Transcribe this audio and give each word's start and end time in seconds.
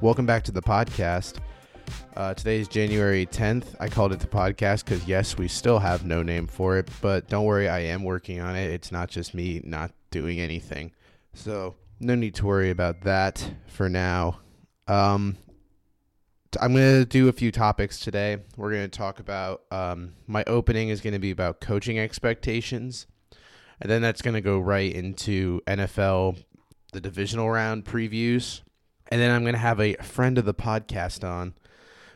Welcome 0.00 0.26
back 0.26 0.44
to 0.44 0.52
the 0.52 0.62
podcast. 0.62 1.38
Uh, 2.16 2.32
today 2.32 2.60
is 2.60 2.68
January 2.68 3.26
10th. 3.26 3.74
I 3.80 3.88
called 3.88 4.12
it 4.12 4.20
the 4.20 4.28
podcast 4.28 4.84
because, 4.84 5.08
yes, 5.08 5.36
we 5.36 5.48
still 5.48 5.80
have 5.80 6.04
no 6.04 6.22
name 6.22 6.46
for 6.46 6.78
it, 6.78 6.88
but 7.00 7.28
don't 7.28 7.44
worry, 7.44 7.68
I 7.68 7.80
am 7.80 8.04
working 8.04 8.40
on 8.40 8.54
it. 8.54 8.70
It's 8.70 8.92
not 8.92 9.08
just 9.08 9.34
me 9.34 9.60
not 9.64 9.90
doing 10.12 10.38
anything. 10.38 10.92
So, 11.34 11.74
no 11.98 12.14
need 12.14 12.36
to 12.36 12.46
worry 12.46 12.70
about 12.70 13.00
that 13.02 13.50
for 13.66 13.88
now. 13.88 14.38
Um, 14.86 15.36
I'm 16.60 16.74
going 16.74 17.00
to 17.00 17.04
do 17.04 17.28
a 17.28 17.32
few 17.32 17.50
topics 17.50 17.98
today. 17.98 18.36
We're 18.56 18.70
going 18.70 18.88
to 18.88 18.96
talk 18.96 19.18
about 19.18 19.62
um, 19.72 20.14
my 20.28 20.44
opening 20.46 20.90
is 20.90 21.00
going 21.00 21.14
to 21.14 21.18
be 21.18 21.32
about 21.32 21.60
coaching 21.60 21.98
expectations. 21.98 23.08
And 23.80 23.90
then 23.90 24.00
that's 24.00 24.22
going 24.22 24.34
to 24.34 24.40
go 24.40 24.60
right 24.60 24.92
into 24.92 25.60
NFL, 25.66 26.40
the 26.92 27.00
divisional 27.00 27.50
round 27.50 27.84
previews. 27.84 28.60
And 29.08 29.20
then 29.20 29.30
I'm 29.30 29.42
going 29.42 29.54
to 29.54 29.58
have 29.58 29.80
a 29.80 29.94
friend 29.94 30.38
of 30.38 30.44
the 30.44 30.54
podcast 30.54 31.26
on 31.26 31.54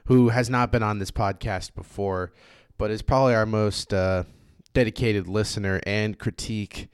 who 0.07 0.31
has 0.31 0.51
not 0.51 0.73
been 0.73 0.83
on 0.83 0.99
this 0.99 1.11
podcast 1.11 1.75
before, 1.75 2.33
but 2.77 2.91
is 2.91 3.03
probably 3.03 3.35
our 3.35 3.47
most 3.47 3.95
uh, 3.95 4.25
dedicated 4.75 5.27
listener 5.27 5.81
and 5.87 6.19
critique 6.19 6.89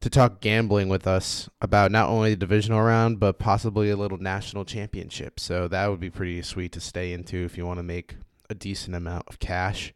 to 0.00 0.10
talk 0.10 0.40
gambling 0.40 0.88
with 0.88 1.06
us 1.06 1.48
about 1.60 1.92
not 1.92 2.08
only 2.08 2.30
the 2.30 2.36
divisional 2.36 2.82
round, 2.82 3.20
but 3.20 3.38
possibly 3.38 3.88
a 3.90 3.96
little 3.96 4.18
national 4.18 4.64
championship. 4.64 5.38
So 5.38 5.68
that 5.68 5.88
would 5.88 6.00
be 6.00 6.10
pretty 6.10 6.42
sweet 6.42 6.72
to 6.72 6.80
stay 6.80 7.12
into 7.12 7.36
if 7.44 7.56
you 7.56 7.64
want 7.64 7.78
to 7.78 7.84
make 7.84 8.16
a 8.50 8.54
decent 8.54 8.96
amount 8.96 9.24
of 9.28 9.38
cash. 9.38 9.94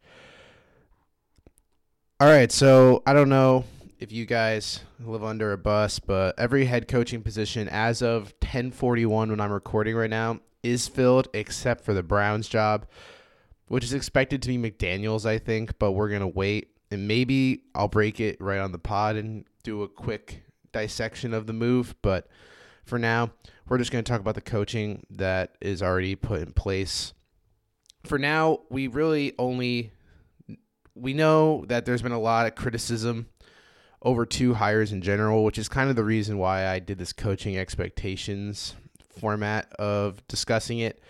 All 2.19 2.27
right, 2.27 2.51
so 2.51 3.03
I 3.05 3.13
don't 3.13 3.29
know 3.29 3.65
if 3.99 4.11
you 4.11 4.25
guys 4.25 4.81
live 4.99 5.23
under 5.23 5.53
a 5.53 5.57
bus, 5.57 5.99
but 5.99 6.37
every 6.37 6.65
head 6.65 6.87
coaching 6.87 7.21
position 7.21 7.67
as 7.67 8.01
of 8.01 8.33
1041 8.41 9.29
when 9.29 9.39
I'm 9.39 9.51
recording 9.51 9.95
right 9.95 10.09
now 10.09 10.39
is 10.61 10.87
filled 10.87 11.29
except 11.33 11.83
for 11.83 11.93
the 11.93 12.03
Browns 12.03 12.47
job, 12.47 12.85
which 13.67 13.83
is 13.83 13.93
expected 13.93 14.41
to 14.43 14.49
be 14.49 14.57
McDaniels, 14.57 15.25
I 15.25 15.39
think, 15.39 15.79
but 15.79 15.93
we're 15.93 16.09
going 16.09 16.21
to 16.21 16.27
wait. 16.27 16.69
And 16.91 17.07
maybe 17.07 17.63
I'll 17.75 17.87
break 17.87 18.19
it 18.19 18.39
right 18.39 18.59
on 18.59 18.71
the 18.71 18.79
pod 18.79 19.15
and 19.15 19.45
do 19.63 19.81
a 19.83 19.87
quick 19.87 20.43
dissection 20.71 21.33
of 21.33 21.47
the 21.47 21.53
move. 21.53 21.95
But 22.01 22.27
for 22.85 22.99
now, 22.99 23.31
we're 23.67 23.79
just 23.79 23.91
going 23.91 24.03
to 24.03 24.09
talk 24.09 24.21
about 24.21 24.35
the 24.35 24.41
coaching 24.41 25.05
that 25.09 25.55
is 25.59 25.81
already 25.81 26.15
put 26.15 26.41
in 26.41 26.53
place. 26.53 27.13
For 28.03 28.19
now, 28.19 28.59
we 28.69 28.87
really 28.87 29.33
only 29.39 29.91
we 30.95 31.13
know 31.13 31.65
that 31.67 31.85
there's 31.85 32.01
been 32.01 32.11
a 32.11 32.19
lot 32.19 32.47
of 32.47 32.55
criticism 32.55 33.27
over 34.01 34.25
two 34.25 34.53
hires 34.53 34.91
in 34.91 35.01
general, 35.01 35.43
which 35.43 35.57
is 35.57 35.69
kind 35.69 35.89
of 35.89 35.95
the 35.95 36.03
reason 36.03 36.37
why 36.37 36.67
I 36.67 36.79
did 36.79 36.97
this 36.97 37.13
coaching 37.13 37.57
expectations 37.57 38.75
format 39.19 39.71
of 39.73 40.25
discussing 40.27 40.79
it 40.79 41.01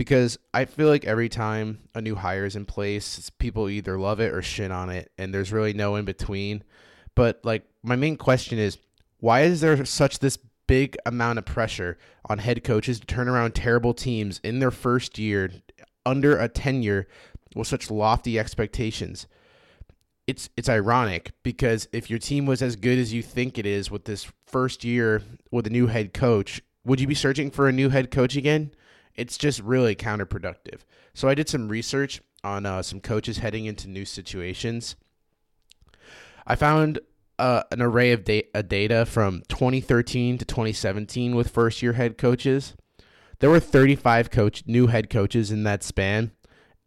because 0.00 0.38
I 0.54 0.64
feel 0.64 0.88
like 0.88 1.04
every 1.04 1.28
time 1.28 1.80
a 1.94 2.00
new 2.00 2.14
hire 2.14 2.46
is 2.46 2.56
in 2.56 2.64
place, 2.64 3.28
people 3.38 3.68
either 3.68 3.98
love 3.98 4.18
it 4.18 4.32
or 4.32 4.40
shit 4.40 4.70
on 4.70 4.88
it, 4.88 5.12
and 5.18 5.34
there's 5.34 5.52
really 5.52 5.74
no 5.74 5.96
in 5.96 6.06
between. 6.06 6.62
But 7.14 7.40
like 7.44 7.64
my 7.82 7.96
main 7.96 8.16
question 8.16 8.58
is, 8.58 8.78
why 9.18 9.42
is 9.42 9.60
there 9.60 9.84
such 9.84 10.20
this 10.20 10.38
big 10.66 10.96
amount 11.04 11.38
of 11.38 11.44
pressure 11.44 11.98
on 12.26 12.38
head 12.38 12.64
coaches 12.64 13.00
to 13.00 13.06
turn 13.06 13.28
around 13.28 13.54
terrible 13.54 13.92
teams 13.92 14.40
in 14.42 14.60
their 14.60 14.70
first 14.70 15.18
year 15.18 15.50
under 16.06 16.38
a 16.38 16.48
tenure 16.48 17.06
with 17.54 17.66
such 17.66 17.90
lofty 17.90 18.38
expectations? 18.38 19.26
It's 20.30 20.48
it's 20.56 20.68
ironic 20.68 21.32
because 21.42 21.88
if 21.92 22.08
your 22.08 22.20
team 22.20 22.46
was 22.46 22.62
as 22.62 22.76
good 22.76 23.00
as 23.00 23.12
you 23.12 23.20
think 23.20 23.58
it 23.58 23.66
is 23.66 23.90
with 23.90 24.04
this 24.04 24.30
first 24.46 24.84
year 24.84 25.22
with 25.50 25.66
a 25.66 25.70
new 25.70 25.88
head 25.88 26.14
coach, 26.14 26.62
would 26.84 27.00
you 27.00 27.08
be 27.08 27.16
searching 27.16 27.50
for 27.50 27.68
a 27.68 27.72
new 27.72 27.88
head 27.88 28.12
coach 28.12 28.36
again? 28.36 28.70
It's 29.16 29.36
just 29.36 29.58
really 29.58 29.96
counterproductive. 29.96 30.82
So 31.14 31.26
I 31.28 31.34
did 31.34 31.48
some 31.48 31.68
research 31.68 32.20
on 32.44 32.64
uh, 32.64 32.80
some 32.80 33.00
coaches 33.00 33.38
heading 33.38 33.64
into 33.64 33.88
new 33.88 34.04
situations. 34.04 34.94
I 36.46 36.54
found 36.54 37.00
uh, 37.40 37.64
an 37.72 37.82
array 37.82 38.12
of 38.12 38.22
da- 38.22 38.46
data 38.68 39.06
from 39.06 39.42
2013 39.48 40.38
to 40.38 40.44
2017 40.44 41.34
with 41.34 41.50
first 41.50 41.82
year 41.82 41.94
head 41.94 42.16
coaches. 42.16 42.76
There 43.40 43.50
were 43.50 43.58
35 43.58 44.30
coach 44.30 44.62
new 44.64 44.86
head 44.86 45.10
coaches 45.10 45.50
in 45.50 45.64
that 45.64 45.82
span, 45.82 46.30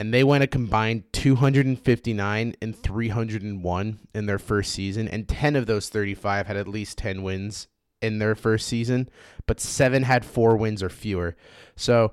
and 0.04 0.14
they 0.14 0.26
went 0.26 0.44
a 0.44 0.48
combined 0.48 1.06
259 1.14 2.56
and 2.62 2.76
301 2.76 4.00
in 4.14 4.26
their 4.26 4.38
first 4.38 4.74
season, 4.74 5.08
and 5.08 5.30
10 5.30 5.56
of 5.56 5.66
those 5.66 5.88
35 5.88 6.46
had 6.46 6.58
at 6.58 6.68
least 6.68 6.98
10 6.98 7.24
wins 7.24 7.70
in 8.02 8.20
their 8.20 8.36
first 8.36 8.68
season, 8.68 9.08
but 9.46 9.62
seven 9.62 10.04
had 10.04 10.26
four 10.26 10.58
wins 10.58 10.84
or 10.84 10.90
fewer. 10.90 11.38
So 11.78 12.12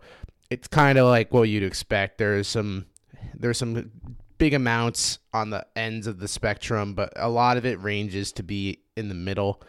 it's 0.50 0.68
kind 0.68 0.98
of 0.98 1.08
like 1.08 1.34
what 1.34 1.48
you'd 1.48 1.64
expect. 1.64 2.18
There's 2.18 2.46
some 2.46 2.86
there's 3.34 3.58
some 3.58 3.90
big 4.38 4.54
amounts 4.54 5.18
on 5.32 5.50
the 5.50 5.66
ends 5.74 6.06
of 6.06 6.20
the 6.20 6.28
spectrum, 6.28 6.94
but 6.94 7.12
a 7.16 7.28
lot 7.28 7.56
of 7.56 7.66
it 7.66 7.82
ranges 7.82 8.30
to 8.34 8.44
be 8.44 8.84
in 8.96 9.08
the 9.08 9.16
middle. 9.16 9.60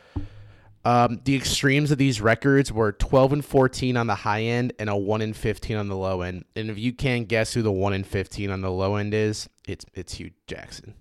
Um, 0.83 1.21
the 1.25 1.35
extremes 1.35 1.91
of 1.91 1.99
these 1.99 2.21
records 2.21 2.71
were 2.71 2.91
12 2.91 3.33
and 3.33 3.45
14 3.45 3.97
on 3.97 4.07
the 4.07 4.15
high 4.15 4.41
end 4.41 4.73
and 4.79 4.89
a 4.89 4.95
1 4.95 5.21
and 5.21 5.35
15 5.35 5.77
on 5.77 5.87
the 5.87 5.95
low 5.95 6.21
end. 6.21 6.45
And 6.55 6.71
if 6.71 6.79
you 6.79 6.91
can't 6.91 7.27
guess 7.27 7.53
who 7.53 7.61
the 7.61 7.71
1 7.71 7.93
and 7.93 8.05
15 8.05 8.49
on 8.49 8.61
the 8.61 8.71
low 8.71 8.95
end 8.95 9.13
is, 9.13 9.47
it's 9.67 9.85
it's 9.93 10.13
Hue 10.15 10.31
Jackson 10.47 10.95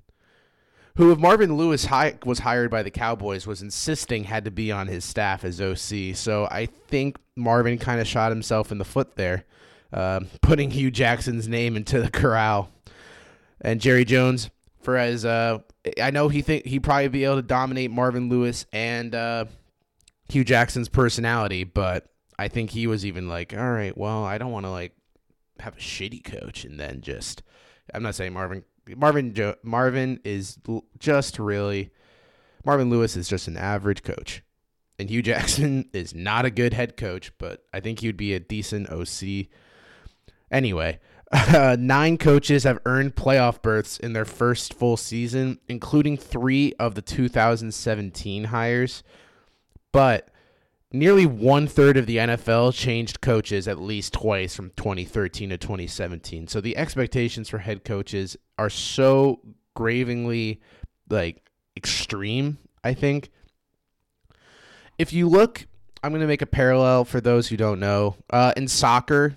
who, 1.00 1.12
if 1.12 1.18
Marvin 1.18 1.56
Lewis 1.56 1.86
hi- 1.86 2.18
was 2.24 2.40
hired 2.40 2.70
by 2.70 2.82
the 2.82 2.90
Cowboys, 2.90 3.46
was 3.46 3.62
insisting 3.62 4.24
had 4.24 4.44
to 4.44 4.50
be 4.50 4.70
on 4.70 4.86
his 4.86 5.04
staff 5.04 5.44
as 5.44 5.60
OC. 5.60 6.14
So 6.14 6.46
I 6.50 6.66
think 6.88 7.16
Marvin 7.36 7.78
kind 7.78 8.00
of 8.00 8.06
shot 8.06 8.30
himself 8.32 8.70
in 8.70 8.76
the 8.76 8.84
foot 8.84 9.16
there, 9.16 9.44
uh, 9.92 10.20
putting 10.42 10.70
Hue 10.70 10.90
Jackson's 10.90 11.48
name 11.48 11.76
into 11.76 12.02
the 12.02 12.10
corral. 12.10 12.70
And 13.62 13.80
Jerry 13.80 14.04
Jones, 14.04 14.50
for 14.80 14.96
as 14.96 15.24
uh, 15.24 15.60
I 16.00 16.10
know, 16.10 16.28
he 16.28 16.42
think 16.42 16.66
he 16.66 16.80
probably 16.80 17.08
be 17.08 17.24
able 17.24 17.36
to 17.36 17.42
dominate 17.42 17.90
Marvin 17.90 18.28
Lewis 18.28 18.66
and 18.72 19.14
uh, 19.14 19.46
Hue 20.30 20.44
Jackson's 20.44 20.88
personality, 20.88 21.64
but 21.64 22.06
I 22.38 22.48
think 22.48 22.70
he 22.70 22.86
was 22.86 23.04
even 23.04 23.28
like, 23.28 23.54
all 23.54 23.72
right, 23.72 23.96
well, 23.96 24.24
I 24.24 24.38
don't 24.38 24.52
want 24.52 24.66
to 24.66 24.70
like 24.70 24.92
have 25.58 25.76
a 25.76 25.80
shitty 25.80 26.24
coach 26.24 26.64
and 26.64 26.78
then 26.78 27.00
just. 27.00 27.42
I'm 27.92 28.02
not 28.02 28.14
saying 28.14 28.32
Marvin 28.32 28.64
Marvin 28.96 29.34
jo- 29.34 29.56
Marvin 29.62 30.20
is 30.24 30.58
just 30.98 31.38
really 31.38 31.90
Marvin 32.64 32.90
Lewis 32.90 33.16
is 33.16 33.28
just 33.28 33.48
an 33.48 33.56
average 33.56 34.02
coach. 34.02 34.42
And 34.98 35.08
Hue 35.08 35.22
Jackson 35.30 35.88
is 35.92 36.14
not 36.14 36.44
a 36.44 36.50
good 36.50 36.74
head 36.74 36.96
coach, 36.96 37.32
but 37.38 37.64
I 37.72 37.80
think 37.80 38.00
he'd 38.00 38.16
be 38.16 38.34
a 38.34 38.40
decent 38.40 38.90
OC. 38.90 39.48
Anyway, 40.50 40.98
uh, 41.32 41.76
nine 41.80 42.18
coaches 42.18 42.64
have 42.64 42.80
earned 42.84 43.16
playoff 43.16 43.62
berths 43.62 43.98
in 43.98 44.12
their 44.12 44.24
first 44.24 44.74
full 44.74 44.96
season, 44.96 45.58
including 45.68 46.16
three 46.16 46.72
of 46.78 46.94
the 46.94 47.02
2017 47.02 48.44
hires. 48.44 49.02
But 49.92 50.28
nearly 50.92 51.26
one 51.26 51.66
third 51.66 51.96
of 51.96 52.06
the 52.06 52.18
NFL 52.18 52.74
changed 52.74 53.20
coaches 53.20 53.68
at 53.68 53.80
least 53.80 54.12
twice 54.12 54.54
from 54.54 54.70
2013 54.76 55.50
to 55.50 55.58
2017. 55.58 56.48
So 56.48 56.60
the 56.60 56.76
expectations 56.76 57.48
for 57.48 57.58
head 57.58 57.84
coaches 57.84 58.36
are 58.58 58.70
so 58.70 59.40
gravingly 59.74 60.60
like 61.08 61.48
extreme, 61.76 62.58
I 62.84 62.94
think. 62.94 63.30
If 64.98 65.12
you 65.12 65.28
look, 65.28 65.66
I'm 66.02 66.12
going 66.12 66.20
to 66.20 66.26
make 66.26 66.42
a 66.42 66.46
parallel 66.46 67.04
for 67.04 67.20
those 67.20 67.48
who 67.48 67.56
don't 67.56 67.80
know. 67.80 68.16
Uh, 68.28 68.52
in 68.56 68.68
soccer, 68.68 69.36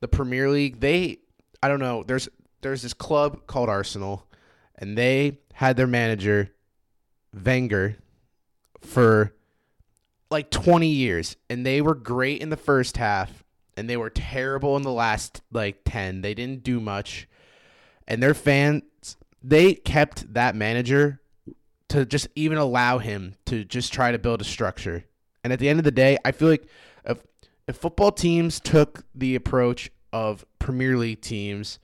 the 0.00 0.08
Premier 0.08 0.50
League, 0.50 0.80
they 0.80 1.18
I 1.62 1.68
don't 1.68 1.80
know, 1.80 2.02
there's 2.02 2.28
there's 2.60 2.82
this 2.82 2.94
club 2.94 3.46
called 3.46 3.68
Arsenal 3.68 4.26
and 4.76 4.98
they 4.98 5.38
had 5.54 5.76
their 5.76 5.86
manager 5.86 6.50
Wenger 7.32 7.96
for 8.80 9.34
like 10.34 10.50
20 10.50 10.88
years 10.88 11.36
and 11.48 11.64
they 11.64 11.80
were 11.80 11.94
great 11.94 12.42
in 12.42 12.50
the 12.50 12.56
first 12.56 12.96
half 12.96 13.44
and 13.76 13.88
they 13.88 13.96
were 13.96 14.10
terrible 14.10 14.76
in 14.76 14.82
the 14.82 14.92
last 14.92 15.42
like 15.52 15.82
10. 15.84 16.22
They 16.22 16.34
didn't 16.34 16.64
do 16.64 16.80
much. 16.80 17.28
And 18.08 18.22
their 18.22 18.34
fans 18.34 18.82
they 19.42 19.74
kept 19.74 20.34
that 20.34 20.56
manager 20.56 21.20
to 21.88 22.04
just 22.04 22.28
even 22.34 22.58
allow 22.58 22.98
him 22.98 23.36
to 23.46 23.64
just 23.64 23.92
try 23.92 24.10
to 24.10 24.18
build 24.18 24.40
a 24.40 24.44
structure. 24.44 25.04
And 25.44 25.52
at 25.52 25.58
the 25.58 25.68
end 25.68 25.78
of 25.78 25.84
the 25.84 25.92
day, 25.92 26.18
I 26.24 26.32
feel 26.32 26.48
like 26.48 26.66
if 27.04 27.22
if 27.68 27.76
football 27.76 28.10
teams 28.10 28.58
took 28.58 29.04
the 29.14 29.36
approach 29.36 29.90
of 30.12 30.44
Premier 30.58 30.96
League 30.96 31.20
teams 31.20 31.78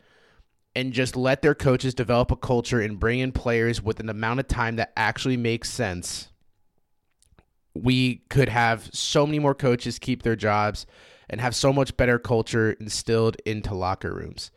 and 0.75 0.93
just 0.93 1.17
let 1.17 1.43
their 1.43 1.55
coaches 1.55 1.94
develop 1.94 2.31
a 2.31 2.37
culture 2.37 2.81
and 2.81 2.99
bring 2.99 3.20
in 3.20 3.32
players 3.32 3.82
with 3.82 4.00
an 4.00 4.08
amount 4.08 4.41
of 4.41 4.49
time 4.49 4.76
that 4.76 4.93
actually 4.96 5.37
makes 5.37 5.70
sense, 5.70 6.29
we 7.75 8.17
could 8.28 8.49
have 8.49 8.90
so 8.93 9.26
many 9.26 9.38
more 9.38 9.55
coaches 9.55 9.99
keep 9.99 10.22
their 10.22 10.37
jobs 10.37 10.87
and 11.28 11.40
have 11.40 11.55
so 11.55 11.72
much 11.72 11.96
better 11.96 12.19
culture 12.19 12.72
instilled 12.72 13.37
into 13.46 13.75
locker 13.75 14.12
rooms. 14.12 14.50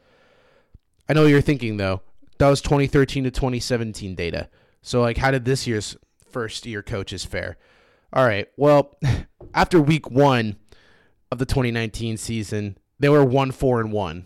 I 1.07 1.13
know 1.13 1.25
you're 1.25 1.41
thinking 1.41 1.77
though, 1.77 2.01
that 2.39 2.49
was 2.49 2.61
2013 2.61 3.25
to 3.25 3.31
2017 3.31 4.15
data. 4.15 4.49
So 4.81 5.01
like 5.01 5.17
how 5.17 5.31
did 5.31 5.45
this 5.45 5.67
year's 5.67 5.95
first 6.31 6.65
year 6.65 6.81
coaches 6.81 7.23
fare? 7.23 7.57
All 8.11 8.25
right. 8.25 8.47
Well, 8.57 8.95
after 9.53 9.81
week 9.81 10.09
1, 10.09 10.55
of 11.33 11.39
the 11.39 11.45
2019 11.45 12.15
season, 12.15 12.77
they 12.99 13.09
were 13.09 13.25
1 13.25 13.51
4 13.51 13.81
and 13.81 13.91
1. 13.91 14.25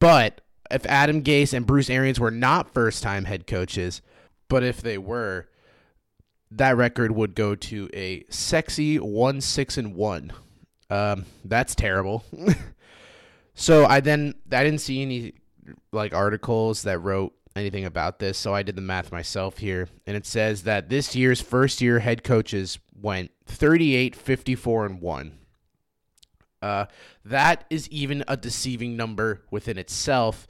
But 0.00 0.40
if 0.70 0.84
Adam 0.86 1.22
Gase 1.22 1.52
and 1.52 1.66
Bruce 1.66 1.90
Arians 1.90 2.18
were 2.18 2.30
not 2.30 2.72
first 2.72 3.02
time 3.02 3.26
head 3.26 3.46
coaches, 3.46 4.02
but 4.48 4.64
if 4.64 4.80
they 4.80 4.98
were, 4.98 5.48
that 6.52 6.76
record 6.76 7.12
would 7.12 7.34
go 7.34 7.54
to 7.54 7.90
a 7.92 8.24
sexy 8.30 8.98
1 8.98 9.40
6 9.40 9.78
and 9.78 9.94
1. 9.94 10.32
Um, 10.90 11.26
that's 11.44 11.74
terrible. 11.74 12.24
so 13.54 13.84
I 13.84 14.00
then 14.00 14.34
I 14.50 14.64
didn't 14.64 14.80
see 14.80 15.02
any 15.02 15.34
like 15.92 16.14
articles 16.14 16.82
that 16.82 16.98
wrote 17.00 17.34
anything 17.56 17.84
about 17.84 18.18
this, 18.18 18.38
so 18.38 18.54
I 18.54 18.62
did 18.62 18.76
the 18.76 18.82
math 18.82 19.12
myself 19.12 19.58
here, 19.58 19.88
and 20.06 20.16
it 20.16 20.24
says 20.24 20.62
that 20.62 20.88
this 20.88 21.14
year's 21.14 21.40
first 21.40 21.80
year 21.80 21.98
head 21.98 22.24
coaches 22.24 22.78
went 22.94 23.30
38 23.46 24.16
54 24.16 24.86
and 24.86 25.00
1. 25.00 25.38
Uh, 26.60 26.86
that 27.24 27.64
is 27.70 27.88
even 27.90 28.24
a 28.26 28.36
deceiving 28.36 28.96
number 28.96 29.42
within 29.50 29.78
itself. 29.78 30.46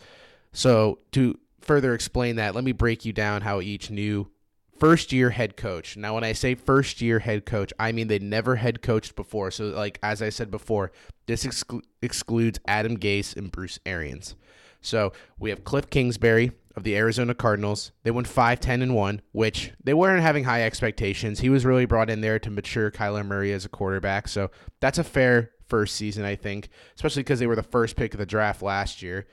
So, 0.52 1.00
to 1.12 1.38
further 1.60 1.92
explain 1.92 2.36
that, 2.36 2.54
let 2.54 2.64
me 2.64 2.72
break 2.72 3.04
you 3.04 3.12
down 3.12 3.42
how 3.42 3.60
each 3.60 3.90
new 3.90 4.30
first 4.78 5.12
year 5.12 5.30
head 5.30 5.56
coach. 5.56 5.96
Now, 5.96 6.14
when 6.14 6.24
I 6.24 6.32
say 6.32 6.54
first 6.54 7.00
year 7.00 7.18
head 7.18 7.46
coach, 7.46 7.72
I 7.78 7.92
mean 7.92 8.08
they 8.08 8.18
never 8.18 8.56
head 8.56 8.82
coached 8.82 9.16
before. 9.16 9.50
So, 9.50 9.66
like 9.66 9.98
as 10.02 10.22
I 10.22 10.28
said 10.30 10.50
before, 10.50 10.92
this 11.26 11.44
exclu- 11.44 11.82
excludes 12.02 12.58
Adam 12.66 12.96
Gase 12.96 13.36
and 13.36 13.50
Bruce 13.50 13.78
Arians. 13.86 14.34
So 14.80 15.12
we 15.38 15.50
have 15.50 15.64
Cliff 15.64 15.90
Kingsbury 15.90 16.52
of 16.76 16.84
the 16.84 16.96
Arizona 16.96 17.34
Cardinals. 17.34 17.92
They 18.04 18.10
went 18.10 18.28
5 18.28 18.60
10 18.60 18.82
and 18.82 18.94
1, 18.94 19.20
which 19.32 19.72
they 19.82 19.94
weren't 19.94 20.22
having 20.22 20.44
high 20.44 20.62
expectations. 20.62 21.40
He 21.40 21.50
was 21.50 21.64
really 21.64 21.84
brought 21.84 22.10
in 22.10 22.20
there 22.20 22.38
to 22.38 22.50
mature 22.50 22.90
Kyler 22.90 23.26
Murray 23.26 23.52
as 23.52 23.64
a 23.64 23.68
quarterback. 23.68 24.28
So 24.28 24.50
that's 24.80 24.98
a 24.98 25.04
fair 25.04 25.50
first 25.68 25.96
season, 25.96 26.24
I 26.24 26.36
think, 26.36 26.68
especially 26.94 27.24
because 27.24 27.40
they 27.40 27.46
were 27.46 27.56
the 27.56 27.62
first 27.62 27.96
pick 27.96 28.14
of 28.14 28.18
the 28.18 28.26
draft 28.26 28.62
last 28.62 29.02
year. 29.02 29.26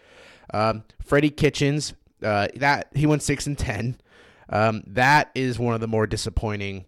Um, 0.53 0.83
Freddie 1.01 1.29
Kitchens, 1.29 1.93
uh, 2.23 2.47
that 2.55 2.89
he 2.93 3.05
went 3.05 3.21
6 3.23 3.47
and 3.47 3.57
10. 3.57 3.97
Um, 4.49 4.83
that 4.87 5.31
is 5.35 5.59
one 5.59 5.73
of 5.73 5.81
the 5.81 5.87
more 5.87 6.07
disappointing 6.07 6.85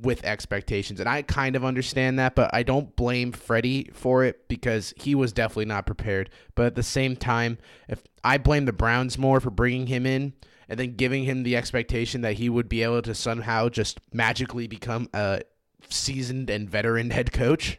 with 0.00 0.24
expectations. 0.24 0.98
And 0.98 1.08
I 1.08 1.22
kind 1.22 1.56
of 1.56 1.64
understand 1.64 2.18
that, 2.18 2.34
but 2.34 2.52
I 2.54 2.62
don't 2.62 2.94
blame 2.96 3.32
Freddie 3.32 3.90
for 3.92 4.24
it 4.24 4.48
because 4.48 4.94
he 4.96 5.14
was 5.14 5.32
definitely 5.32 5.66
not 5.66 5.86
prepared. 5.86 6.30
But 6.54 6.66
at 6.66 6.74
the 6.74 6.82
same 6.82 7.16
time, 7.16 7.58
if 7.88 8.02
I 8.22 8.38
blame 8.38 8.64
the 8.64 8.72
Browns 8.72 9.18
more 9.18 9.40
for 9.40 9.50
bringing 9.50 9.86
him 9.86 10.06
in 10.06 10.32
and 10.68 10.80
then 10.80 10.96
giving 10.96 11.24
him 11.24 11.42
the 11.42 11.56
expectation 11.56 12.22
that 12.22 12.34
he 12.34 12.48
would 12.48 12.68
be 12.68 12.82
able 12.82 13.02
to 13.02 13.14
somehow 13.14 13.68
just 13.68 14.00
magically 14.12 14.66
become 14.66 15.08
a 15.12 15.42
seasoned 15.90 16.48
and 16.48 16.68
veteran 16.68 17.10
head 17.10 17.32
coach. 17.32 17.78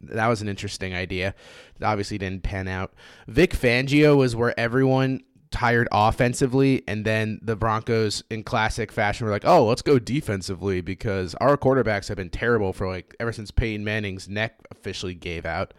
That 0.00 0.26
was 0.26 0.42
an 0.42 0.48
interesting 0.48 0.94
idea. 0.94 1.34
It 1.76 1.84
obviously 1.84 2.18
didn't 2.18 2.42
pan 2.42 2.68
out. 2.68 2.94
Vic 3.26 3.52
Fangio 3.52 4.16
was 4.16 4.34
where 4.34 4.58
everyone 4.58 5.22
tired 5.54 5.86
offensively, 5.92 6.82
and 6.88 7.04
then 7.04 7.38
the 7.40 7.54
Broncos, 7.54 8.24
in 8.28 8.42
classic 8.42 8.90
fashion, 8.90 9.24
were 9.24 9.32
like, 9.32 9.44
"Oh, 9.44 9.64
let's 9.66 9.82
go 9.82 10.00
defensively 10.00 10.80
because 10.80 11.36
our 11.36 11.56
quarterbacks 11.56 12.08
have 12.08 12.16
been 12.16 12.28
terrible 12.28 12.72
for 12.72 12.88
like 12.88 13.14
ever 13.20 13.32
since 13.32 13.52
Peyton 13.52 13.84
Manning's 13.84 14.28
neck 14.28 14.58
officially 14.72 15.14
gave 15.14 15.46
out." 15.46 15.72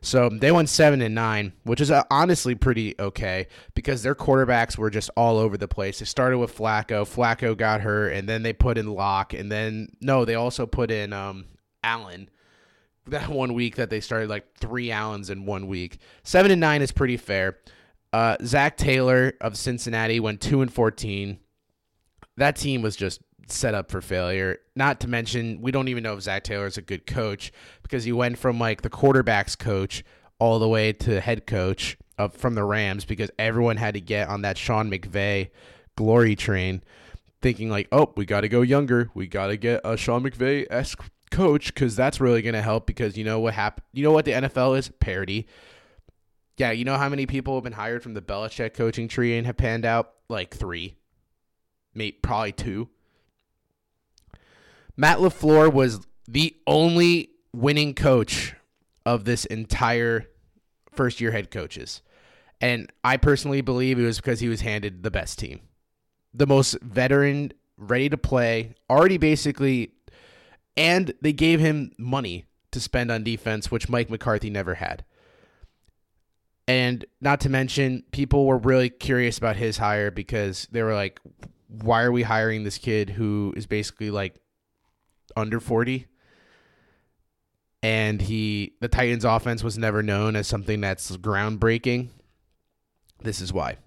So 0.00 0.28
they 0.28 0.52
won 0.52 0.68
seven 0.68 1.02
and 1.02 1.16
nine, 1.16 1.52
which 1.64 1.80
is 1.80 1.90
uh, 1.90 2.04
honestly 2.12 2.54
pretty 2.54 2.94
okay 3.00 3.48
because 3.74 4.04
their 4.04 4.14
quarterbacks 4.14 4.78
were 4.78 4.88
just 4.88 5.10
all 5.16 5.36
over 5.36 5.56
the 5.56 5.66
place. 5.66 5.98
They 5.98 6.04
started 6.04 6.38
with 6.38 6.56
Flacco, 6.56 7.02
Flacco 7.02 7.56
got 7.56 7.80
hurt, 7.80 8.12
and 8.12 8.28
then 8.28 8.44
they 8.44 8.52
put 8.52 8.78
in 8.78 8.86
Lock, 8.86 9.34
and 9.34 9.50
then 9.50 9.88
no, 10.00 10.24
they 10.24 10.36
also 10.36 10.64
put 10.64 10.92
in 10.92 11.12
um, 11.12 11.46
Allen. 11.82 12.30
That 13.08 13.30
one 13.30 13.54
week 13.54 13.76
that 13.76 13.88
they 13.88 14.00
started 14.00 14.28
like 14.28 14.58
three 14.58 14.90
Allens 14.90 15.30
in 15.30 15.46
one 15.46 15.66
week. 15.66 15.96
Seven 16.24 16.50
and 16.50 16.60
nine 16.60 16.82
is 16.82 16.92
pretty 16.92 17.16
fair. 17.16 17.56
Uh, 18.12 18.36
Zac 18.44 18.76
Taylor 18.76 19.34
of 19.40 19.56
Cincinnati 19.56 20.20
went 20.20 20.40
two 20.40 20.62
and 20.62 20.72
fourteen. 20.72 21.38
That 22.36 22.56
team 22.56 22.82
was 22.82 22.96
just 22.96 23.20
set 23.50 23.74
up 23.74 23.90
for 23.90 24.00
failure. 24.00 24.58
Not 24.76 25.00
to 25.00 25.08
mention, 25.08 25.60
we 25.60 25.72
don't 25.72 25.88
even 25.88 26.02
know 26.02 26.14
if 26.14 26.22
Zac 26.22 26.44
Taylor 26.44 26.66
is 26.66 26.78
a 26.78 26.82
good 26.82 27.06
coach 27.06 27.52
because 27.82 28.04
he 28.04 28.12
went 28.12 28.38
from 28.38 28.58
like 28.58 28.82
the 28.82 28.90
quarterbacks 28.90 29.58
coach 29.58 30.04
all 30.38 30.58
the 30.58 30.68
way 30.68 30.92
to 30.92 31.20
head 31.20 31.46
coach 31.46 31.96
of 32.16 32.34
from 32.34 32.54
the 32.54 32.64
Rams 32.64 33.04
because 33.04 33.30
everyone 33.38 33.76
had 33.76 33.94
to 33.94 34.00
get 34.00 34.28
on 34.28 34.42
that 34.42 34.58
Sean 34.58 34.90
McVay 34.90 35.50
glory 35.96 36.36
train, 36.36 36.82
thinking 37.42 37.70
like, 37.70 37.88
oh, 37.92 38.12
we 38.16 38.24
got 38.24 38.42
to 38.42 38.48
go 38.48 38.62
younger. 38.62 39.10
We 39.14 39.26
got 39.26 39.48
to 39.48 39.56
get 39.56 39.80
a 39.84 39.96
Sean 39.96 40.22
McVay 40.22 40.66
esque 40.70 41.02
coach 41.30 41.74
because 41.74 41.96
that's 41.96 42.20
really 42.20 42.42
going 42.42 42.54
to 42.54 42.62
help. 42.62 42.86
Because 42.86 43.16
you 43.16 43.24
know 43.24 43.40
what 43.40 43.54
happened? 43.54 43.84
You 43.92 44.04
know 44.04 44.12
what 44.12 44.24
the 44.24 44.32
NFL 44.32 44.78
is 44.78 44.90
parity 45.00 45.46
yeah, 46.58 46.72
you 46.72 46.84
know 46.84 46.96
how 46.96 47.08
many 47.08 47.24
people 47.24 47.54
have 47.54 47.64
been 47.64 47.72
hired 47.72 48.02
from 48.02 48.14
the 48.14 48.20
Belichick 48.20 48.74
coaching 48.74 49.08
tree 49.08 49.36
and 49.36 49.46
have 49.46 49.56
panned 49.56 49.84
out? 49.84 50.12
Like 50.28 50.54
three, 50.54 50.96
maybe 51.94 52.18
probably 52.20 52.52
two. 52.52 52.88
Matt 54.96 55.18
LaFleur 55.18 55.72
was 55.72 56.06
the 56.26 56.56
only 56.66 57.30
winning 57.54 57.94
coach 57.94 58.54
of 59.06 59.24
this 59.24 59.44
entire 59.46 60.26
first 60.92 61.20
year 61.20 61.30
head 61.30 61.50
coaches. 61.50 62.02
And 62.60 62.92
I 63.04 63.16
personally 63.16 63.60
believe 63.60 63.98
it 63.98 64.04
was 64.04 64.16
because 64.16 64.40
he 64.40 64.48
was 64.48 64.60
handed 64.60 65.04
the 65.04 65.10
best 65.10 65.38
team. 65.38 65.60
The 66.34 66.46
most 66.46 66.76
veteran, 66.82 67.52
ready 67.76 68.08
to 68.08 68.18
play, 68.18 68.74
already 68.90 69.16
basically, 69.16 69.92
and 70.76 71.14
they 71.22 71.32
gave 71.32 71.60
him 71.60 71.92
money 71.96 72.46
to 72.72 72.80
spend 72.80 73.10
on 73.10 73.22
defense, 73.22 73.70
which 73.70 73.88
Mike 73.88 74.10
McCarthy 74.10 74.50
never 74.50 74.74
had. 74.74 75.04
And 76.68 77.06
not 77.22 77.40
to 77.40 77.48
mention, 77.48 78.04
people 78.12 78.44
were 78.44 78.58
really 78.58 78.90
curious 78.90 79.38
about 79.38 79.56
his 79.56 79.78
hire 79.78 80.10
because 80.10 80.68
they 80.70 80.82
were 80.82 80.94
like, 80.94 81.18
why 81.66 82.02
are 82.02 82.12
we 82.12 82.22
hiring 82.22 82.62
this 82.62 82.76
kid 82.76 83.08
who 83.08 83.54
is 83.56 83.66
basically 83.66 84.10
like 84.10 84.38
under 85.34 85.60
40? 85.60 86.06
And 87.82 88.20
he, 88.20 88.74
the 88.80 88.88
Titans 88.88 89.24
offense 89.24 89.64
was 89.64 89.78
never 89.78 90.02
known 90.02 90.36
as 90.36 90.46
something 90.46 90.82
that's 90.82 91.16
groundbreaking. 91.16 92.10
This 93.22 93.40
is 93.40 93.50
why. 93.50 93.78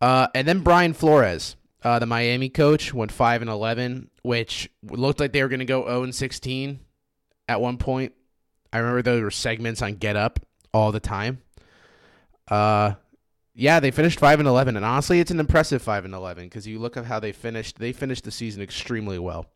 Uh, 0.00 0.26
and 0.34 0.48
then 0.48 0.60
Brian 0.60 0.94
Flores, 0.94 1.54
uh, 1.84 2.00
the 2.00 2.06
Miami 2.06 2.48
coach, 2.48 2.92
went 2.92 3.12
5 3.12 3.40
and 3.42 3.50
11, 3.50 4.10
which 4.22 4.68
looked 4.82 5.20
like 5.20 5.32
they 5.32 5.42
were 5.42 5.48
going 5.48 5.60
to 5.60 5.64
go 5.64 5.84
0 5.84 6.02
and 6.02 6.14
16 6.14 6.80
at 7.46 7.60
one 7.60 7.76
point. 7.76 8.14
I 8.72 8.78
remember 8.78 9.02
there 9.02 9.22
were 9.22 9.30
segments 9.30 9.80
on 9.80 9.94
Get 9.94 10.16
Up 10.16 10.40
all 10.74 10.90
the 10.90 10.98
time. 11.00 11.42
Uh, 12.52 12.96
yeah, 13.54 13.80
they 13.80 13.90
finished 13.90 14.18
five 14.18 14.40
and 14.40 14.48
eleven, 14.48 14.76
and 14.76 14.84
honestly, 14.84 15.20
it's 15.20 15.30
an 15.30 15.40
impressive 15.40 15.80
five 15.80 16.04
and 16.04 16.12
eleven 16.12 16.44
because 16.44 16.66
you 16.66 16.78
look 16.78 16.98
at 16.98 17.06
how 17.06 17.18
they 17.18 17.32
finished. 17.32 17.78
They 17.78 17.92
finished 17.92 18.24
the 18.24 18.30
season 18.30 18.60
extremely 18.60 19.18
well. 19.18 19.46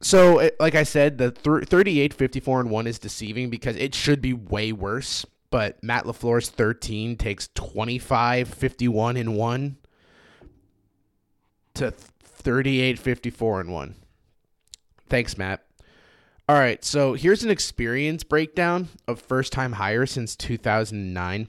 So, 0.00 0.38
it, 0.38 0.56
like 0.58 0.74
I 0.74 0.82
said, 0.82 1.18
the 1.18 1.32
th- 1.32 1.68
38 1.68 2.14
54 2.14 2.60
and 2.60 2.70
1 2.70 2.86
is 2.86 2.98
deceiving 2.98 3.50
because 3.50 3.76
it 3.76 3.94
should 3.94 4.22
be 4.22 4.32
way 4.32 4.72
worse. 4.72 5.26
But 5.50 5.82
Matt 5.82 6.04
LaFleur's 6.04 6.48
13 6.48 7.16
takes 7.16 7.48
25 7.54 8.48
51 8.48 9.16
and 9.16 9.36
1 9.36 9.76
to 11.74 11.90
38 11.90 12.98
54 12.98 13.60
and 13.60 13.72
1. 13.72 13.94
Thanks, 15.08 15.36
Matt. 15.36 15.65
All 16.48 16.56
right, 16.56 16.84
so 16.84 17.14
here's 17.14 17.42
an 17.42 17.50
experience 17.50 18.22
breakdown 18.22 18.88
of 19.08 19.20
first 19.20 19.52
time 19.52 19.72
hires 19.72 20.12
since 20.12 20.36
2009. 20.36 21.48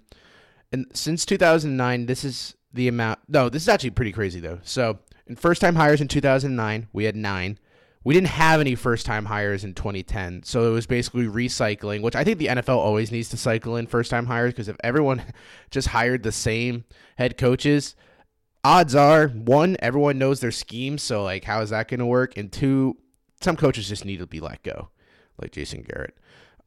And 0.71 0.85
since 0.91 1.23
2009, 1.23 2.07
this 2.07 2.23
is 2.23 2.55
the 2.73 2.87
amount. 2.87 3.19
No, 3.27 3.47
this 3.47 3.61
is 3.61 3.69
actually 3.69 3.91
pretty 3.91 4.11
crazy, 4.11 4.39
though. 4.39 4.59
So, 4.63 4.97
in 5.27 5.35
first 5.35 5.61
time 5.61 5.75
hires 5.75 6.01
in 6.01 6.07
2009, 6.07 6.87
we 6.93 7.03
had 7.03 7.15
nine. 7.15 7.59
We 8.03 8.15
didn't 8.15 8.29
have 8.29 8.59
any 8.59 8.73
first 8.73 9.05
time 9.05 9.25
hires 9.25 9.63
in 9.63 9.75
2010. 9.75 10.41
So, 10.41 10.67
it 10.67 10.73
was 10.73 10.87
basically 10.87 11.25
recycling, 11.25 12.01
which 12.01 12.15
I 12.15 12.23
think 12.23 12.39
the 12.39 12.47
NFL 12.47 12.77
always 12.77 13.11
needs 13.11 13.29
to 13.29 13.37
cycle 13.37 13.75
in 13.75 13.85
first 13.85 14.09
time 14.09 14.25
hires 14.25 14.53
because 14.53 14.67
if 14.67 14.77
everyone 14.83 15.21
just 15.69 15.89
hired 15.89 16.23
the 16.23 16.31
same 16.31 16.85
head 17.19 17.37
coaches, 17.37 17.95
odds 18.63 18.95
are 18.95 19.27
one, 19.27 19.77
everyone 19.79 20.17
knows 20.17 20.39
their 20.39 20.49
scheme. 20.49 20.97
So, 20.97 21.21
like, 21.23 21.43
how 21.43 21.61
is 21.61 21.69
that 21.69 21.87
going 21.87 21.99
to 21.99 22.05
work? 22.07 22.35
And 22.35 22.51
two, 22.51 22.97
some 23.41 23.55
coaches 23.55 23.87
just 23.87 24.05
need 24.05 24.17
to 24.17 24.27
be 24.27 24.39
let 24.39 24.63
go, 24.63 24.89
like 25.41 25.51
Jason 25.51 25.81
Garrett. 25.81 26.17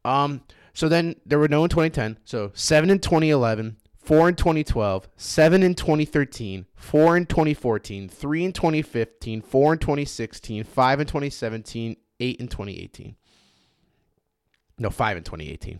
Um, 0.05 0.41
so 0.73 0.89
then 0.89 1.15
there 1.25 1.39
were 1.39 1.47
no 1.47 1.63
in 1.63 1.69
2010. 1.69 2.17
So 2.23 2.51
seven 2.53 2.89
in 2.89 2.99
2011, 2.99 3.77
four 3.97 4.29
in 4.29 4.35
2012, 4.35 5.07
seven 5.15 5.63
in 5.63 5.75
2013, 5.75 6.65
four 6.75 7.17
in 7.17 7.25
2014, 7.25 8.09
three 8.09 8.45
in 8.45 8.53
2015, 8.53 9.41
four 9.41 9.73
in 9.73 9.79
2016, 9.79 10.63
five 10.63 10.99
in 10.99 11.07
2017, 11.07 11.97
eight 12.19 12.39
in 12.39 12.47
2018. 12.47 13.15
No, 14.79 14.89
five 14.89 15.17
in 15.17 15.23
2018. 15.23 15.79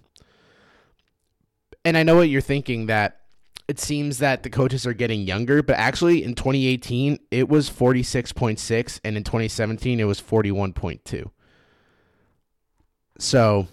And 1.84 1.98
I 1.98 2.04
know 2.04 2.16
what 2.18 2.30
you're 2.30 2.42
thinking 2.42 2.86
that 2.88 3.21
it 3.68 3.80
seems 3.80 4.18
that 4.20 4.44
the 4.44 4.50
coaches 4.50 4.86
are 4.86 4.94
getting 4.94 5.22
younger, 5.22 5.64
but 5.64 5.78
actually 5.78 6.24
in 6.24 6.36
2018 6.36 7.20
it 7.32 7.48
was 7.48 7.70
46.6 7.70 9.00
and 9.04 9.18
in 9.18 9.24
2017 9.24 10.00
it 10.00 10.04
was 10.04 10.22
41.2. 10.22 11.30
So 13.20 13.68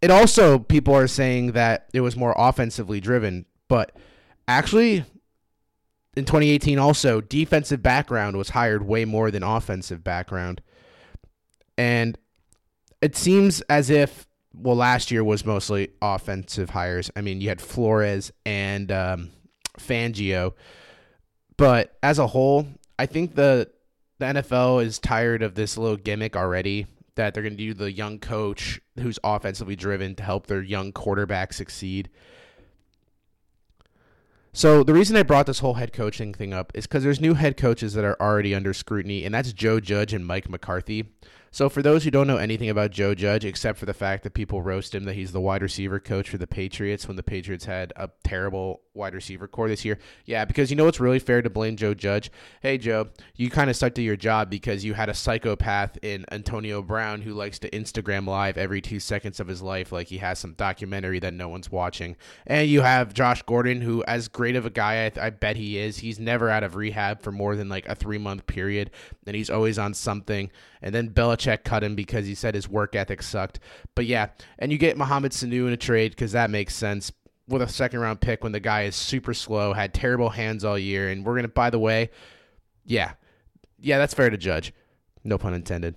it 0.00 0.10
also 0.10 0.58
people 0.58 0.94
are 0.94 1.06
saying 1.06 1.52
that 1.52 1.88
it 1.92 2.00
was 2.00 2.16
more 2.16 2.34
offensively 2.36 3.00
driven, 3.00 3.46
but 3.68 3.96
actually 4.48 5.04
in 6.16 6.24
2018 6.24 6.78
also 6.78 7.20
defensive 7.20 7.82
background 7.82 8.36
was 8.36 8.50
hired 8.50 8.86
way 8.86 9.04
more 9.04 9.30
than 9.30 9.42
offensive 9.42 10.02
background. 10.02 10.60
And 11.78 12.18
it 13.00 13.16
seems 13.16 13.60
as 13.62 13.90
if 13.90 14.26
well 14.54 14.76
last 14.76 15.10
year 15.10 15.24
was 15.24 15.44
mostly 15.44 15.90
offensive 16.00 16.70
hires. 16.70 17.10
I 17.16 17.20
mean, 17.20 17.40
you 17.40 17.48
had 17.48 17.60
Flores 17.60 18.32
and 18.44 18.90
um, 18.92 19.30
Fangio, 19.78 20.54
but 21.56 21.96
as 22.02 22.18
a 22.18 22.26
whole, 22.26 22.66
I 22.98 23.06
think 23.06 23.34
the 23.34 23.70
the 24.18 24.26
NFL 24.26 24.84
is 24.84 24.98
tired 24.98 25.42
of 25.42 25.54
this 25.54 25.76
little 25.76 25.96
gimmick 25.96 26.36
already 26.36 26.86
that 27.14 27.34
they're 27.34 27.42
going 27.42 27.56
to 27.56 27.62
do 27.62 27.74
the 27.74 27.92
young 27.92 28.18
coach 28.18 28.80
who's 28.98 29.18
offensively 29.24 29.76
driven 29.76 30.14
to 30.14 30.22
help 30.22 30.46
their 30.46 30.62
young 30.62 30.92
quarterback 30.92 31.52
succeed. 31.52 32.08
So 34.54 34.82
the 34.82 34.92
reason 34.92 35.16
I 35.16 35.22
brought 35.22 35.46
this 35.46 35.60
whole 35.60 35.74
head 35.74 35.92
coaching 35.92 36.34
thing 36.34 36.52
up 36.52 36.72
is 36.74 36.86
because 36.86 37.02
there's 37.02 37.20
new 37.20 37.34
head 37.34 37.56
coaches 37.56 37.94
that 37.94 38.04
are 38.04 38.20
already 38.20 38.54
under 38.54 38.74
scrutiny, 38.74 39.24
and 39.24 39.34
that's 39.34 39.52
Joe 39.52 39.80
Judge 39.80 40.12
and 40.12 40.26
Mike 40.26 40.48
McCarthy. 40.48 41.06
So, 41.54 41.68
for 41.68 41.82
those 41.82 42.02
who 42.02 42.10
don't 42.10 42.26
know 42.26 42.38
anything 42.38 42.70
about 42.70 42.92
Joe 42.92 43.14
Judge, 43.14 43.44
except 43.44 43.78
for 43.78 43.84
the 43.84 43.92
fact 43.92 44.22
that 44.22 44.32
people 44.32 44.62
roast 44.62 44.94
him 44.94 45.04
that 45.04 45.14
he's 45.14 45.32
the 45.32 45.40
wide 45.40 45.60
receiver 45.60 46.00
coach 46.00 46.30
for 46.30 46.38
the 46.38 46.46
Patriots 46.46 47.06
when 47.06 47.18
the 47.18 47.22
Patriots 47.22 47.66
had 47.66 47.92
a 47.94 48.08
terrible 48.24 48.80
wide 48.94 49.14
receiver 49.14 49.48
core 49.48 49.68
this 49.68 49.84
year, 49.84 49.98
yeah, 50.26 50.44
because 50.44 50.70
you 50.70 50.76
know 50.76 50.86
it's 50.86 51.00
really 51.00 51.18
fair 51.18 51.42
to 51.42 51.50
blame 51.50 51.76
Joe 51.76 51.94
Judge. 51.94 52.30
Hey, 52.60 52.78
Joe, 52.78 53.08
you 53.34 53.50
kind 53.50 53.70
of 53.70 53.76
stuck 53.76 53.94
to 53.94 54.02
your 54.02 54.16
job 54.16 54.50
because 54.50 54.84
you 54.84 54.94
had 54.94 55.08
a 55.08 55.14
psychopath 55.14 55.98
in 56.02 56.26
Antonio 56.30 56.82
Brown 56.82 57.22
who 57.22 57.32
likes 57.32 57.58
to 57.60 57.70
Instagram 57.70 58.26
live 58.26 58.58
every 58.58 58.80
two 58.80 59.00
seconds 59.00 59.40
of 59.40 59.48
his 59.48 59.62
life, 59.62 59.92
like 59.92 60.08
he 60.08 60.18
has 60.18 60.38
some 60.38 60.54
documentary 60.54 61.18
that 61.20 61.34
no 61.34 61.48
one's 61.48 61.70
watching. 61.70 62.16
And 62.46 62.68
you 62.68 62.82
have 62.82 63.14
Josh 63.14 63.42
Gordon, 63.42 63.80
who, 63.80 64.04
as 64.04 64.28
great 64.28 64.56
of 64.56 64.66
a 64.66 64.70
guy 64.70 65.06
I, 65.06 65.26
I 65.26 65.30
bet 65.30 65.56
he 65.56 65.78
is, 65.78 65.98
he's 65.98 66.20
never 66.20 66.50
out 66.50 66.64
of 66.64 66.76
rehab 66.76 67.22
for 67.22 67.32
more 67.32 67.56
than 67.56 67.68
like 67.68 67.88
a 67.88 67.94
three 67.94 68.18
month 68.18 68.46
period, 68.46 68.90
and 69.26 69.34
he's 69.34 69.50
always 69.50 69.78
on 69.78 69.94
something. 69.94 70.50
And 70.82 70.94
then 70.94 71.10
Belichick 71.10 71.64
cut 71.64 71.84
him 71.84 71.94
because 71.94 72.26
he 72.26 72.34
said 72.34 72.54
his 72.54 72.68
work 72.68 72.94
ethic 72.96 73.22
sucked. 73.22 73.60
But 73.94 74.06
yeah, 74.06 74.28
and 74.58 74.72
you 74.72 74.78
get 74.78 74.96
Mohamed 74.96 75.32
Sanu 75.32 75.66
in 75.66 75.72
a 75.72 75.76
trade 75.76 76.10
because 76.10 76.32
that 76.32 76.50
makes 76.50 76.74
sense 76.74 77.12
with 77.48 77.62
a 77.62 77.68
second 77.68 78.00
round 78.00 78.20
pick 78.20 78.42
when 78.42 78.52
the 78.52 78.60
guy 78.60 78.82
is 78.82 78.96
super 78.96 79.34
slow, 79.34 79.72
had 79.72 79.92
terrible 79.92 80.30
hands 80.30 80.64
all 80.64 80.78
year. 80.78 81.10
And 81.10 81.24
we're 81.24 81.40
to, 81.42 81.48
by 81.48 81.70
the 81.70 81.78
way, 81.78 82.10
yeah, 82.84 83.12
yeah, 83.78 83.98
that's 83.98 84.14
fair 84.14 84.30
to 84.30 84.36
judge. 84.36 84.72
No 85.24 85.38
pun 85.38 85.54
intended. 85.54 85.96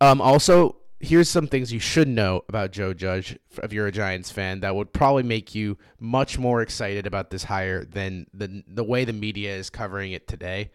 Um, 0.00 0.20
also, 0.20 0.76
here's 1.00 1.28
some 1.28 1.46
things 1.46 1.72
you 1.72 1.80
should 1.80 2.08
know 2.08 2.44
about 2.48 2.72
Joe 2.72 2.92
Judge 2.92 3.38
if 3.62 3.72
you're 3.72 3.86
a 3.86 3.92
Giants 3.92 4.30
fan 4.30 4.60
that 4.60 4.74
would 4.74 4.92
probably 4.92 5.22
make 5.22 5.54
you 5.54 5.78
much 5.98 6.38
more 6.38 6.62
excited 6.62 7.06
about 7.06 7.30
this 7.30 7.44
hire 7.44 7.84
than 7.84 8.26
the 8.32 8.62
the 8.66 8.84
way 8.84 9.04
the 9.04 9.12
media 9.12 9.54
is 9.56 9.70
covering 9.70 10.12
it 10.12 10.28
today. 10.28 10.70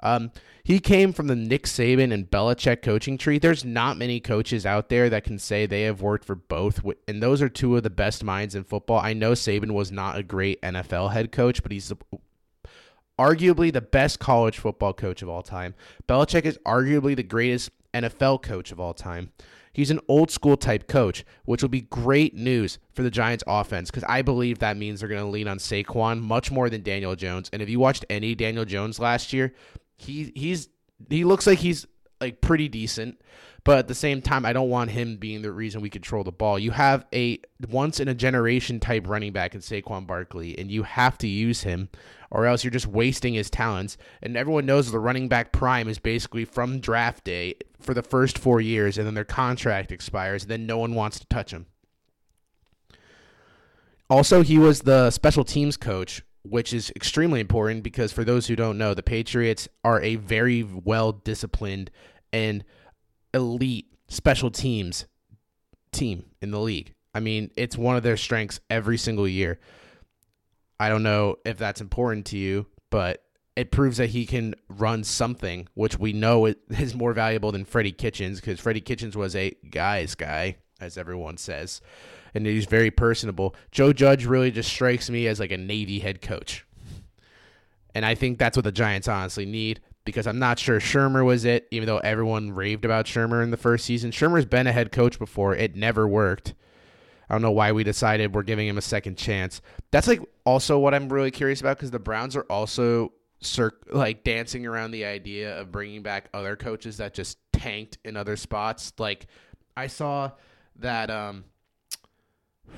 Um, 0.00 0.30
he 0.62 0.80
came 0.80 1.12
from 1.12 1.28
the 1.28 1.34
Nick 1.34 1.64
Saban 1.64 2.12
and 2.12 2.30
Belichick 2.30 2.82
coaching 2.82 3.16
tree. 3.16 3.38
There's 3.38 3.64
not 3.64 3.96
many 3.96 4.20
coaches 4.20 4.66
out 4.66 4.88
there 4.88 5.08
that 5.08 5.24
can 5.24 5.38
say 5.38 5.66
they 5.66 5.82
have 5.82 6.02
worked 6.02 6.24
for 6.24 6.34
both, 6.34 6.80
and 7.06 7.22
those 7.22 7.40
are 7.40 7.48
two 7.48 7.76
of 7.76 7.82
the 7.82 7.90
best 7.90 8.22
minds 8.22 8.54
in 8.54 8.64
football. 8.64 8.98
I 8.98 9.12
know 9.12 9.32
Saban 9.32 9.72
was 9.72 9.90
not 9.90 10.18
a 10.18 10.22
great 10.22 10.60
NFL 10.62 11.12
head 11.12 11.32
coach, 11.32 11.62
but 11.62 11.72
he's 11.72 11.92
arguably 13.18 13.72
the 13.72 13.80
best 13.80 14.20
college 14.20 14.58
football 14.58 14.92
coach 14.92 15.22
of 15.22 15.28
all 15.28 15.42
time. 15.42 15.74
Belichick 16.06 16.44
is 16.44 16.58
arguably 16.66 17.16
the 17.16 17.22
greatest 17.22 17.70
NFL 17.94 18.42
coach 18.42 18.70
of 18.70 18.78
all 18.78 18.94
time. 18.94 19.32
He's 19.72 19.90
an 19.90 20.00
old 20.08 20.30
school 20.30 20.56
type 20.56 20.88
coach, 20.88 21.24
which 21.44 21.62
will 21.62 21.68
be 21.68 21.82
great 21.82 22.34
news 22.34 22.78
for 22.92 23.02
the 23.02 23.10
Giants 23.10 23.44
offense 23.46 23.90
because 23.90 24.04
I 24.08 24.22
believe 24.22 24.58
that 24.58 24.76
means 24.76 25.00
they're 25.00 25.08
going 25.08 25.22
to 25.22 25.28
lean 25.28 25.46
on 25.46 25.58
Saquon 25.58 26.20
much 26.20 26.50
more 26.50 26.68
than 26.68 26.82
Daniel 26.82 27.14
Jones. 27.14 27.48
And 27.52 27.62
if 27.62 27.68
you 27.68 27.78
watched 27.78 28.04
any 28.10 28.34
Daniel 28.34 28.64
Jones 28.64 28.98
last 28.98 29.32
year, 29.32 29.54
he 29.98 30.32
he's 30.34 30.68
he 31.10 31.24
looks 31.24 31.46
like 31.46 31.58
he's 31.58 31.86
like 32.20 32.40
pretty 32.40 32.68
decent, 32.68 33.20
but 33.64 33.78
at 33.78 33.88
the 33.88 33.94
same 33.94 34.22
time, 34.22 34.44
I 34.44 34.52
don't 34.52 34.70
want 34.70 34.90
him 34.90 35.16
being 35.16 35.42
the 35.42 35.52
reason 35.52 35.80
we 35.80 35.90
control 35.90 36.24
the 36.24 36.32
ball. 36.32 36.58
You 36.58 36.70
have 36.70 37.04
a 37.12 37.38
once 37.68 38.00
in 38.00 38.08
a 38.08 38.14
generation 38.14 38.80
type 38.80 39.06
running 39.06 39.32
back 39.32 39.54
in 39.54 39.60
Saquon 39.60 40.06
Barkley, 40.06 40.58
and 40.58 40.70
you 40.70 40.84
have 40.84 41.18
to 41.18 41.28
use 41.28 41.62
him, 41.62 41.88
or 42.30 42.46
else 42.46 42.64
you're 42.64 42.70
just 42.70 42.86
wasting 42.86 43.34
his 43.34 43.50
talents. 43.50 43.96
And 44.22 44.36
everyone 44.36 44.66
knows 44.66 44.90
the 44.90 44.98
running 44.98 45.28
back 45.28 45.52
prime 45.52 45.88
is 45.88 45.98
basically 45.98 46.44
from 46.44 46.80
draft 46.80 47.24
day 47.24 47.54
for 47.78 47.94
the 47.94 48.02
first 48.02 48.38
four 48.38 48.60
years, 48.60 48.98
and 48.98 49.06
then 49.06 49.14
their 49.14 49.24
contract 49.24 49.92
expires, 49.92 50.42
and 50.42 50.50
then 50.50 50.66
no 50.66 50.78
one 50.78 50.94
wants 50.94 51.20
to 51.20 51.26
touch 51.26 51.52
him. 51.52 51.66
Also, 54.10 54.42
he 54.42 54.58
was 54.58 54.80
the 54.80 55.10
special 55.10 55.44
teams 55.44 55.76
coach 55.76 56.22
which 56.50 56.72
is 56.72 56.90
extremely 56.96 57.40
important 57.40 57.82
because 57.82 58.12
for 58.12 58.24
those 58.24 58.46
who 58.46 58.56
don't 58.56 58.78
know, 58.78 58.94
the 58.94 59.02
Patriots 59.02 59.68
are 59.84 60.00
a 60.02 60.16
very 60.16 60.62
well 60.62 61.12
disciplined 61.12 61.90
and 62.32 62.64
elite 63.34 63.86
special 64.08 64.50
teams 64.50 65.06
team 65.92 66.24
in 66.40 66.50
the 66.50 66.60
league. 66.60 66.94
I 67.14 67.20
mean, 67.20 67.50
it's 67.56 67.76
one 67.76 67.96
of 67.96 68.02
their 68.02 68.16
strengths 68.16 68.60
every 68.70 68.98
single 68.98 69.26
year. 69.26 69.58
I 70.80 70.88
don't 70.88 71.02
know 71.02 71.36
if 71.44 71.58
that's 71.58 71.80
important 71.80 72.26
to 72.26 72.38
you, 72.38 72.66
but 72.90 73.22
it 73.56 73.72
proves 73.72 73.96
that 73.96 74.10
he 74.10 74.24
can 74.24 74.54
run 74.68 75.02
something, 75.02 75.66
which 75.74 75.98
we 75.98 76.12
know 76.12 76.46
is 76.46 76.94
more 76.94 77.12
valuable 77.12 77.50
than 77.50 77.64
Freddie 77.64 77.92
Kitchens 77.92 78.40
because 78.40 78.60
Freddie 78.60 78.80
Kitchens 78.80 79.16
was 79.16 79.34
a 79.34 79.56
guy's 79.68 80.14
guy, 80.14 80.58
as 80.80 80.96
everyone 80.96 81.36
says 81.36 81.80
and 82.34 82.46
he's 82.46 82.66
very 82.66 82.90
personable. 82.90 83.54
Joe 83.70 83.92
Judge 83.92 84.26
really 84.26 84.50
just 84.50 84.70
strikes 84.70 85.10
me 85.10 85.26
as 85.26 85.40
like 85.40 85.52
a 85.52 85.56
Navy 85.56 85.98
head 85.98 86.20
coach. 86.20 86.64
And 87.94 88.04
I 88.04 88.14
think 88.14 88.38
that's 88.38 88.56
what 88.56 88.64
the 88.64 88.72
Giants 88.72 89.08
honestly 89.08 89.46
need 89.46 89.80
because 90.04 90.26
I'm 90.26 90.38
not 90.38 90.58
sure 90.58 90.78
Shurmur 90.78 91.24
was 91.24 91.44
it, 91.44 91.66
even 91.70 91.86
though 91.86 91.98
everyone 91.98 92.52
raved 92.52 92.84
about 92.84 93.06
Shurmur 93.06 93.42
in 93.42 93.50
the 93.50 93.56
first 93.56 93.84
season. 93.84 94.10
Shurmur's 94.10 94.46
been 94.46 94.66
a 94.66 94.72
head 94.72 94.92
coach 94.92 95.18
before, 95.18 95.54
it 95.54 95.76
never 95.76 96.06
worked. 96.06 96.54
I 97.28 97.34
don't 97.34 97.42
know 97.42 97.50
why 97.50 97.72
we 97.72 97.84
decided 97.84 98.34
we're 98.34 98.42
giving 98.42 98.66
him 98.66 98.78
a 98.78 98.82
second 98.82 99.18
chance. 99.18 99.60
That's 99.90 100.08
like 100.08 100.22
also 100.46 100.78
what 100.78 100.94
I'm 100.94 101.12
really 101.12 101.30
curious 101.30 101.60
about 101.60 101.76
because 101.76 101.90
the 101.90 101.98
Browns 101.98 102.36
are 102.36 102.46
also 102.48 103.12
cir- 103.40 103.78
like 103.90 104.24
dancing 104.24 104.64
around 104.64 104.92
the 104.92 105.04
idea 105.04 105.58
of 105.60 105.70
bringing 105.70 106.02
back 106.02 106.30
other 106.32 106.56
coaches 106.56 106.96
that 106.98 107.12
just 107.12 107.36
tanked 107.52 107.98
in 108.02 108.16
other 108.16 108.36
spots. 108.36 108.94
Like 108.96 109.26
I 109.76 109.88
saw 109.88 110.30
that 110.78 111.10
um, 111.10 111.44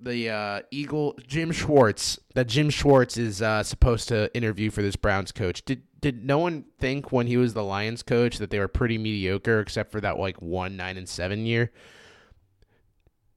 the 0.00 0.30
uh, 0.30 0.60
Eagle 0.70 1.16
Jim 1.26 1.52
Schwartz 1.52 2.18
that 2.34 2.46
Jim 2.46 2.70
Schwartz 2.70 3.16
is 3.16 3.42
uh, 3.42 3.62
supposed 3.62 4.08
to 4.08 4.34
interview 4.34 4.70
for 4.70 4.82
this 4.82 4.96
Browns 4.96 5.32
coach. 5.32 5.64
Did 5.64 5.82
did 6.00 6.24
no 6.24 6.38
one 6.38 6.66
think 6.78 7.12
when 7.12 7.26
he 7.26 7.36
was 7.36 7.54
the 7.54 7.64
Lions 7.64 8.02
coach 8.02 8.38
that 8.38 8.50
they 8.50 8.58
were 8.58 8.68
pretty 8.68 8.98
mediocre 8.98 9.60
except 9.60 9.90
for 9.90 10.00
that 10.02 10.18
like 10.18 10.40
one 10.42 10.76
nine 10.76 10.96
and 10.96 11.08
seven 11.08 11.46
year? 11.46 11.72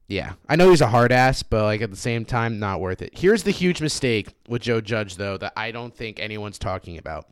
Yeah, 0.10 0.34
I 0.48 0.56
know 0.56 0.70
he's 0.70 0.82
a 0.82 0.88
hard 0.88 1.12
ass, 1.12 1.44
but 1.44 1.64
like 1.64 1.82
at 1.82 1.92
the 1.92 1.98
same 1.98 2.24
time, 2.24 2.60
not 2.60 2.80
worth 2.80 3.02
it. 3.02 3.18
Here's 3.18 3.44
the 3.44 3.52
huge 3.52 3.82
mistake 3.82 4.34
with 4.48 4.62
Joe 4.62 4.80
Judge 4.80 5.16
though 5.16 5.38
that 5.38 5.54
I 5.58 5.72
don't 5.72 5.96
think 5.96 6.20
anyone's 6.20 6.60
talking 6.60 6.98
about. 6.98 7.28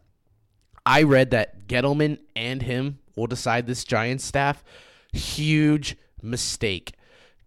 I 0.85 1.03
read 1.03 1.31
that 1.31 1.67
Gettleman 1.67 2.19
and 2.35 2.61
him 2.61 2.99
will 3.15 3.27
decide 3.27 3.65
this 3.65 3.83
Giants 3.83 4.23
staff. 4.23 4.63
Huge 5.13 5.97
mistake. 6.25 6.93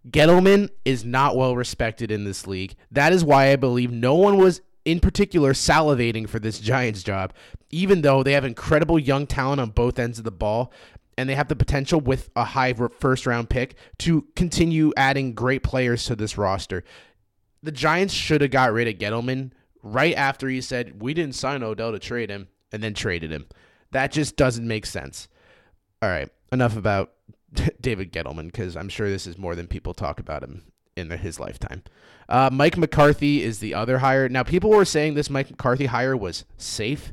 Gettleman 0.08 0.70
is 0.84 1.04
not 1.04 1.36
well 1.36 1.56
respected 1.56 2.10
in 2.10 2.24
this 2.24 2.46
league. 2.46 2.74
That 2.90 3.12
is 3.12 3.24
why 3.24 3.50
I 3.50 3.56
believe 3.56 3.90
no 3.90 4.14
one 4.14 4.38
was 4.38 4.62
in 4.84 5.00
particular 5.00 5.52
salivating 5.52 6.28
for 6.28 6.38
this 6.38 6.60
Giants 6.60 7.02
job, 7.02 7.34
even 7.70 8.00
though 8.00 8.22
they 8.22 8.32
have 8.32 8.44
incredible 8.44 8.98
young 8.98 9.26
talent 9.26 9.60
on 9.60 9.70
both 9.70 9.98
ends 9.98 10.18
of 10.18 10.24
the 10.24 10.30
ball 10.30 10.72
and 11.18 11.28
they 11.28 11.34
have 11.34 11.48
the 11.48 11.56
potential 11.56 12.00
with 12.00 12.30
a 12.36 12.44
high 12.44 12.72
first 12.72 13.26
round 13.26 13.50
pick 13.50 13.74
to 13.98 14.24
continue 14.36 14.92
adding 14.96 15.34
great 15.34 15.64
players 15.64 16.04
to 16.04 16.14
this 16.14 16.38
roster. 16.38 16.84
The 17.62 17.72
Giants 17.72 18.14
should 18.14 18.40
have 18.40 18.52
got 18.52 18.72
rid 18.72 18.86
of 18.86 18.94
Gettleman 18.94 19.50
right 19.82 20.14
after 20.14 20.48
he 20.48 20.60
said, 20.60 21.02
We 21.02 21.14
didn't 21.14 21.34
sign 21.34 21.64
Odell 21.64 21.90
to 21.90 21.98
trade 21.98 22.30
him, 22.30 22.46
and 22.70 22.82
then 22.82 22.94
traded 22.94 23.32
him. 23.32 23.46
That 23.90 24.12
just 24.12 24.36
doesn't 24.36 24.66
make 24.66 24.86
sense. 24.86 25.28
All 26.00 26.08
right, 26.08 26.28
enough 26.52 26.76
about 26.76 27.12
David 27.80 28.12
Gettleman 28.12 28.46
because 28.46 28.76
I'm 28.76 28.88
sure 28.88 29.08
this 29.08 29.26
is 29.26 29.38
more 29.38 29.54
than 29.54 29.66
people 29.66 29.94
talk 29.94 30.20
about 30.20 30.42
him 30.42 30.64
in 30.96 31.10
his 31.10 31.38
lifetime. 31.38 31.82
Uh, 32.28 32.50
Mike 32.52 32.76
McCarthy 32.76 33.42
is 33.42 33.60
the 33.60 33.74
other 33.74 33.98
hire. 33.98 34.28
Now, 34.28 34.42
people 34.42 34.70
were 34.70 34.84
saying 34.84 35.14
this 35.14 35.30
Mike 35.30 35.50
McCarthy 35.50 35.86
hire 35.86 36.16
was 36.16 36.44
safe 36.56 37.12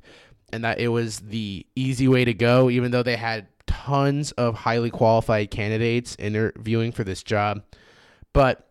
and 0.52 0.64
that 0.64 0.80
it 0.80 0.90
was 0.90 1.20
the 1.20 1.66
easy 1.76 2.08
way 2.08 2.26
to 2.26 2.34
go, 2.34 2.70
even 2.70 2.92
though 2.92 3.04
they 3.04 3.16
had 3.16 3.48
tons 3.68 4.32
of 4.34 4.56
highly 4.56 4.90
qualified 4.90 5.52
candidates 5.52 6.16
interviewing 6.20 6.92
for 6.92 7.04
this 7.04 7.24
job. 7.24 7.64
But 8.34 8.70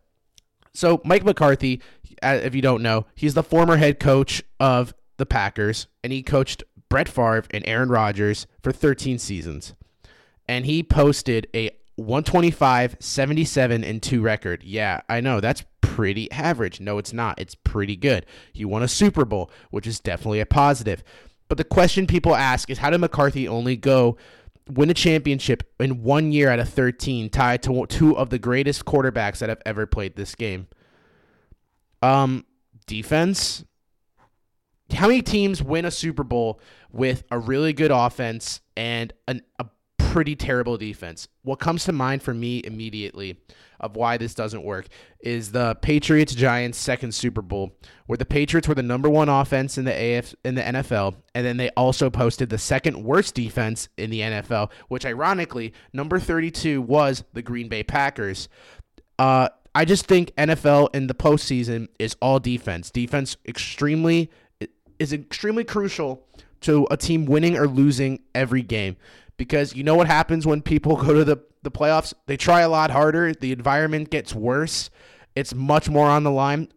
so, 0.74 1.00
Mike 1.04 1.24
McCarthy, 1.24 1.80
uh, 2.22 2.40
if 2.42 2.54
you 2.54 2.62
don't 2.62 2.82
know, 2.82 3.06
he's 3.14 3.34
the 3.34 3.42
former 3.42 3.76
head 3.76 4.00
coach 4.00 4.42
of 4.58 4.92
the 5.16 5.26
Packers, 5.26 5.86
and 6.02 6.12
he 6.12 6.22
coached 6.22 6.64
Brett 6.88 7.08
Favre 7.08 7.44
and 7.50 7.66
Aaron 7.66 7.88
Rodgers 7.88 8.46
for 8.62 8.72
13 8.72 9.18
seasons 9.18 9.74
and 10.48 10.66
he 10.66 10.82
posted 10.82 11.46
a 11.54 11.70
125, 11.96 12.96
77, 12.98 13.84
and 13.84 14.02
2 14.02 14.20
record. 14.20 14.62
Yeah, 14.64 15.00
I 15.08 15.20
know. 15.20 15.40
That's 15.40 15.64
pretty 15.80 16.30
average. 16.32 16.80
No, 16.80 16.98
it's 16.98 17.12
not. 17.12 17.38
It's 17.40 17.54
pretty 17.54 17.96
good. 17.96 18.26
You 18.52 18.68
won 18.68 18.82
a 18.82 18.88
Super 18.88 19.24
Bowl, 19.24 19.50
which 19.70 19.86
is 19.86 20.00
definitely 20.00 20.40
a 20.40 20.46
positive. 20.46 21.04
But 21.48 21.58
the 21.58 21.64
question 21.64 22.06
people 22.06 22.34
ask 22.34 22.68
is 22.68 22.78
how 22.78 22.90
did 22.90 23.00
McCarthy 23.00 23.46
only 23.46 23.76
go 23.76 24.16
win 24.68 24.90
a 24.90 24.94
championship 24.94 25.62
in 25.78 26.02
one 26.02 26.32
year 26.32 26.48
out 26.48 26.58
of 26.58 26.68
13, 26.68 27.30
tied 27.30 27.62
to 27.62 27.86
two 27.86 28.16
of 28.16 28.30
the 28.30 28.38
greatest 28.38 28.84
quarterbacks 28.84 29.38
that 29.38 29.48
have 29.48 29.62
ever 29.64 29.86
played 29.86 30.16
this 30.16 30.34
game? 30.34 30.66
Um, 32.02 32.44
defense. 32.86 33.64
How 34.92 35.06
many 35.06 35.22
teams 35.22 35.62
win 35.62 35.84
a 35.84 35.90
Super 35.90 36.24
Bowl 36.24 36.60
with 36.92 37.24
a 37.30 37.38
really 37.38 37.72
good 37.72 37.90
offense 37.90 38.60
and 38.76 39.12
an, 39.26 39.42
a 39.58 39.66
pretty 40.14 40.36
terrible 40.36 40.76
defense. 40.76 41.26
What 41.42 41.58
comes 41.58 41.82
to 41.86 41.92
mind 41.92 42.22
for 42.22 42.32
me 42.32 42.60
immediately 42.62 43.36
of 43.80 43.96
why 43.96 44.16
this 44.16 44.32
doesn't 44.32 44.62
work 44.62 44.86
is 45.18 45.50
the 45.50 45.74
Patriots 45.82 46.36
Giants 46.36 46.78
second 46.78 47.12
Super 47.12 47.42
Bowl, 47.42 47.72
where 48.06 48.16
the 48.16 48.24
Patriots 48.24 48.68
were 48.68 48.76
the 48.76 48.82
number 48.84 49.10
one 49.10 49.28
offense 49.28 49.76
in 49.76 49.84
the 49.84 49.90
AF 49.90 50.32
in 50.44 50.54
the 50.54 50.62
NFL, 50.62 51.16
and 51.34 51.44
then 51.44 51.56
they 51.56 51.68
also 51.70 52.10
posted 52.10 52.48
the 52.48 52.58
second 52.58 53.02
worst 53.02 53.34
defense 53.34 53.88
in 53.98 54.10
the 54.10 54.20
NFL, 54.20 54.70
which 54.86 55.04
ironically 55.04 55.72
number 55.92 56.20
32 56.20 56.80
was 56.80 57.24
the 57.32 57.42
Green 57.42 57.68
Bay 57.68 57.82
Packers. 57.82 58.48
Uh, 59.18 59.48
I 59.74 59.84
just 59.84 60.06
think 60.06 60.32
NFL 60.36 60.94
in 60.94 61.08
the 61.08 61.14
postseason 61.14 61.88
is 61.98 62.14
all 62.22 62.38
defense. 62.38 62.88
Defense 62.92 63.36
extremely 63.48 64.30
is 65.00 65.12
extremely 65.12 65.64
crucial 65.64 66.24
to 66.60 66.86
a 66.88 66.96
team 66.96 67.26
winning 67.26 67.58
or 67.58 67.66
losing 67.66 68.20
every 68.32 68.62
game 68.62 68.96
because 69.36 69.74
you 69.74 69.82
know 69.82 69.94
what 69.94 70.06
happens 70.06 70.46
when 70.46 70.62
people 70.62 70.96
go 71.04 71.14
to 71.14 71.24
the, 71.24 71.38
the 71.62 71.70
playoffs? 71.70 72.14
They 72.26 72.36
try 72.36 72.60
a 72.60 72.68
lot 72.68 72.90
harder. 72.90 73.32
The 73.32 73.52
environment 73.52 74.10
gets 74.10 74.34
worse. 74.34 74.90
It's 75.34 75.54
much 75.54 75.88
more 75.88 76.08
on 76.08 76.22
the 76.22 76.30
line. 76.30 76.68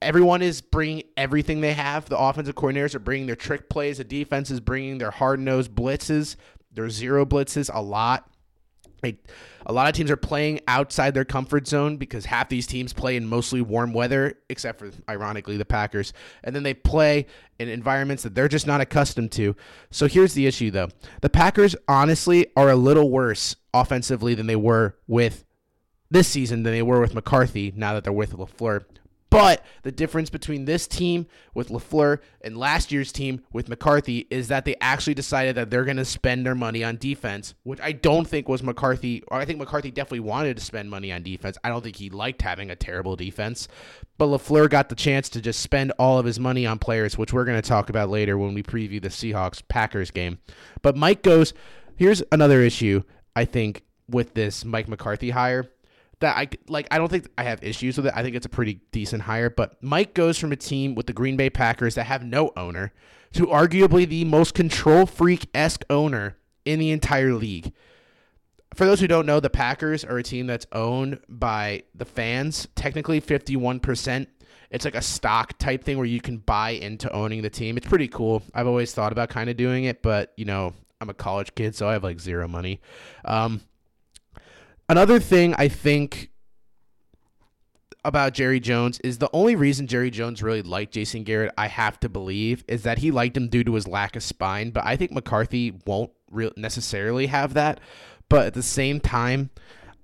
Everyone 0.00 0.42
is 0.42 0.60
bringing 0.60 1.02
everything 1.16 1.60
they 1.60 1.72
have. 1.72 2.08
The 2.08 2.18
offensive 2.18 2.54
coordinators 2.54 2.94
are 2.94 3.00
bringing 3.00 3.26
their 3.26 3.36
trick 3.36 3.68
plays. 3.68 3.98
The 3.98 4.04
defense 4.04 4.50
is 4.50 4.60
bringing 4.60 4.98
their 4.98 5.10
hard 5.10 5.40
nosed 5.40 5.74
blitzes, 5.74 6.36
their 6.72 6.90
zero 6.90 7.24
blitzes 7.24 7.70
a 7.72 7.82
lot. 7.82 8.30
Like, 9.04 9.18
a 9.66 9.72
lot 9.72 9.88
of 9.88 9.94
teams 9.94 10.10
are 10.10 10.16
playing 10.16 10.60
outside 10.68 11.14
their 11.14 11.24
comfort 11.24 11.66
zone 11.66 11.96
because 11.96 12.24
half 12.24 12.48
these 12.48 12.66
teams 12.66 12.92
play 12.92 13.16
in 13.16 13.26
mostly 13.26 13.60
warm 13.60 13.92
weather, 13.92 14.38
except 14.48 14.78
for 14.78 14.90
ironically 15.08 15.56
the 15.56 15.64
Packers. 15.64 16.12
And 16.42 16.54
then 16.54 16.62
they 16.62 16.74
play 16.74 17.26
in 17.58 17.68
environments 17.68 18.22
that 18.22 18.34
they're 18.34 18.48
just 18.48 18.66
not 18.66 18.80
accustomed 18.80 19.32
to. 19.32 19.56
So 19.90 20.06
here's 20.06 20.34
the 20.34 20.46
issue 20.46 20.70
though. 20.70 20.88
The 21.20 21.30
Packers 21.30 21.76
honestly 21.88 22.46
are 22.56 22.70
a 22.70 22.76
little 22.76 23.10
worse 23.10 23.56
offensively 23.72 24.34
than 24.34 24.46
they 24.46 24.56
were 24.56 24.96
with 25.06 25.44
this 26.10 26.28
season 26.28 26.62
than 26.62 26.72
they 26.72 26.82
were 26.82 27.00
with 27.00 27.14
McCarthy 27.14 27.72
now 27.74 27.94
that 27.94 28.04
they're 28.04 28.12
with 28.12 28.32
LaFleur. 28.32 28.84
But 29.34 29.64
the 29.82 29.90
difference 29.90 30.30
between 30.30 30.64
this 30.64 30.86
team 30.86 31.26
with 31.54 31.68
LaFleur 31.68 32.20
and 32.40 32.56
last 32.56 32.92
year's 32.92 33.10
team 33.10 33.42
with 33.52 33.68
McCarthy 33.68 34.28
is 34.30 34.46
that 34.46 34.64
they 34.64 34.76
actually 34.80 35.14
decided 35.14 35.56
that 35.56 35.70
they're 35.70 35.84
going 35.84 35.96
to 35.96 36.04
spend 36.04 36.46
their 36.46 36.54
money 36.54 36.84
on 36.84 36.98
defense, 36.98 37.54
which 37.64 37.80
I 37.80 37.90
don't 37.90 38.28
think 38.28 38.48
was 38.48 38.62
McCarthy, 38.62 39.24
or 39.28 39.38
I 39.38 39.44
think 39.44 39.58
McCarthy 39.58 39.90
definitely 39.90 40.20
wanted 40.20 40.56
to 40.56 40.64
spend 40.64 40.88
money 40.88 41.10
on 41.10 41.24
defense. 41.24 41.58
I 41.64 41.68
don't 41.68 41.82
think 41.82 41.96
he 41.96 42.10
liked 42.10 42.42
having 42.42 42.70
a 42.70 42.76
terrible 42.76 43.16
defense. 43.16 43.66
But 44.18 44.26
LaFleur 44.26 44.70
got 44.70 44.88
the 44.88 44.94
chance 44.94 45.28
to 45.30 45.40
just 45.40 45.58
spend 45.58 45.92
all 45.98 46.20
of 46.20 46.26
his 46.26 46.38
money 46.38 46.64
on 46.64 46.78
players, 46.78 47.18
which 47.18 47.32
we're 47.32 47.44
going 47.44 47.60
to 47.60 47.68
talk 47.68 47.90
about 47.90 48.10
later 48.10 48.38
when 48.38 48.54
we 48.54 48.62
preview 48.62 49.02
the 49.02 49.08
Seahawks 49.08 49.62
Packers 49.66 50.12
game. 50.12 50.38
But 50.80 50.96
Mike 50.96 51.22
goes, 51.22 51.52
here's 51.96 52.22
another 52.30 52.60
issue, 52.60 53.02
I 53.34 53.46
think, 53.46 53.82
with 54.08 54.34
this 54.34 54.64
Mike 54.64 54.86
McCarthy 54.86 55.30
hire 55.30 55.68
that 56.20 56.36
I 56.36 56.48
like. 56.68 56.88
I 56.90 56.98
don't 56.98 57.08
think 57.08 57.28
I 57.36 57.44
have 57.44 57.62
issues 57.62 57.96
with 57.96 58.06
it. 58.06 58.12
I 58.14 58.22
think 58.22 58.36
it's 58.36 58.46
a 58.46 58.50
pretty 58.50 58.80
decent 58.92 59.22
hire. 59.22 59.50
But 59.50 59.82
Mike 59.82 60.14
goes 60.14 60.38
from 60.38 60.52
a 60.52 60.56
team 60.56 60.94
with 60.94 61.06
the 61.06 61.12
Green 61.12 61.36
Bay 61.36 61.50
Packers 61.50 61.94
that 61.94 62.04
have 62.04 62.24
no 62.24 62.52
owner 62.56 62.92
to 63.32 63.46
arguably 63.46 64.08
the 64.08 64.24
most 64.24 64.54
control 64.54 65.06
freak 65.06 65.48
esque 65.54 65.84
owner 65.90 66.36
in 66.64 66.78
the 66.78 66.90
entire 66.90 67.34
league. 67.34 67.72
For 68.74 68.86
those 68.86 69.00
who 69.00 69.06
don't 69.06 69.26
know, 69.26 69.38
the 69.38 69.50
Packers 69.50 70.04
are 70.04 70.18
a 70.18 70.22
team 70.22 70.46
that's 70.46 70.66
owned 70.72 71.20
by 71.28 71.84
the 71.94 72.04
fans, 72.04 72.66
technically 72.74 73.20
51%. 73.20 74.26
It's 74.70 74.84
like 74.84 74.96
a 74.96 75.02
stock 75.02 75.56
type 75.58 75.84
thing 75.84 75.96
where 75.96 76.06
you 76.06 76.20
can 76.20 76.38
buy 76.38 76.70
into 76.70 77.12
owning 77.12 77.42
the 77.42 77.50
team. 77.50 77.76
It's 77.76 77.86
pretty 77.86 78.08
cool. 78.08 78.42
I've 78.52 78.66
always 78.66 78.92
thought 78.92 79.12
about 79.12 79.28
kind 79.28 79.48
of 79.48 79.56
doing 79.56 79.84
it, 79.84 80.02
but 80.02 80.32
you 80.36 80.44
know, 80.44 80.74
I'm 81.00 81.10
a 81.10 81.14
college 81.14 81.54
kid, 81.54 81.76
so 81.76 81.88
I 81.88 81.92
have 81.92 82.02
like 82.02 82.18
zero 82.18 82.48
money. 82.48 82.80
Um, 83.24 83.60
Another 84.88 85.18
thing 85.18 85.54
I 85.56 85.68
think 85.68 86.30
about 88.04 88.34
Jerry 88.34 88.60
Jones 88.60 89.00
is 89.00 89.16
the 89.16 89.30
only 89.32 89.56
reason 89.56 89.86
Jerry 89.86 90.10
Jones 90.10 90.42
really 90.42 90.60
liked 90.60 90.92
Jason 90.92 91.24
Garrett, 91.24 91.52
I 91.56 91.68
have 91.68 91.98
to 92.00 92.08
believe, 92.10 92.64
is 92.68 92.82
that 92.82 92.98
he 92.98 93.10
liked 93.10 93.36
him 93.36 93.48
due 93.48 93.64
to 93.64 93.74
his 93.74 93.88
lack 93.88 94.14
of 94.14 94.22
spine. 94.22 94.70
But 94.70 94.84
I 94.84 94.96
think 94.96 95.12
McCarthy 95.12 95.80
won't 95.86 96.10
re- 96.30 96.52
necessarily 96.56 97.26
have 97.28 97.54
that. 97.54 97.80
But 98.28 98.46
at 98.46 98.54
the 98.54 98.62
same 98.62 99.00
time, 99.00 99.48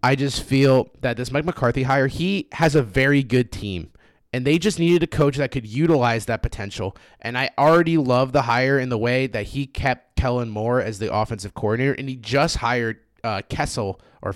I 0.03 0.14
just 0.14 0.43
feel 0.43 0.88
that 1.03 1.19
this 1.19 1.31
Mike 1.31 1.45
McCarthy 1.45 1.83
hire, 1.83 2.07
he 2.07 2.49
has 2.53 2.75
a 2.75 2.83
very 2.83 3.23
good 3.23 3.53
team. 3.53 3.90
And 4.33 4.47
they 4.47 4.59
just 4.59 4.79
needed 4.79 5.03
a 5.03 5.09
coach 5.09 5.37
that 5.37 5.51
could 5.51 5.66
utilize 5.66 6.27
that 6.27 6.40
potential. 6.40 6.97
And 7.21 7.37
I 7.37 7.51
already 7.59 7.99
love 7.99 8.33
the 8.33 8.43
hire 8.43 8.79
in 8.79 8.88
the 8.88 8.97
way 8.97 9.27
that 9.27 9.49
he 9.49 9.66
kept 9.66 10.16
Kellen 10.16 10.49
Moore 10.49 10.81
as 10.81 11.01
the 11.01 11.12
offensive 11.12 11.53
coordinator. 11.53 11.93
And 11.93 12.09
he 12.09 12.16
just 12.16 12.59
hired 12.59 13.01
uh, 13.25 13.43
Kessel 13.49 14.01
or 14.23 14.35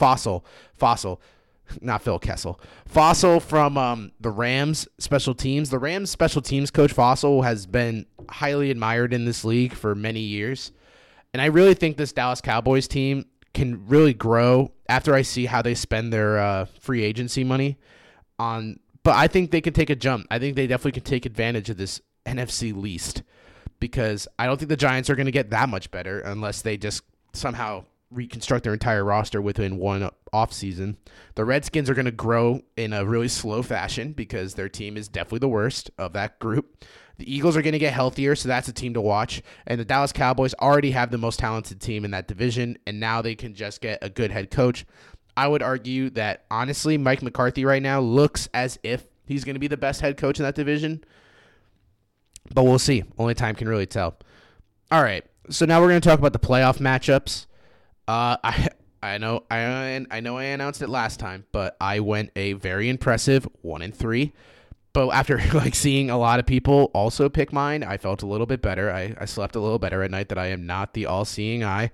Fassel, 0.00 0.44
Fossil, 0.74 1.20
not 1.80 2.02
Phil 2.02 2.18
Kessel, 2.18 2.60
Fossil 2.86 3.38
from 3.38 3.76
um, 3.76 4.12
the 4.18 4.30
Rams 4.30 4.88
special 4.98 5.34
teams. 5.34 5.70
The 5.70 5.78
Rams 5.78 6.10
special 6.10 6.42
teams 6.42 6.70
coach 6.70 6.92
Fossil 6.92 7.42
has 7.42 7.66
been 7.66 8.06
highly 8.28 8.70
admired 8.70 9.12
in 9.12 9.24
this 9.24 9.44
league 9.44 9.74
for 9.74 9.94
many 9.94 10.20
years, 10.20 10.72
and 11.32 11.40
I 11.40 11.46
really 11.46 11.74
think 11.74 11.96
this 11.96 12.12
Dallas 12.12 12.40
Cowboys 12.40 12.88
team 12.88 13.26
can 13.52 13.86
really 13.86 14.14
grow 14.14 14.72
after 14.88 15.14
I 15.14 15.22
see 15.22 15.46
how 15.46 15.62
they 15.62 15.74
spend 15.74 16.12
their 16.12 16.38
uh, 16.38 16.64
free 16.80 17.02
agency 17.02 17.44
money 17.44 17.78
on. 18.38 18.80
But 19.02 19.16
I 19.16 19.28
think 19.28 19.50
they 19.50 19.60
can 19.60 19.72
take 19.72 19.90
a 19.90 19.96
jump. 19.96 20.26
I 20.30 20.38
think 20.38 20.56
they 20.56 20.66
definitely 20.66 20.92
can 20.92 21.04
take 21.04 21.24
advantage 21.24 21.70
of 21.70 21.78
this 21.78 22.00
NFC 22.26 22.76
least 22.76 23.22
because 23.80 24.28
I 24.38 24.46
don't 24.46 24.58
think 24.58 24.68
the 24.68 24.76
Giants 24.76 25.08
are 25.08 25.16
going 25.16 25.26
to 25.26 25.32
get 25.32 25.50
that 25.50 25.68
much 25.68 25.90
better 25.90 26.20
unless 26.20 26.62
they 26.62 26.76
just 26.76 27.02
somehow 27.32 27.84
reconstruct 28.10 28.64
their 28.64 28.72
entire 28.72 29.04
roster 29.04 29.40
within 29.40 29.78
one 29.78 30.08
off 30.32 30.52
season. 30.52 30.96
The 31.34 31.44
Redskins 31.44 31.88
are 31.88 31.94
going 31.94 32.06
to 32.06 32.10
grow 32.10 32.62
in 32.76 32.92
a 32.92 33.04
really 33.04 33.28
slow 33.28 33.62
fashion 33.62 34.12
because 34.12 34.54
their 34.54 34.68
team 34.68 34.96
is 34.96 35.08
definitely 35.08 35.40
the 35.40 35.48
worst 35.48 35.90
of 35.98 36.12
that 36.14 36.38
group. 36.38 36.84
The 37.18 37.32
Eagles 37.32 37.56
are 37.56 37.62
going 37.62 37.74
to 37.74 37.78
get 37.78 37.92
healthier, 37.92 38.34
so 38.34 38.48
that's 38.48 38.68
a 38.68 38.72
team 38.72 38.94
to 38.94 39.00
watch. 39.00 39.42
And 39.66 39.78
the 39.78 39.84
Dallas 39.84 40.12
Cowboys 40.12 40.54
already 40.54 40.92
have 40.92 41.10
the 41.10 41.18
most 41.18 41.38
talented 41.38 41.80
team 41.80 42.04
in 42.04 42.12
that 42.12 42.26
division, 42.26 42.78
and 42.86 42.98
now 42.98 43.20
they 43.20 43.34
can 43.34 43.54
just 43.54 43.82
get 43.82 43.98
a 44.00 44.08
good 44.08 44.30
head 44.30 44.50
coach. 44.50 44.86
I 45.36 45.46
would 45.46 45.62
argue 45.62 46.10
that 46.10 46.44
honestly, 46.50 46.98
Mike 46.98 47.22
McCarthy 47.22 47.64
right 47.64 47.82
now 47.82 48.00
looks 48.00 48.48
as 48.54 48.78
if 48.82 49.04
he's 49.26 49.44
going 49.44 49.54
to 49.54 49.60
be 49.60 49.68
the 49.68 49.76
best 49.76 50.00
head 50.00 50.16
coach 50.16 50.38
in 50.38 50.44
that 50.44 50.54
division. 50.54 51.04
But 52.54 52.64
we'll 52.64 52.78
see. 52.78 53.04
Only 53.18 53.34
time 53.34 53.54
can 53.54 53.68
really 53.68 53.86
tell. 53.86 54.16
All 54.90 55.02
right. 55.02 55.24
So 55.50 55.66
now 55.66 55.80
we're 55.80 55.88
going 55.88 56.00
to 56.00 56.08
talk 56.08 56.18
about 56.18 56.32
the 56.32 56.38
playoff 56.38 56.78
matchups. 56.78 57.46
Uh, 58.10 58.36
I 58.44 58.68
I 59.02 59.18
know 59.18 59.44
I 59.50 60.04
I 60.10 60.20
know 60.20 60.36
I 60.36 60.44
announced 60.44 60.82
it 60.82 60.88
last 60.88 61.20
time, 61.20 61.44
but 61.52 61.76
I 61.80 62.00
went 62.00 62.30
a 62.36 62.54
very 62.54 62.88
impressive 62.88 63.48
one 63.62 63.82
in 63.82 63.92
three. 63.92 64.32
But 64.92 65.10
after 65.10 65.40
like 65.54 65.74
seeing 65.76 66.10
a 66.10 66.18
lot 66.18 66.40
of 66.40 66.46
people 66.46 66.90
also 66.92 67.28
pick 67.28 67.52
mine, 67.52 67.84
I 67.84 67.96
felt 67.96 68.22
a 68.22 68.26
little 68.26 68.46
bit 68.46 68.60
better. 68.60 68.90
I, 68.90 69.14
I 69.18 69.24
slept 69.26 69.54
a 69.54 69.60
little 69.60 69.78
better 69.78 70.02
at 70.02 70.10
night 70.10 70.28
that 70.30 70.38
I 70.38 70.46
am 70.46 70.66
not 70.66 70.94
the 70.94 71.06
all 71.06 71.24
seeing 71.24 71.62
eye. 71.62 71.92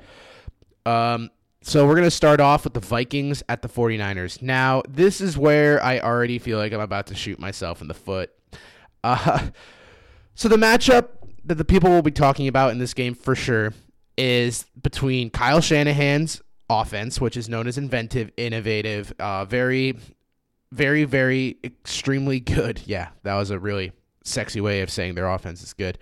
Um, 0.86 1.30
so 1.62 1.86
we're 1.86 1.94
going 1.94 2.04
to 2.04 2.10
start 2.10 2.40
off 2.40 2.64
with 2.64 2.74
the 2.74 2.80
Vikings 2.80 3.42
at 3.48 3.60
the 3.60 3.68
49ers. 3.68 4.40
Now, 4.40 4.82
this 4.88 5.20
is 5.20 5.36
where 5.36 5.82
I 5.82 5.98
already 5.98 6.38
feel 6.38 6.58
like 6.58 6.72
I'm 6.72 6.80
about 6.80 7.08
to 7.08 7.14
shoot 7.14 7.40
myself 7.40 7.82
in 7.82 7.88
the 7.88 7.94
foot. 7.94 8.30
Uh, 9.04 9.48
so 10.34 10.48
the 10.48 10.56
matchup 10.56 11.08
that 11.44 11.56
the 11.56 11.64
people 11.64 11.90
will 11.90 12.02
be 12.02 12.12
talking 12.12 12.48
about 12.48 12.70
in 12.70 12.78
this 12.78 12.94
game 12.94 13.14
for 13.14 13.34
sure 13.34 13.74
is 14.16 14.66
between 14.80 15.30
Kyle 15.30 15.60
Shanahan's 15.60 16.42
offense, 16.68 17.20
which 17.20 17.36
is 17.36 17.48
known 17.48 17.66
as 17.66 17.78
inventive, 17.78 18.30
innovative, 18.36 19.12
uh, 19.18 19.44
very, 19.44 19.96
very, 20.72 21.04
very 21.04 21.58
extremely 21.62 22.40
good. 22.40 22.80
Yeah, 22.86 23.08
that 23.22 23.34
was 23.34 23.50
a 23.50 23.58
really 23.58 23.92
sexy 24.24 24.60
way 24.60 24.80
of 24.80 24.90
saying 24.90 25.14
their 25.14 25.28
offense 25.28 25.62
is 25.62 25.72
good. 25.72 25.98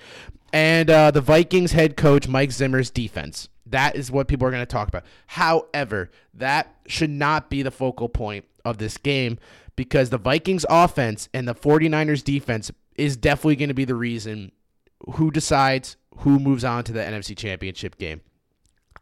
And 0.53 0.89
uh, 0.89 1.11
the 1.11 1.21
Vikings 1.21 1.73
head 1.73 1.97
coach 1.97 2.29
Mike 2.29 2.53
Zimmer's 2.53 2.91
defense. 2.91 3.49
That 3.67 3.97
is 3.97 4.11
what 4.11 4.29
people 4.29 4.47
are 4.47 4.51
going 4.51 4.63
to 4.63 4.67
talk 4.67 4.89
about. 4.89 5.05
However, 5.27 6.11
that 6.35 6.75
should 6.87 7.11
not 7.11 7.51
be 7.51 7.63
the 7.63 7.71
focal 7.71 8.09
point 8.09 8.45
of 8.65 8.79
this 8.79 8.97
game 8.97 9.39
because 9.75 10.11
the 10.11 10.19
Vikings 10.19 10.65
offense 10.69 11.29
and 11.35 11.49
the 11.49 11.55
49ers 11.55 12.23
defense 12.23 12.71
is 12.95 13.17
definitely 13.17 13.57
going 13.57 13.69
to 13.69 13.75
be 13.75 13.85
the 13.85 13.95
reason 13.95 14.53
who 15.13 15.31
decides 15.31 15.97
who 16.19 16.39
moves 16.39 16.65
on 16.65 16.85
to 16.85 16.93
the 16.93 17.01
NFC 17.01 17.37
Championship 17.37 17.99
game. 17.99 18.21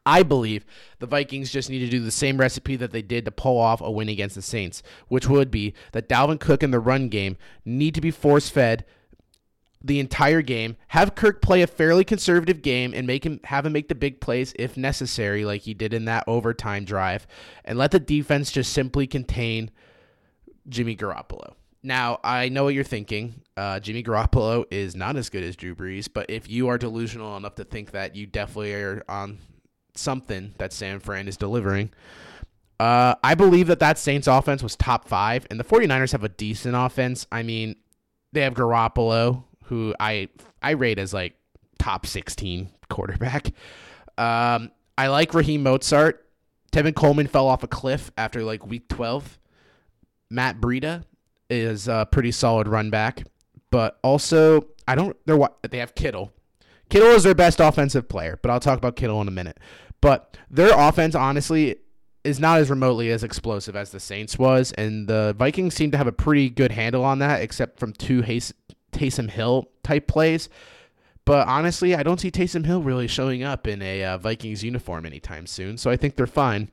I 0.05 0.23
believe 0.23 0.65
the 0.99 1.07
Vikings 1.07 1.53
just 1.53 1.71
need 1.71 1.79
to 1.81 1.89
do 1.89 2.01
the 2.01 2.11
same 2.11 2.39
recipe 2.39 2.75
that 2.77 2.91
they 2.91 3.03
did 3.03 3.25
to 3.25 3.31
pull 3.31 3.59
off 3.59 3.81
a 3.81 3.91
win 3.91 4.09
against 4.09 4.35
the 4.35 4.43
Saints, 4.43 4.83
which 5.09 5.29
would 5.29 5.51
be 5.51 5.75
that 5.93 6.09
Dalvin 6.09 6.41
Cook 6.41 6.63
and 6.63 6.75
the 6.75 6.81
run 6.81 7.09
game 7.09 7.37
need 7.65 7.95
to 7.95 8.01
be 8.01 8.11
force 8.11 8.49
fed 8.49 8.85
the 9.85 10.01
entire 10.01 10.43
game. 10.43 10.77
Have 10.89 11.15
Kirk 11.15 11.41
play 11.41 11.63
a 11.63 11.67
fairly 11.67 12.05
conservative 12.05 12.63
game 12.63 12.93
and 12.95 13.07
make 13.07 13.25
him 13.25 13.41
have 13.45 13.67
him 13.67 13.73
make 13.73 13.89
the 13.89 13.95
big 13.95 14.21
plays 14.21 14.53
if 14.59 14.77
necessary, 14.77 15.45
like 15.45 15.63
he 15.63 15.75
did 15.75 15.95
in 15.95 16.05
that 16.07 16.25
overtime 16.27 16.85
drive, 16.85 17.27
and 17.65 17.79
let 17.79 17.93
the 17.93 18.01
defense 18.01 18.51
just 18.51 18.73
simply 18.73 19.07
contain 19.07 19.71
Jimmy 20.69 20.97
Garoppolo. 20.97 21.55
Now, 21.83 22.21
I 22.23 22.49
know 22.49 22.65
what 22.65 22.75
you're 22.75 22.85
thinking. 22.85 23.43
Uh, 23.57 23.81
Jimmy 23.81 24.03
Garoppolo 24.03 24.65
is 24.71 24.95
not 24.95 25.17
as 25.17 25.29
good 25.29 25.43
as 25.43 25.57
Drew 25.57 25.75
Brees, 25.75 26.09
but 26.13 26.31
if 26.31 26.49
you 26.49 26.69
are 26.69 26.79
delusional 26.79 27.37
enough 27.37 27.57
to 27.57 27.65
think 27.65 27.91
that, 27.91 28.15
you 28.15 28.27
definitely 28.27 28.73
are 28.75 29.03
on 29.09 29.39
something 29.95 30.55
that 30.59 30.73
San 30.73 31.01
Fran 31.01 31.27
is 31.27 31.37
delivering. 31.37 31.91
Uh, 32.79 33.15
I 33.23 33.35
believe 33.35 33.67
that 33.67 33.81
that 33.81 33.99
Saints 33.99 34.27
offense 34.27 34.63
was 34.63 34.77
top 34.77 35.09
five, 35.09 35.47
and 35.51 35.59
the 35.59 35.65
49ers 35.65 36.13
have 36.13 36.25
a 36.25 36.29
decent 36.29 36.77
offense. 36.77 37.27
I 37.33 37.43
mean, 37.43 37.77
they 38.33 38.43
have 38.43 38.55
Garoppolo, 38.55 39.45
who 39.65 39.95
I 39.99 40.29
I 40.63 40.73
rate 40.73 40.99
as 40.99 41.13
like 41.13 41.35
top 41.79 42.07
16 42.07 42.71
quarterback. 42.89 43.49
Um, 44.19 44.71
I 44.97 45.09
like 45.09 45.35
Raheem 45.35 45.65
Mostert. 45.65 46.19
Tevin 46.71 46.95
Coleman 46.95 47.27
fell 47.27 47.49
off 47.49 47.63
a 47.63 47.69
cliff 47.69 48.11
after 48.17 48.43
like 48.43 48.67
week 48.67 48.89
12. 48.89 49.39
Matt 50.31 50.61
Breida 50.61 51.05
is 51.53 51.89
a 51.89 52.09
pretty 52.11 52.33
solid 52.33 52.69
run 52.69 52.91
back, 52.91 53.25
but 53.71 53.99
also 54.03 54.67
I 54.87 54.95
don't. 54.95 55.17
They're 55.27 55.39
they 55.69 55.79
have 55.79 55.95
Kittle. 55.95 56.33
Kittle 56.89 57.11
is 57.11 57.23
their 57.23 57.35
best 57.35 57.61
offensive 57.61 58.09
player, 58.09 58.39
but 58.43 58.51
I'll 58.51 58.61
talk 58.61 58.79
about 58.79 58.97
Kittle 58.97 59.21
in 59.23 59.29
a 59.29 59.33
minute. 59.33 59.59
But 60.01 60.37
their 60.51 60.77
offense, 60.77 61.15
honestly, 61.15 61.77
is 62.25 62.39
not 62.39 62.59
as 62.59 62.71
remotely 62.71 63.11
as 63.11 63.25
explosive 63.25 63.75
as 63.77 63.91
the 63.91 64.01
Saints 64.01 64.39
was, 64.39 64.73
and 64.73 65.09
the 65.09 65.35
Vikings 65.39 65.75
seem 65.75 65.91
to 65.93 65.99
have 65.99 66.07
a 66.07 66.13
pretty 66.13 66.51
good 66.51 66.73
handle 66.73 67.05
on 67.05 67.19
that, 67.21 67.41
except 67.41 67.79
from 67.79 67.93
two 67.93 68.23
Taysom 68.23 69.31
Hill 69.31 69.69
type 69.83 70.07
plays. 70.07 70.49
But 71.25 71.47
honestly, 71.47 71.95
I 71.95 72.03
don't 72.03 72.21
see 72.21 72.31
Taysom 72.31 72.67
Hill 72.67 72.83
really 72.83 73.07
showing 73.07 73.43
up 73.43 73.67
in 73.67 73.81
a 73.81 74.05
uh, 74.05 74.19
Vikings 74.19 74.65
uniform 74.65 75.07
anytime 75.07 75.47
soon, 75.47 75.79
so 75.79 75.91
I 75.91 75.97
think 75.97 76.17
they're 76.17 76.27
fine. 76.27 76.71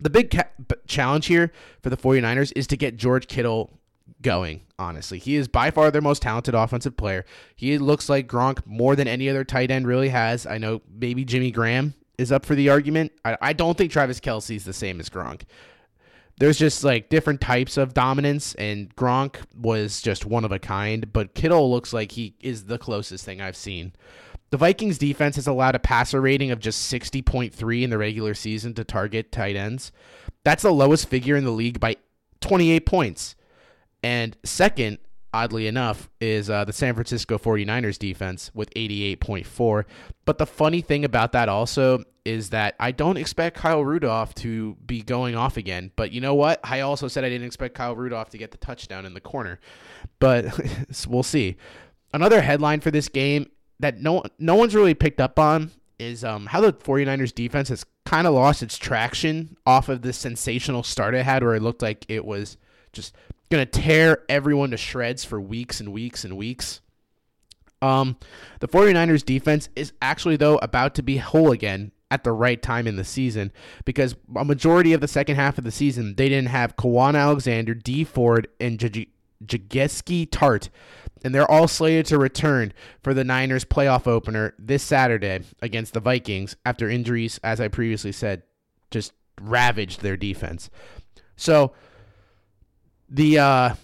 The 0.00 0.10
big 0.10 0.30
ca- 0.30 0.76
challenge 0.86 1.26
here 1.26 1.52
for 1.82 1.90
the 1.90 1.96
49ers 1.96 2.52
is 2.56 2.66
to 2.68 2.76
get 2.76 2.96
George 2.96 3.28
Kittle 3.28 3.78
going, 4.22 4.62
honestly. 4.78 5.18
He 5.18 5.36
is 5.36 5.48
by 5.48 5.70
far 5.70 5.90
their 5.90 6.02
most 6.02 6.22
talented 6.22 6.54
offensive 6.54 6.96
player. 6.96 7.24
He 7.54 7.78
looks 7.78 8.08
like 8.08 8.28
Gronk 8.28 8.64
more 8.66 8.96
than 8.96 9.08
any 9.08 9.28
other 9.28 9.44
tight 9.44 9.70
end 9.70 9.86
really 9.86 10.08
has. 10.08 10.46
I 10.46 10.58
know 10.58 10.82
maybe 10.88 11.24
Jimmy 11.24 11.50
Graham 11.50 11.94
is 12.18 12.32
up 12.32 12.46
for 12.46 12.54
the 12.54 12.68
argument. 12.68 13.12
I, 13.24 13.36
I 13.40 13.52
don't 13.52 13.76
think 13.76 13.92
Travis 13.92 14.20
Kelce 14.20 14.56
is 14.56 14.64
the 14.64 14.72
same 14.72 15.00
as 15.00 15.08
Gronk. 15.08 15.42
There's 16.38 16.58
just 16.58 16.84
like 16.84 17.08
different 17.08 17.40
types 17.40 17.78
of 17.78 17.94
dominance, 17.94 18.54
and 18.56 18.94
Gronk 18.94 19.36
was 19.54 20.02
just 20.02 20.26
one 20.26 20.44
of 20.44 20.52
a 20.52 20.58
kind, 20.58 21.10
but 21.12 21.34
Kittle 21.34 21.70
looks 21.70 21.94
like 21.94 22.12
he 22.12 22.34
is 22.40 22.64
the 22.64 22.78
closest 22.78 23.24
thing 23.24 23.40
I've 23.40 23.56
seen. 23.56 23.94
The 24.50 24.58
Vikings 24.58 24.98
defense 24.98 25.36
has 25.36 25.46
allowed 25.46 25.74
a 25.74 25.80
passer 25.80 26.20
rating 26.20 26.50
of 26.50 26.60
just 26.60 26.92
60.3 26.92 27.82
in 27.82 27.90
the 27.90 27.98
regular 27.98 28.34
season 28.34 28.74
to 28.74 28.84
target 28.84 29.32
tight 29.32 29.56
ends. 29.56 29.92
That's 30.44 30.62
the 30.62 30.72
lowest 30.72 31.08
figure 31.08 31.36
in 31.36 31.44
the 31.44 31.50
league 31.50 31.80
by 31.80 31.96
28 32.42 32.86
points. 32.86 33.34
And 34.02 34.36
second, 34.44 34.98
oddly 35.32 35.66
enough, 35.66 36.08
is 36.20 36.48
uh, 36.48 36.64
the 36.64 36.72
San 36.72 36.94
Francisco 36.94 37.38
49ers 37.38 37.98
defense 37.98 38.50
with 38.54 38.72
88.4. 38.74 39.84
But 40.24 40.38
the 40.38 40.46
funny 40.46 40.80
thing 40.80 41.04
about 41.04 41.32
that 41.32 41.48
also 41.48 42.04
is 42.24 42.50
that 42.50 42.74
I 42.80 42.90
don't 42.90 43.16
expect 43.16 43.56
Kyle 43.56 43.84
Rudolph 43.84 44.34
to 44.36 44.74
be 44.84 45.02
going 45.02 45.36
off 45.36 45.56
again. 45.56 45.92
But 45.94 46.10
you 46.10 46.20
know 46.20 46.34
what? 46.34 46.60
I 46.64 46.80
also 46.80 47.06
said 47.06 47.24
I 47.24 47.28
didn't 47.28 47.46
expect 47.46 47.74
Kyle 47.74 47.94
Rudolph 47.94 48.30
to 48.30 48.38
get 48.38 48.50
the 48.50 48.58
touchdown 48.58 49.06
in 49.06 49.14
the 49.14 49.20
corner. 49.20 49.60
But 50.18 50.46
we'll 51.08 51.22
see. 51.22 51.56
Another 52.12 52.42
headline 52.42 52.80
for 52.80 52.90
this 52.90 53.08
game 53.08 53.50
that 53.78 54.00
no 54.00 54.24
no 54.38 54.54
one's 54.54 54.74
really 54.74 54.94
picked 54.94 55.20
up 55.20 55.38
on 55.38 55.70
is 55.98 56.24
um, 56.24 56.46
how 56.46 56.60
the 56.60 56.72
49ers 56.72 57.34
defense 57.34 57.68
has 57.68 57.84
kind 58.04 58.26
of 58.26 58.34
lost 58.34 58.62
its 58.62 58.76
traction 58.76 59.56
off 59.66 59.88
of 59.88 60.02
this 60.02 60.16
sensational 60.16 60.82
start 60.82 61.14
it 61.14 61.24
had 61.24 61.42
where 61.42 61.54
it 61.54 61.62
looked 61.62 61.82
like 61.82 62.04
it 62.08 62.24
was 62.24 62.56
just 62.92 63.14
going 63.50 63.64
to 63.64 63.70
tear 63.70 64.24
everyone 64.28 64.70
to 64.70 64.76
shreds 64.76 65.24
for 65.24 65.40
weeks 65.40 65.80
and 65.80 65.92
weeks 65.92 66.24
and 66.24 66.36
weeks. 66.36 66.80
Um, 67.82 68.16
the 68.60 68.68
49ers 68.68 69.24
defense 69.24 69.68
is 69.76 69.92
actually, 70.00 70.36
though, 70.36 70.56
about 70.58 70.94
to 70.96 71.02
be 71.02 71.18
whole 71.18 71.52
again 71.52 71.92
at 72.10 72.24
the 72.24 72.32
right 72.32 72.62
time 72.62 72.86
in 72.86 72.96
the 72.96 73.04
season 73.04 73.52
because 73.84 74.14
a 74.36 74.44
majority 74.44 74.92
of 74.92 75.00
the 75.00 75.08
second 75.08 75.36
half 75.36 75.58
of 75.58 75.64
the 75.64 75.70
season, 75.70 76.14
they 76.14 76.28
didn't 76.28 76.48
have 76.48 76.76
Kwon 76.76 77.18
Alexander, 77.18 77.74
Dee 77.74 78.04
Ford, 78.04 78.48
and 78.60 78.78
Jaquiski 78.78 80.28
Tartt. 80.28 80.68
And 81.24 81.34
they're 81.34 81.50
all 81.50 81.66
slated 81.66 82.06
to 82.06 82.18
return 82.18 82.72
for 83.02 83.12
the 83.12 83.24
Niners 83.24 83.64
playoff 83.64 84.06
opener 84.06 84.54
this 84.58 84.82
Saturday 84.82 85.40
against 85.60 85.94
the 85.94 86.00
Vikings 86.00 86.56
after 86.64 86.88
injuries, 86.88 87.40
as 87.42 87.60
I 87.60 87.68
previously 87.68 88.12
said, 88.12 88.42
just 88.90 89.12
ravaged 89.40 90.02
their 90.02 90.16
defense. 90.16 90.70
So 91.34 91.72
the 93.08 93.38
uh, 93.38 93.74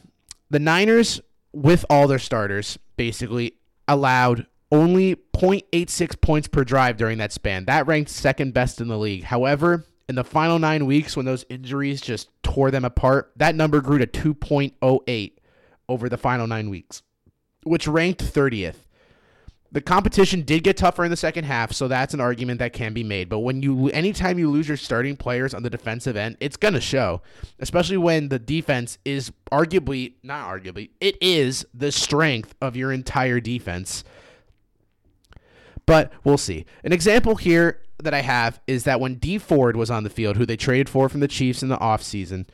the 0.50 0.58
Niners 0.58 1.20
with 1.52 1.85
all 1.90 2.06
their 2.06 2.18
starters 2.18 2.78
basically 2.96 3.54
allowed 3.88 4.46
only 4.70 5.16
0.86 5.35 6.20
points 6.20 6.48
per 6.48 6.64
drive 6.64 6.96
during 6.96 7.18
that 7.18 7.32
span. 7.32 7.66
That 7.66 7.87
ranked 7.87 8.11
second 8.11 8.54
best 8.54 8.80
in 8.80 8.88
the 8.88 8.98
league. 8.98 9.24
However, 9.24 9.85
in 10.08 10.14
the 10.14 10.24
final 10.24 10.58
nine 10.58 10.87
weeks, 10.87 11.16
when 11.16 11.26
those 11.26 11.44
injuries 11.50 12.00
just 12.00 12.30
tore 12.42 12.70
them 12.70 12.85
apart, 12.85 13.32
that 13.37 13.54
number 13.54 13.80
grew 13.80 13.98
to 13.98 14.06
2.08 14.06 15.32
over 15.88 16.08
the 16.08 16.16
final 16.16 16.46
nine 16.46 16.70
weeks, 16.70 17.02
which 17.64 17.87
ranked 17.87 18.24
30th 18.24 18.76
the 19.72 19.80
competition 19.80 20.42
did 20.42 20.62
get 20.62 20.76
tougher 20.76 21.02
in 21.02 21.11
the 21.11 21.16
second 21.16 21.44
half, 21.44 21.72
so 21.72 21.88
that's 21.88 22.12
an 22.12 22.20
argument 22.20 22.58
that 22.58 22.74
can 22.74 22.92
be 22.92 23.02
made. 23.02 23.30
But 23.30 23.38
when 23.38 23.62
you 23.62 23.88
anytime 23.88 24.38
you 24.38 24.50
lose 24.50 24.68
your 24.68 24.76
starting 24.76 25.16
players 25.16 25.54
on 25.54 25.62
the 25.62 25.70
defensive 25.70 26.14
end, 26.14 26.37
it's 26.40 26.58
going 26.58 26.74
to 26.74 26.80
show, 26.80 27.22
especially 27.58 27.96
when 27.96 28.28
the 28.28 28.38
defense 28.38 28.98
is 29.06 29.32
arguably 29.50 30.14
not 30.22 30.46
arguably, 30.46 30.90
it 31.00 31.16
is 31.22 31.64
the 31.72 31.90
strength 31.90 32.54
of 32.61 32.76
your 32.76 32.92
entire 32.92 33.40
defense. 33.40 34.04
But 35.87 36.12
we'll 36.22 36.38
see. 36.38 36.66
An 36.85 36.92
example 36.92 37.37
here 37.37 37.80
that 38.02 38.12
I 38.14 38.20
have 38.20 38.61
is 38.66 38.85
that 38.85 39.00
when 39.00 39.14
Dee 39.14 39.38
Ford 39.38 39.76
was 39.76 39.90
on 39.90 40.04
the 40.04 40.11
field, 40.11 40.37
who 40.37 40.44
they 40.44 40.56
traded 40.56 40.88
for 40.88 41.08
from 41.08 41.20
the 41.20 41.28
Chiefs 41.28 41.62
in 41.62 41.70
the 41.70 41.78
offseason, 41.78 42.46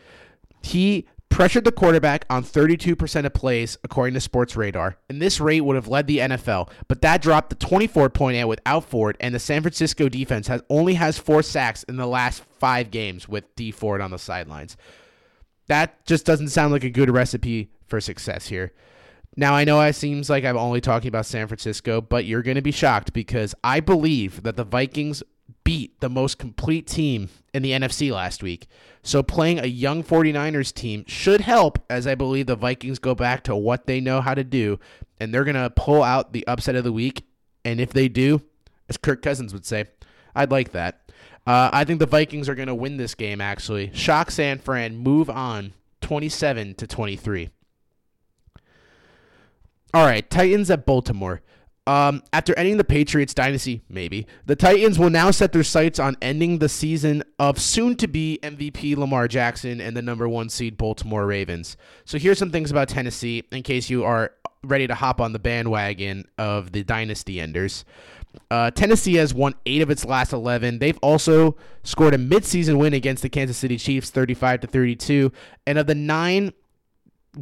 he 0.62 1.06
pressured 1.28 1.64
the 1.64 1.72
quarterback 1.72 2.24
on 2.30 2.42
32% 2.42 3.24
of 3.24 3.34
plays, 3.34 3.78
according 3.84 4.14
to 4.14 4.20
Sports 4.20 4.56
Radar, 4.56 4.96
and 5.08 5.20
this 5.20 5.40
rate 5.40 5.60
would 5.60 5.76
have 5.76 5.88
led 5.88 6.06
the 6.06 6.18
NFL, 6.18 6.70
but 6.88 7.02
that 7.02 7.22
dropped 7.22 7.50
to 7.50 7.66
24.8 7.66 8.46
without 8.48 8.84
Ford, 8.84 9.16
and 9.20 9.34
the 9.34 9.38
San 9.38 9.62
Francisco 9.62 10.08
defense 10.08 10.48
has 10.48 10.62
only 10.68 10.94
has 10.94 11.18
four 11.18 11.42
sacks 11.42 11.82
in 11.84 11.96
the 11.96 12.06
last 12.06 12.42
five 12.58 12.90
games 12.90 13.28
with 13.28 13.54
Dee 13.56 13.70
Ford 13.70 14.00
on 14.00 14.10
the 14.10 14.18
sidelines. 14.18 14.76
That 15.68 16.04
just 16.06 16.24
doesn't 16.24 16.48
sound 16.48 16.72
like 16.72 16.84
a 16.84 16.90
good 16.90 17.10
recipe 17.10 17.70
for 17.86 18.00
success 18.00 18.48
here. 18.48 18.72
Now, 19.36 19.54
I 19.54 19.64
know 19.64 19.80
it 19.82 19.92
seems 19.92 20.28
like 20.28 20.44
I'm 20.44 20.56
only 20.56 20.80
talking 20.80 21.08
about 21.08 21.26
San 21.26 21.46
Francisco, 21.46 22.00
but 22.00 22.24
you're 22.24 22.42
going 22.42 22.56
to 22.56 22.62
be 22.62 22.72
shocked 22.72 23.12
because 23.12 23.54
I 23.62 23.78
believe 23.78 24.42
that 24.42 24.56
the 24.56 24.64
Vikings 24.64 25.22
beat 25.68 26.00
the 26.00 26.08
most 26.08 26.38
complete 26.38 26.86
team 26.86 27.28
in 27.52 27.62
the 27.62 27.72
NFC 27.72 28.10
last 28.10 28.42
week. 28.42 28.68
So 29.02 29.22
playing 29.22 29.58
a 29.58 29.66
young 29.66 30.02
49ers 30.02 30.72
team 30.72 31.04
should 31.06 31.42
help 31.42 31.78
as 31.90 32.06
I 32.06 32.14
believe 32.14 32.46
the 32.46 32.56
Vikings 32.56 32.98
go 32.98 33.14
back 33.14 33.44
to 33.44 33.54
what 33.54 33.86
they 33.86 34.00
know 34.00 34.22
how 34.22 34.32
to 34.32 34.42
do 34.42 34.80
and 35.20 35.34
they're 35.34 35.44
going 35.44 35.56
to 35.56 35.68
pull 35.68 36.02
out 36.02 36.32
the 36.32 36.46
upset 36.46 36.74
of 36.74 36.84
the 36.84 36.92
week. 36.92 37.26
And 37.66 37.82
if 37.82 37.92
they 37.92 38.08
do, 38.08 38.40
as 38.88 38.96
Kirk 38.96 39.20
Cousins 39.20 39.52
would 39.52 39.66
say, 39.66 39.84
I'd 40.34 40.50
like 40.50 40.72
that. 40.72 41.12
Uh, 41.46 41.68
I 41.70 41.84
think 41.84 41.98
the 41.98 42.06
Vikings 42.06 42.48
are 42.48 42.54
going 42.54 42.68
to 42.68 42.74
win 42.74 42.96
this 42.96 43.14
game 43.14 43.42
actually. 43.42 43.90
Shock 43.92 44.30
San 44.30 44.60
Fran, 44.60 44.96
move 44.96 45.28
on 45.28 45.74
27 46.00 46.76
to 46.76 46.86
23. 46.86 47.50
All 49.92 50.06
right, 50.06 50.30
Titans 50.30 50.70
at 50.70 50.86
Baltimore. 50.86 51.42
Um, 51.88 52.22
after 52.34 52.54
ending 52.58 52.76
the 52.76 52.84
Patriots 52.84 53.32
dynasty, 53.32 53.82
maybe, 53.88 54.26
the 54.44 54.54
Titans 54.54 54.98
will 54.98 55.08
now 55.08 55.30
set 55.30 55.52
their 55.52 55.64
sights 55.64 55.98
on 55.98 56.18
ending 56.20 56.58
the 56.58 56.68
season 56.68 57.22
of 57.38 57.58
soon 57.58 57.96
to 57.96 58.06
be 58.06 58.38
MVP 58.42 58.94
Lamar 58.94 59.26
Jackson 59.26 59.80
and 59.80 59.96
the 59.96 60.02
number 60.02 60.28
one 60.28 60.50
seed 60.50 60.76
Baltimore 60.76 61.24
Ravens. 61.24 61.78
So 62.04 62.18
here's 62.18 62.38
some 62.38 62.50
things 62.50 62.70
about 62.70 62.90
Tennessee 62.90 63.42
in 63.52 63.62
case 63.62 63.88
you 63.88 64.04
are 64.04 64.32
ready 64.62 64.86
to 64.86 64.94
hop 64.94 65.18
on 65.18 65.32
the 65.32 65.38
bandwagon 65.38 66.26
of 66.36 66.72
the 66.72 66.84
dynasty 66.84 67.40
enders. 67.40 67.86
Uh, 68.50 68.70
Tennessee 68.70 69.14
has 69.14 69.32
won 69.32 69.54
eight 69.64 69.80
of 69.80 69.88
its 69.88 70.04
last 70.04 70.34
11. 70.34 70.80
They've 70.80 70.98
also 70.98 71.56
scored 71.84 72.12
a 72.12 72.18
midseason 72.18 72.76
win 72.76 72.92
against 72.92 73.22
the 73.22 73.30
Kansas 73.30 73.56
City 73.56 73.78
Chiefs, 73.78 74.10
35 74.10 74.60
to 74.60 74.66
32. 74.66 75.32
And 75.66 75.78
of 75.78 75.86
the 75.86 75.94
nine 75.94 76.52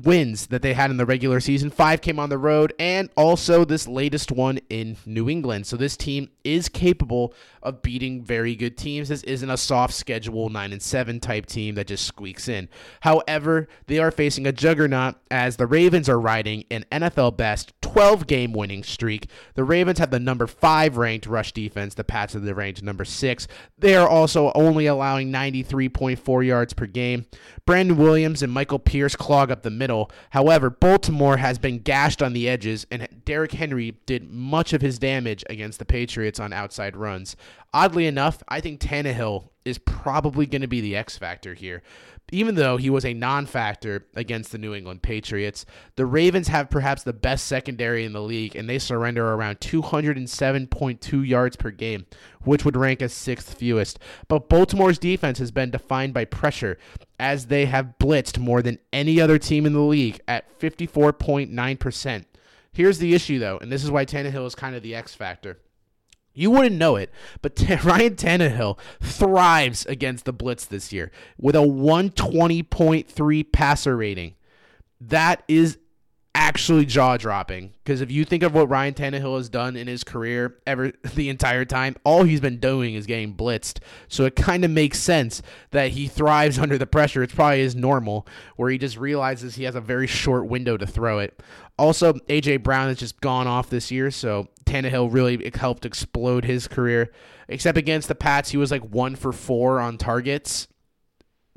wins 0.05 0.49
that 0.49 0.63
they 0.63 0.75
had 0.75 0.91
in 0.91 0.99
the 0.99 1.07
regular 1.07 1.41
season. 1.41 1.71
Five 1.71 2.01
came 2.01 2.19
on 2.19 2.29
the 2.29 2.39
road, 2.39 2.75
and 2.79 3.09
also 3.17 3.65
this 3.65 3.89
latest 3.89 4.31
one 4.31 4.59
in 4.69 4.97
New 5.07 5.29
England. 5.29 5.67
So 5.67 5.77
this 5.77 5.97
team 5.97 6.29
is 6.45 6.69
capable 6.69 7.33
of 7.63 7.83
beating 7.83 8.23
very 8.23 8.55
good 8.55 8.77
teams. 8.77 9.09
This 9.09 9.23
isn't 9.23 9.49
a 9.49 9.57
soft 9.57 9.95
schedule 9.95 10.49
nine 10.49 10.73
and 10.73 10.83
seven 10.83 11.19
type 11.19 11.47
team 11.47 11.75
that 11.77 11.87
just 11.87 12.05
squeaks 12.05 12.49
in. 12.49 12.69
However, 13.01 13.69
they 13.87 13.99
are 13.99 14.11
facing 14.11 14.47
a 14.47 14.53
juggernaut 14.53 15.17
as 15.31 15.57
the 15.57 15.67
Ravens 15.67 16.09
are 16.09 16.21
riding 16.21 16.65
an 16.71 16.85
NFL 16.93 17.37
best 17.37 17.76
12 17.97 18.27
game 18.27 18.53
winning 18.53 18.83
streak. 18.83 19.27
The 19.55 19.65
Ravens 19.65 19.99
have 20.01 20.11
the 20.11 20.21
number 20.21 20.47
five 20.47 20.99
ranked 20.99 21.25
rush 21.25 21.53
defense. 21.53 21.95
The 21.95 22.05
Pats 22.05 22.37
are 22.37 22.41
the 22.41 22.55
ranked 22.55 22.83
number 22.83 23.07
six. 23.07 23.49
They 23.79 23.95
are 23.97 24.07
also 24.07 24.53
only 24.55 24.85
allowing 24.85 25.33
93.4 25.33 26.47
yards 26.47 26.75
per 26.75 26.85
game. 26.85 27.25
Brandon 27.65 27.97
Williams 27.97 28.43
and 28.43 28.53
Michael 28.53 28.79
Pierce 28.79 29.17
clog 29.17 29.51
up 29.51 29.63
the 29.63 29.71
middle. 29.71 30.11
However, 30.29 30.69
Baltimore 30.69 31.39
has 31.39 31.59
been 31.59 31.79
gashed 31.79 32.21
on 32.21 32.35
the 32.35 32.51
edges, 32.51 32.87
and 32.91 33.09
Derrick 33.25 33.53
Henry 33.53 33.97
did 34.05 34.31
much 34.31 34.75
of 34.75 34.83
his 34.83 34.99
damage 34.99 35.43
against 35.49 35.79
the 35.79 35.87
Patriots 35.87 36.39
on 36.39 36.53
outside 36.53 36.97
runs. 36.97 37.35
Oddly 37.73 38.07
enough, 38.07 38.43
I 38.47 38.61
think 38.61 38.79
Tannehill 38.79 39.49
is 39.65 39.79
probably 39.79 40.45
going 40.45 40.63
to 40.63 40.69
be 40.69 40.83
the 40.83 40.97
X 40.97 41.17
factor 41.17 41.55
here. 41.55 41.83
Even 42.33 42.57
though 42.57 42.77
he 42.77 42.91
was 42.91 43.05
a 43.05 43.15
non 43.15 43.47
factor 43.47 44.05
against 44.17 44.51
the 44.51 44.59
New 44.59 44.75
England 44.75 45.03
Patriots, 45.03 45.65
the 45.95 46.05
Ravens 46.05 46.49
have 46.49 46.69
perhaps 46.69 47.05
the 47.05 47.13
best 47.13 47.47
secondary 47.47 48.05
in 48.05 48.13
the 48.13 48.23
league, 48.23 48.57
and 48.57 48.69
they 48.69 48.81
surrender 48.81 49.33
around 49.33 49.61
207.2 49.61 51.27
yards 51.27 51.55
per 51.55 51.71
game, 51.71 52.07
which 52.43 52.65
would 52.65 52.77
rank 52.77 53.01
as 53.01 53.13
sixth 53.13 53.55
fewest. 53.55 54.01
But 54.27 54.49
Baltimore's 54.49 54.99
defense 54.99 55.39
has 55.39 55.53
been 55.53 55.71
defined 55.71 56.15
by 56.15 56.25
pressure, 56.25 56.79
as 57.21 57.47
they 57.47 57.67
have 57.67 57.95
blitzed 58.01 58.39
more 58.39 58.61
than 58.61 58.81
any 58.93 59.21
other 59.21 59.39
team 59.39 59.65
in 59.65 59.73
the 59.73 59.81
league 59.81 60.21
at 60.27 60.59
54.9%. 60.59 62.25
Here's 62.73 62.99
the 62.99 63.15
issue, 63.15 63.39
though, 63.39 63.59
and 63.59 63.71
this 63.71 63.85
is 63.85 63.91
why 63.91 64.05
Tannehill 64.05 64.47
is 64.47 64.57
kind 64.57 64.75
of 64.75 64.83
the 64.83 64.97
X 64.97 65.15
factor. 65.15 65.61
You 66.37 66.51
wouldn't 66.51 66.77
know 66.77 66.97
it, 66.97 67.11
but 67.41 67.57
T- 67.57 67.75
Ryan 67.83 68.15
Tannehill 68.15 68.79
thrives 69.01 69.87
against 69.87 70.27
the 70.27 70.33
blitz 70.33 70.67
this 70.67 70.93
year 70.93 71.11
with 71.39 71.57
a 71.57 71.61
120.3 71.61 73.53
passer 73.53 73.97
rating. 73.97 74.35
That 75.01 75.43
is 75.49 75.79
actually 76.37 76.85
jaw 76.85 77.17
dropping 77.17 77.73
because 77.83 78.03
if 78.03 78.11
you 78.11 78.23
think 78.25 78.43
of 78.43 78.55
what 78.55 78.69
Ryan 78.69 78.93
Tannehill 78.93 79.39
has 79.39 79.49
done 79.49 79.75
in 79.75 79.87
his 79.87 80.05
career 80.05 80.59
ever 80.67 80.93
the 81.15 81.31
entire 81.31 81.65
time, 81.65 81.97
all 82.05 82.25
he's 82.25 82.41
been 82.41 82.61
doing 82.61 82.95
is 82.95 83.07
getting 83.07 83.35
blitzed. 83.35 83.79
So 84.07 84.25
it 84.25 84.37
kind 84.37 84.63
of 84.63 84.71
makes 84.71 84.99
sense 84.99 85.41
that 85.71 85.93
he 85.93 86.07
thrives 86.09 86.59
under 86.61 86.77
the 86.77 86.87
pressure. 86.87 87.23
It's 87.23 87.35
probably 87.35 87.61
his 87.61 87.75
normal 87.75 88.27
where 88.57 88.71
he 88.71 88.77
just 88.77 88.99
realizes 88.99 89.55
he 89.55 89.65
has 89.65 89.75
a 89.75 89.81
very 89.81 90.07
short 90.07 90.47
window 90.47 90.77
to 90.77 90.87
throw 90.87 91.19
it. 91.19 91.43
Also, 91.79 92.13
AJ 92.29 92.63
Brown 92.63 92.89
has 92.89 92.99
just 92.99 93.21
gone 93.21 93.47
off 93.47 93.71
this 93.71 93.91
year, 93.91 94.11
so 94.11 94.49
Tannehill 94.65 95.13
really 95.13 95.51
helped 95.55 95.87
explode 95.87 96.45
his 96.45 96.69
career. 96.69 97.13
Except 97.49 97.79
against 97.79 98.09
the 98.09 98.15
Pats, 98.15 98.51
he 98.51 98.57
was 98.57 98.71
like 98.71 98.83
one 98.83 99.17
for 99.17 99.33
four 99.33 99.81
on 99.81 99.97
targets. 99.99 100.69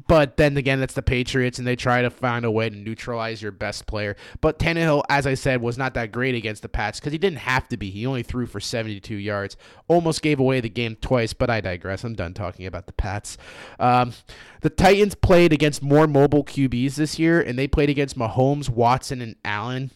But 0.07 0.37
then 0.37 0.55
again, 0.57 0.79
that's 0.79 0.93
the 0.93 1.01
Patriots, 1.01 1.59
and 1.59 1.67
they 1.67 1.75
try 1.75 2.01
to 2.01 2.09
find 2.09 2.45
a 2.45 2.51
way 2.51 2.69
to 2.69 2.75
neutralize 2.75 3.41
your 3.41 3.51
best 3.51 3.85
player. 3.85 4.15
But 4.41 4.57
Tannehill, 4.57 5.03
as 5.09 5.27
I 5.27 5.33
said, 5.33 5.61
was 5.61 5.77
not 5.77 5.93
that 5.95 6.11
great 6.11 6.35
against 6.35 6.61
the 6.61 6.69
Pats 6.69 6.99
because 6.99 7.11
he 7.11 7.17
didn't 7.17 7.39
have 7.39 7.67
to 7.69 7.77
be. 7.77 7.89
He 7.89 8.05
only 8.05 8.23
threw 8.23 8.45
for 8.45 8.59
72 8.59 9.15
yards, 9.15 9.57
almost 9.87 10.21
gave 10.21 10.39
away 10.39 10.61
the 10.61 10.69
game 10.69 10.95
twice. 11.01 11.33
But 11.33 11.49
I 11.49 11.61
digress. 11.61 12.03
I'm 12.03 12.15
done 12.15 12.33
talking 12.33 12.65
about 12.65 12.85
the 12.87 12.93
Pats. 12.93 13.37
Um, 13.79 14.13
the 14.61 14.69
Titans 14.69 15.15
played 15.15 15.53
against 15.53 15.83
more 15.83 16.07
mobile 16.07 16.43
QBs 16.43 16.95
this 16.95 17.19
year, 17.19 17.41
and 17.41 17.59
they 17.59 17.67
played 17.67 17.89
against 17.89 18.17
Mahomes, 18.17 18.69
Watson, 18.69 19.21
and 19.21 19.35
Allen 19.43 19.91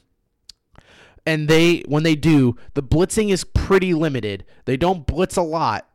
and 1.25 1.47
they 1.47 1.79
when 1.87 2.03
they 2.03 2.15
do, 2.15 2.57
the 2.73 2.83
blitzing 2.83 3.29
is 3.29 3.43
pretty 3.43 3.93
limited. 3.93 4.45
They 4.65 4.77
don't 4.77 5.05
blitz 5.05 5.37
a 5.37 5.41
lot, 5.41 5.87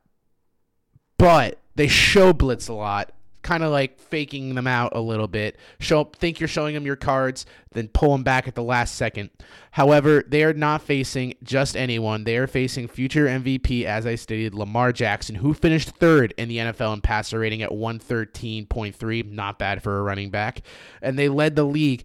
but 1.19 1.59
they 1.75 1.87
show 1.87 2.33
blitz 2.33 2.69
a 2.69 2.73
lot. 2.73 3.13
Kind 3.49 3.65
of 3.65 3.71
like 3.71 3.99
faking 3.99 4.55
them 4.55 4.67
out 4.67 4.95
a 4.95 5.01
little 5.01 5.27
bit. 5.27 5.57
Show 5.81 6.05
think 6.05 6.39
you're 6.39 6.49
showing 6.49 6.75
them 6.75 6.85
your 6.85 6.97
cards, 6.97 7.47
then 7.73 7.89
pull 7.89 8.13
them 8.13 8.23
back 8.23 8.47
at 8.47 8.55
the 8.55 8.63
last 8.63 8.95
second. 8.97 9.31
However, 9.71 10.23
they 10.29 10.45
are 10.45 10.53
not 10.53 10.83
facing 10.83 11.33
just 11.43 11.75
anyone. 11.75 12.25
They 12.25 12.37
are 12.37 12.47
facing 12.47 12.89
future 12.89 13.25
MVP, 13.25 13.85
as 13.85 14.05
I 14.05 14.17
stated, 14.17 14.55
Lamar 14.55 14.93
Jackson, 14.93 15.37
who 15.37 15.55
finished 15.55 15.89
third 15.93 16.35
in 16.37 16.51
the 16.51 16.59
NFL 16.59 16.93
in 16.93 17.01
passer 17.01 17.39
rating 17.39 17.63
at 17.63 17.71
113.3. 17.71 19.33
Not 19.33 19.59
bad 19.59 19.83
for 19.83 19.99
a 19.99 20.03
running 20.03 20.29
back. 20.29 20.61
And 21.01 21.19
they 21.19 21.31
led 21.31 21.57
the 21.57 21.65
league 21.65 22.05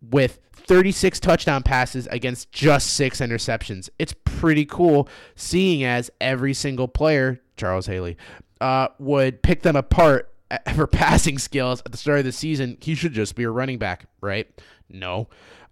with 0.00 0.40
36 0.52 1.20
touchdown 1.20 1.62
passes 1.62 2.08
against 2.08 2.50
just 2.50 2.94
six 2.94 3.20
interceptions. 3.20 3.88
It's 4.00 4.16
pretty 4.24 4.64
cool 4.64 5.08
seeing 5.36 5.84
as 5.84 6.10
every 6.20 6.54
single 6.54 6.88
player, 6.88 7.40
Charles 7.56 7.86
Haley, 7.86 8.16
uh, 8.60 8.88
would 8.98 9.44
pick 9.44 9.62
them 9.62 9.76
apart 9.76 10.31
for 10.74 10.86
passing 10.86 11.38
skills 11.38 11.82
at 11.84 11.92
the 11.92 11.98
start 11.98 12.20
of 12.20 12.24
the 12.24 12.32
season. 12.32 12.78
He 12.80 12.94
should 12.94 13.12
just 13.12 13.34
be 13.34 13.44
a 13.44 13.50
running 13.50 13.78
back, 13.78 14.06
right? 14.20 14.48
No. 14.88 15.28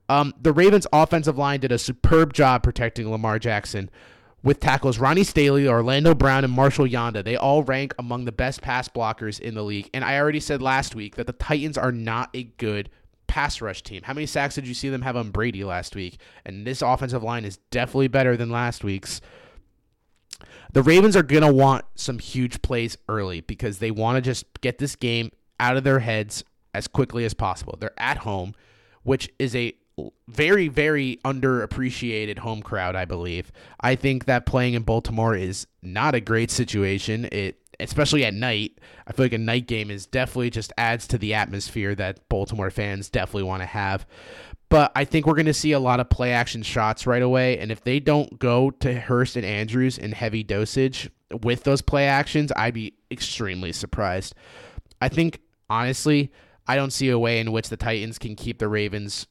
Um, 0.09 0.35
the 0.41 0.53
Ravens' 0.53 0.87
offensive 0.93 1.39
line 1.39 1.61
did 1.61 1.73
a 1.73 1.79
superb 1.79 2.33
job 2.33 2.63
protecting 2.63 3.11
Lamar 3.11 3.39
Jackson 3.39 3.91
with 4.43 4.59
tackles 4.59 4.99
Ronnie 4.99 5.25
Stanley, 5.25 5.69
Orlando 5.69 6.15
Brown, 6.15 6.45
and 6.45 6.53
Marshall 6.53 6.87
Yanda. 6.87 7.23
They 7.23 7.37
all 7.37 7.63
rank 7.63 7.95
among 7.99 8.25
the 8.25 8.33
best 8.33 8.63
pass 8.63 8.89
blockers 8.89 9.39
in 9.39 9.55
the 9.55 9.63
league. 9.63 9.91
And 9.93 10.05
I 10.05 10.19
already 10.19 10.41
said 10.41 10.63
last 10.63 10.95
week 10.95 11.17
that 11.17 11.27
the 11.27 11.33
Titans 11.33 11.79
are 11.79 11.93
not 11.93 12.31
a 12.35 12.45
good 12.45 12.91
pass 13.27 13.61
rush 13.61 13.83
team. 13.83 14.03
How 14.03 14.15
many 14.15 14.27
sacks 14.27 14.57
did 14.57 14.67
you 14.67 14.75
see 14.75 14.89
them 14.89 15.03
have 15.03 15.17
on 15.17 15.31
Brady 15.31 15.63
last 15.63 15.95
week? 15.95 16.19
And 16.45 16.67
this 16.67 16.83
offensive 16.83 17.23
line 17.23 17.45
is 17.45 17.59
definitely 17.71 18.09
better 18.09 18.37
than 18.37 18.51
last 18.51 18.83
week's. 18.83 19.21
The 20.73 20.83
Ravens 20.83 21.17
are 21.17 21.23
going 21.23 21.43
to 21.43 21.53
want 21.53 21.85
some 21.95 22.19
huge 22.19 22.63
plays 22.63 22.97
early 23.09 23.41
because 23.41 23.79
they 23.79 23.91
want 23.91 24.17
to 24.17 24.21
just 24.23 24.61
get 24.61 24.79
this 24.79 24.97
game 24.97 25.33
out 25.59 25.77
of 25.77 25.85
their 25.85 26.01
heads 26.01 26.45
as 26.75 26.87
quickly 26.87 27.25
as 27.25 27.35
possible. 27.35 27.77
They're 27.79 27.99
at 27.99 28.19
home, 28.19 28.55
which 29.03 29.29
is 29.39 29.55
a 29.57 29.75
very, 30.29 30.69
very 30.69 31.19
underappreciated 31.25 32.39
home 32.39 32.63
crowd, 32.63 32.97
I 32.97 33.05
believe. 33.05 33.53
I 33.81 33.97
think 33.97 34.25
that 34.25 34.47
playing 34.47 34.75
in 34.75 34.83
Baltimore 34.83 35.35
is 35.35 35.67
not 35.83 36.15
a 36.15 36.21
great 36.21 36.51
situation. 36.51 37.29
It 37.31 37.61
especially 37.81 38.25
at 38.25 38.35
night. 38.35 38.79
I 39.07 39.13
feel 39.13 39.25
like 39.25 39.33
a 39.33 39.39
night 39.39 39.67
game 39.67 39.91
is 39.91 40.07
definitely 40.07 40.51
just 40.51 40.73
adds 40.77 41.07
to 41.09 41.19
the 41.19 41.35
atmosphere 41.35 41.95
that 41.97 42.29
Baltimore 42.29 42.71
fans 42.71 43.09
definitely 43.09 43.45
want 43.45 43.63
to 43.63 43.67
have. 43.67 44.07
But 44.71 44.93
I 44.95 45.05
think 45.05 45.27
we're 45.27 45.35
going 45.35 45.47
to 45.47 45.55
see 45.55 45.73
a 45.73 45.81
lot 45.81 46.01
of 46.01 46.09
play 46.09 46.33
action 46.33 46.63
shots 46.63 47.07
right 47.07 47.23
away. 47.23 47.59
And 47.59 47.71
if 47.71 47.83
they 47.83 48.01
don't 48.01 48.39
go 48.39 48.71
to 48.71 48.95
Hurst 48.95 49.37
and 49.37 49.45
Andrews 49.45 49.99
in 49.99 50.13
heavy 50.13 50.43
dosage 50.45 51.11
with 51.43 51.65
those 51.65 51.83
play 51.83 52.07
actions, 52.07 52.53
I'd 52.57 52.75
be 52.75 52.95
extremely 53.11 53.73
surprised. 53.73 54.35
I 55.03 55.09
think, 55.09 55.41
honestly, 55.69 56.33
I 56.69 56.77
don't 56.77 56.93
see 56.93 57.09
a 57.11 57.19
way 57.19 57.41
in 57.41 57.51
which 57.51 57.69
the 57.69 57.77
Titans 57.77 58.17
can 58.19 58.37
keep 58.37 58.59
the 58.59 58.69
Ravens 58.69 59.27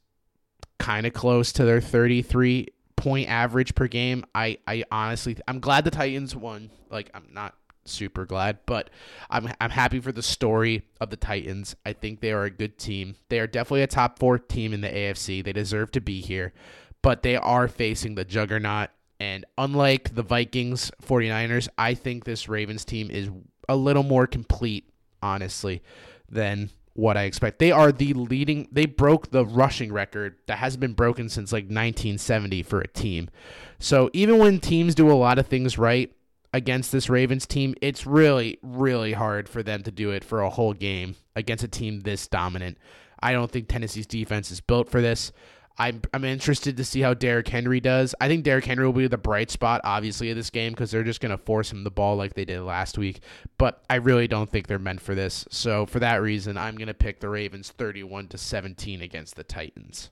kind 0.78 1.06
of 1.06 1.14
close 1.14 1.54
to 1.54 1.64
their 1.64 1.80
33 1.80 2.68
point 2.98 3.30
average 3.30 3.76
per 3.76 3.88
game. 3.88 4.26
I, 4.36 4.58
I 4.68 4.84
honestly, 4.92 5.38
I'm 5.48 5.62
glad 5.62 5.86
the 5.86 5.92
Titans 5.92 6.36
won. 6.36 6.70
Like, 6.90 7.10
I'm 7.14 7.28
not 7.32 7.56
super 7.86 8.26
glad. 8.26 8.60
But 8.66 8.90
I'm 9.30 9.52
I'm 9.60 9.70
happy 9.70 10.00
for 10.00 10.12
the 10.12 10.24
story 10.24 10.84
of 11.00 11.10
the 11.10 11.18
Titans. 11.18 11.76
I 11.86 11.94
think 11.94 12.20
they 12.20 12.32
are 12.32 12.44
a 12.44 12.50
good 12.50 12.78
team. 12.78 13.16
They 13.30 13.40
are 13.40 13.48
definitely 13.48 13.84
a 13.84 13.88
top 13.88 14.20
four 14.20 14.38
team 14.38 14.74
in 14.74 14.82
the 14.82 14.90
AFC. 14.90 15.44
They 15.44 15.54
deserve 15.54 15.92
to 15.92 16.02
be 16.02 16.22
here, 16.22 16.54
but 17.02 17.24
they 17.24 17.36
are 17.36 17.68
facing 17.68 18.16
the 18.16 18.26
juggernaut. 18.26 18.90
And 19.20 19.46
unlike 19.58 20.16
the 20.16 20.24
Vikings, 20.24 20.92
49ers, 21.04 21.68
I 21.78 21.94
think 21.94 22.24
this 22.24 22.48
Ravens 22.48 22.86
team 22.86 23.12
is 23.12 23.30
a 23.68 23.76
little 23.76 24.04
more 24.04 24.28
complete, 24.28 24.90
honestly, 25.22 25.84
than 26.30 26.70
what 26.94 27.18
I 27.18 27.24
expect. 27.24 27.60
They 27.60 27.72
are 27.72 27.92
the 27.92 28.14
leading. 28.14 28.68
They 28.72 28.86
broke 28.86 29.32
the 29.32 29.46
rushing 29.46 29.92
record 29.92 30.36
that 30.48 30.58
hasn't 30.58 30.82
been 30.82 30.94
broken 30.94 31.30
since 31.30 31.52
like 31.52 31.64
1970 31.64 32.64
for 32.64 32.82
a 32.82 32.88
team. 32.88 33.30
So 33.80 34.10
even 34.14 34.38
when 34.38 34.60
teams 34.60 34.96
do 34.96 35.12
a 35.12 35.14
lot 35.14 35.40
of 35.40 35.48
things 35.48 35.78
right, 35.78 36.12
against 36.54 36.92
this 36.92 37.10
Ravens 37.10 37.46
team, 37.46 37.76
it's 37.82 38.06
really, 38.06 38.58
really 38.62 39.14
hard 39.14 39.48
for 39.48 39.64
them 39.64 39.84
to 39.84 39.92
do 39.92 40.12
it 40.12 40.24
for 40.24 40.42
a 40.42 40.50
whole 40.50 40.74
game 40.74 41.16
against 41.36 41.64
a 41.64 41.68
team 41.68 42.02
this 42.02 42.28
dominant. 42.28 42.78
I 43.22 43.34
don't 43.34 43.52
think 43.52 43.68
Tennessee's 43.68 44.08
defense 44.08 44.50
is 44.52 44.62
built 44.62 44.90
for 44.90 45.02
this. 45.02 45.32
I'm, 45.78 46.02
I'm 46.14 46.26
interested 46.26 46.76
to 46.76 46.84
see 46.84 47.00
how 47.00 47.14
Derrick 47.14 47.48
Henry 47.48 47.80
does. 47.80 48.14
I 48.20 48.28
think 48.28 48.44
Derrick 48.44 48.66
Henry 48.66 48.86
will 48.86 48.92
be 48.92 49.08
the 49.08 49.18
bright 49.18 49.50
spot, 49.50 49.80
obviously, 49.86 50.30
of 50.30 50.36
this 50.36 50.50
game 50.50 50.74
because 50.74 50.92
they're 50.92 51.04
just 51.04 51.22
going 51.22 51.32
to 51.32 51.38
force 51.38 51.72
him 51.72 51.86
the 51.86 51.90
ball 51.92 52.18
like 52.18 52.34
they 52.34 52.44
did 52.44 52.62
last 52.62 52.98
week. 52.98 53.22
But 53.58 53.82
I 53.90 53.96
really 53.96 54.28
don't 54.28 54.50
think 54.50 54.68
they're 54.68 54.78
meant 54.78 55.00
for 55.02 55.16
this. 55.16 55.46
So 55.50 55.86
for 55.86 56.00
that 56.00 56.22
reason, 56.22 56.58
I'm 56.58 56.76
going 56.76 56.90
to 56.90 56.94
pick 56.94 57.22
the 57.22 57.30
Ravens 57.30 57.72
31 57.72 58.28
to 58.28 58.38
17 58.38 59.02
against 59.02 59.38
the 59.38 59.44
Titans. 59.46 60.10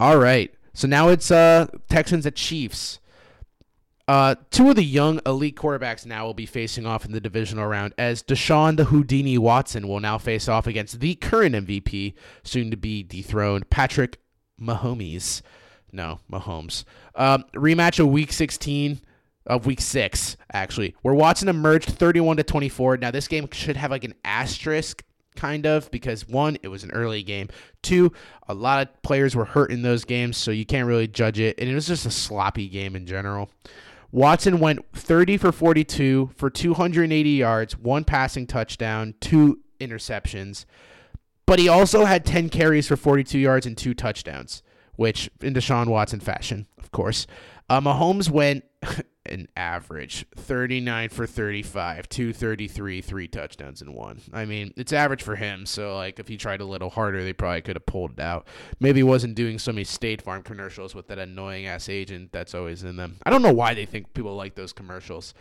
All 0.00 0.18
right. 0.18 0.52
So 0.74 0.88
now 0.88 1.08
it's 1.08 1.30
uh, 1.30 1.68
Texans 1.88 2.26
at 2.26 2.34
Chiefs. 2.34 2.98
Uh, 4.08 4.34
two 4.50 4.70
of 4.70 4.76
the 4.76 4.82
young 4.82 5.20
elite 5.26 5.54
quarterbacks 5.54 6.06
now 6.06 6.24
will 6.24 6.32
be 6.32 6.46
facing 6.46 6.86
off 6.86 7.04
in 7.04 7.12
the 7.12 7.20
divisional 7.20 7.66
round 7.66 7.92
as 7.98 8.22
Deshaun 8.22 8.78
the 8.78 8.84
Houdini 8.84 9.36
Watson 9.36 9.86
will 9.86 10.00
now 10.00 10.16
face 10.16 10.48
off 10.48 10.66
against 10.66 11.00
the 11.00 11.14
current 11.16 11.54
MVP, 11.54 12.14
soon 12.42 12.70
to 12.70 12.76
be 12.76 13.02
dethroned, 13.02 13.68
Patrick 13.68 14.18
Mahomes. 14.58 15.42
No, 15.92 16.20
Mahomes. 16.32 16.84
Um, 17.14 17.44
rematch 17.54 18.00
of 18.00 18.08
Week 18.08 18.32
16 18.32 18.98
of 19.46 19.66
Week 19.66 19.80
Six. 19.80 20.38
Actually, 20.54 20.94
where 21.02 21.14
Watson 21.14 21.48
emerged 21.48 21.90
31 21.90 22.38
to 22.38 22.42
24. 22.42 22.96
Now 22.96 23.10
this 23.10 23.28
game 23.28 23.46
should 23.52 23.76
have 23.76 23.90
like 23.90 24.04
an 24.04 24.14
asterisk 24.24 25.04
kind 25.36 25.66
of 25.66 25.90
because 25.90 26.26
one, 26.26 26.56
it 26.62 26.68
was 26.68 26.82
an 26.82 26.90
early 26.92 27.22
game. 27.22 27.48
Two, 27.82 28.12
a 28.48 28.54
lot 28.54 28.86
of 28.86 29.02
players 29.02 29.36
were 29.36 29.44
hurt 29.44 29.70
in 29.70 29.82
those 29.82 30.04
games, 30.04 30.38
so 30.38 30.50
you 30.50 30.64
can't 30.64 30.88
really 30.88 31.06
judge 31.08 31.38
it. 31.38 31.58
And 31.58 31.68
it 31.68 31.74
was 31.74 31.86
just 31.86 32.06
a 32.06 32.10
sloppy 32.10 32.68
game 32.68 32.96
in 32.96 33.06
general. 33.06 33.50
Watson 34.10 34.58
went 34.58 34.80
30 34.94 35.36
for 35.36 35.52
42 35.52 36.30
for 36.36 36.48
280 36.48 37.30
yards, 37.30 37.76
one 37.78 38.04
passing 38.04 38.46
touchdown, 38.46 39.14
two 39.20 39.60
interceptions. 39.80 40.64
But 41.46 41.58
he 41.58 41.68
also 41.68 42.04
had 42.04 42.24
10 42.24 42.48
carries 42.50 42.88
for 42.88 42.96
42 42.96 43.38
yards 43.38 43.66
and 43.66 43.76
two 43.76 43.94
touchdowns, 43.94 44.62
which 44.96 45.30
in 45.40 45.54
Deshaun 45.54 45.88
Watson 45.88 46.20
fashion, 46.20 46.66
of 46.78 46.90
course. 46.90 47.26
Uh, 47.68 47.80
Mahomes 47.80 48.30
went 48.30 48.64
an 49.30 49.48
average 49.56 50.26
39 50.36 51.08
for 51.10 51.26
35, 51.26 52.08
233, 52.08 53.00
three 53.00 53.28
touchdowns 53.28 53.82
and 53.82 53.94
one. 53.94 54.20
I 54.32 54.44
mean, 54.44 54.72
it's 54.76 54.92
average 54.92 55.22
for 55.22 55.36
him. 55.36 55.66
So, 55.66 55.96
like, 55.96 56.18
if 56.18 56.28
he 56.28 56.36
tried 56.36 56.60
a 56.60 56.64
little 56.64 56.90
harder, 56.90 57.22
they 57.22 57.32
probably 57.32 57.62
could 57.62 57.76
have 57.76 57.86
pulled 57.86 58.12
it 58.12 58.20
out. 58.20 58.46
Maybe 58.80 59.00
he 59.00 59.04
wasn't 59.04 59.34
doing 59.34 59.58
so 59.58 59.72
many 59.72 59.84
State 59.84 60.22
Farm 60.22 60.42
commercials 60.42 60.94
with 60.94 61.08
that 61.08 61.18
annoying 61.18 61.66
ass 61.66 61.88
agent 61.88 62.32
that's 62.32 62.54
always 62.54 62.84
in 62.84 62.96
them. 62.96 63.16
I 63.24 63.30
don't 63.30 63.42
know 63.42 63.52
why 63.52 63.74
they 63.74 63.86
think 63.86 64.14
people 64.14 64.34
like 64.34 64.54
those 64.54 64.72
commercials. 64.72 65.34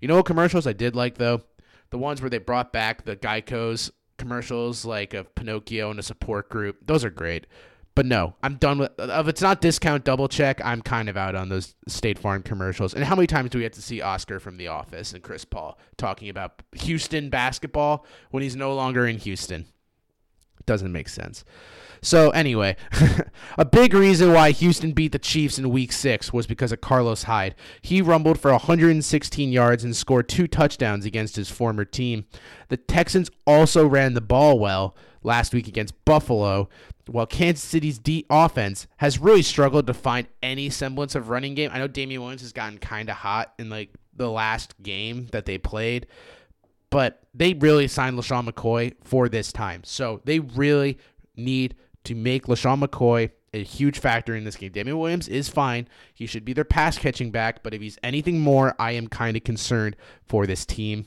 You 0.00 0.08
know 0.08 0.16
what 0.16 0.26
commercials 0.26 0.66
I 0.66 0.72
did 0.72 0.96
like, 0.96 1.18
though? 1.18 1.42
The 1.90 1.98
ones 1.98 2.20
where 2.20 2.30
they 2.30 2.38
brought 2.38 2.72
back 2.72 3.04
the 3.04 3.16
Geico's 3.16 3.90
commercials, 4.18 4.84
like 4.84 5.14
of 5.14 5.34
Pinocchio 5.34 5.90
and 5.90 5.98
a 5.98 6.02
support 6.02 6.48
group. 6.48 6.86
Those 6.86 7.04
are 7.04 7.10
great. 7.10 7.46
But 7.94 8.06
no, 8.06 8.34
I'm 8.42 8.56
done 8.56 8.78
with. 8.78 8.92
If 8.98 9.28
it's 9.28 9.42
not 9.42 9.60
discount 9.60 10.04
double 10.04 10.28
check, 10.28 10.60
I'm 10.64 10.80
kind 10.80 11.08
of 11.08 11.16
out 11.16 11.34
on 11.34 11.50
those 11.50 11.74
State 11.86 12.18
Farm 12.18 12.42
commercials. 12.42 12.94
And 12.94 13.04
how 13.04 13.14
many 13.14 13.26
times 13.26 13.50
do 13.50 13.58
we 13.58 13.64
have 13.64 13.72
to 13.72 13.82
see 13.82 14.00
Oscar 14.00 14.40
from 14.40 14.56
The 14.56 14.68
Office 14.68 15.12
and 15.12 15.22
Chris 15.22 15.44
Paul 15.44 15.78
talking 15.98 16.30
about 16.30 16.62
Houston 16.72 17.28
basketball 17.28 18.06
when 18.30 18.42
he's 18.42 18.56
no 18.56 18.74
longer 18.74 19.06
in 19.06 19.18
Houston? 19.18 19.66
Doesn't 20.64 20.92
make 20.92 21.08
sense. 21.08 21.44
So 22.00 22.30
anyway, 22.30 22.76
a 23.58 23.64
big 23.64 23.94
reason 23.94 24.32
why 24.32 24.50
Houston 24.50 24.92
beat 24.92 25.12
the 25.12 25.18
Chiefs 25.18 25.58
in 25.58 25.70
Week 25.70 25.92
Six 25.92 26.32
was 26.32 26.48
because 26.48 26.72
of 26.72 26.80
Carlos 26.80 27.24
Hyde. 27.24 27.54
He 27.80 28.02
rumbled 28.02 28.40
for 28.40 28.50
116 28.50 29.52
yards 29.52 29.84
and 29.84 29.94
scored 29.94 30.28
two 30.28 30.48
touchdowns 30.48 31.04
against 31.04 31.36
his 31.36 31.50
former 31.50 31.84
team. 31.84 32.24
The 32.68 32.76
Texans 32.76 33.30
also 33.46 33.86
ran 33.86 34.14
the 34.14 34.20
ball 34.20 34.58
well 34.58 34.96
last 35.22 35.54
week 35.54 35.68
against 35.68 36.04
Buffalo, 36.04 36.68
while 37.06 37.26
Kansas 37.26 37.64
City's 37.64 37.98
D 37.98 38.24
offense 38.30 38.86
has 38.98 39.18
really 39.18 39.42
struggled 39.42 39.86
to 39.86 39.94
find 39.94 40.26
any 40.42 40.70
semblance 40.70 41.14
of 41.14 41.28
running 41.28 41.54
game. 41.54 41.70
I 41.72 41.78
know 41.78 41.88
Damien 41.88 42.20
Williams 42.20 42.42
has 42.42 42.52
gotten 42.52 42.78
kind 42.78 43.08
of 43.08 43.16
hot 43.16 43.52
in 43.58 43.70
like 43.70 43.90
the 44.14 44.30
last 44.30 44.74
game 44.82 45.28
that 45.32 45.46
they 45.46 45.58
played, 45.58 46.06
but 46.90 47.22
they 47.34 47.54
really 47.54 47.88
signed 47.88 48.18
LeSean 48.18 48.48
McCoy 48.48 48.94
for 49.02 49.28
this 49.28 49.52
time. 49.52 49.82
So 49.84 50.20
they 50.24 50.38
really 50.38 50.98
need 51.36 51.74
to 52.04 52.14
make 52.14 52.46
LeSean 52.46 52.84
McCoy 52.84 53.30
a 53.54 53.62
huge 53.62 53.98
factor 53.98 54.34
in 54.34 54.44
this 54.44 54.56
game. 54.56 54.72
Damien 54.72 54.98
Williams 54.98 55.28
is 55.28 55.48
fine. 55.48 55.86
He 56.14 56.26
should 56.26 56.44
be 56.44 56.52
their 56.52 56.64
pass 56.64 56.96
catching 56.96 57.30
back, 57.30 57.62
but 57.62 57.74
if 57.74 57.82
he's 57.82 57.98
anything 58.02 58.40
more, 58.40 58.74
I 58.78 58.92
am 58.92 59.08
kind 59.08 59.36
of 59.36 59.44
concerned 59.44 59.96
for 60.26 60.46
this 60.46 60.64
team. 60.64 61.06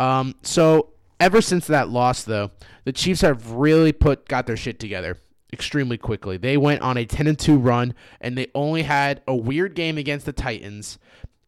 Um, 0.00 0.34
so 0.42 0.90
ever 1.20 1.40
since 1.40 1.66
that 1.66 1.88
loss, 1.88 2.22
though, 2.24 2.50
the 2.84 2.92
Chiefs 2.92 3.20
have 3.20 3.52
really 3.52 3.92
put 3.92 4.28
got 4.28 4.46
their 4.46 4.56
shit 4.56 4.78
together 4.78 5.18
extremely 5.52 5.98
quickly. 5.98 6.36
They 6.36 6.56
went 6.56 6.82
on 6.82 6.96
a 6.96 7.04
10 7.04 7.26
and 7.26 7.38
2 7.38 7.56
run 7.56 7.94
and 8.20 8.36
they 8.36 8.48
only 8.54 8.82
had 8.82 9.22
a 9.26 9.34
weird 9.34 9.74
game 9.74 9.98
against 9.98 10.26
the 10.26 10.32
Titans 10.32 10.98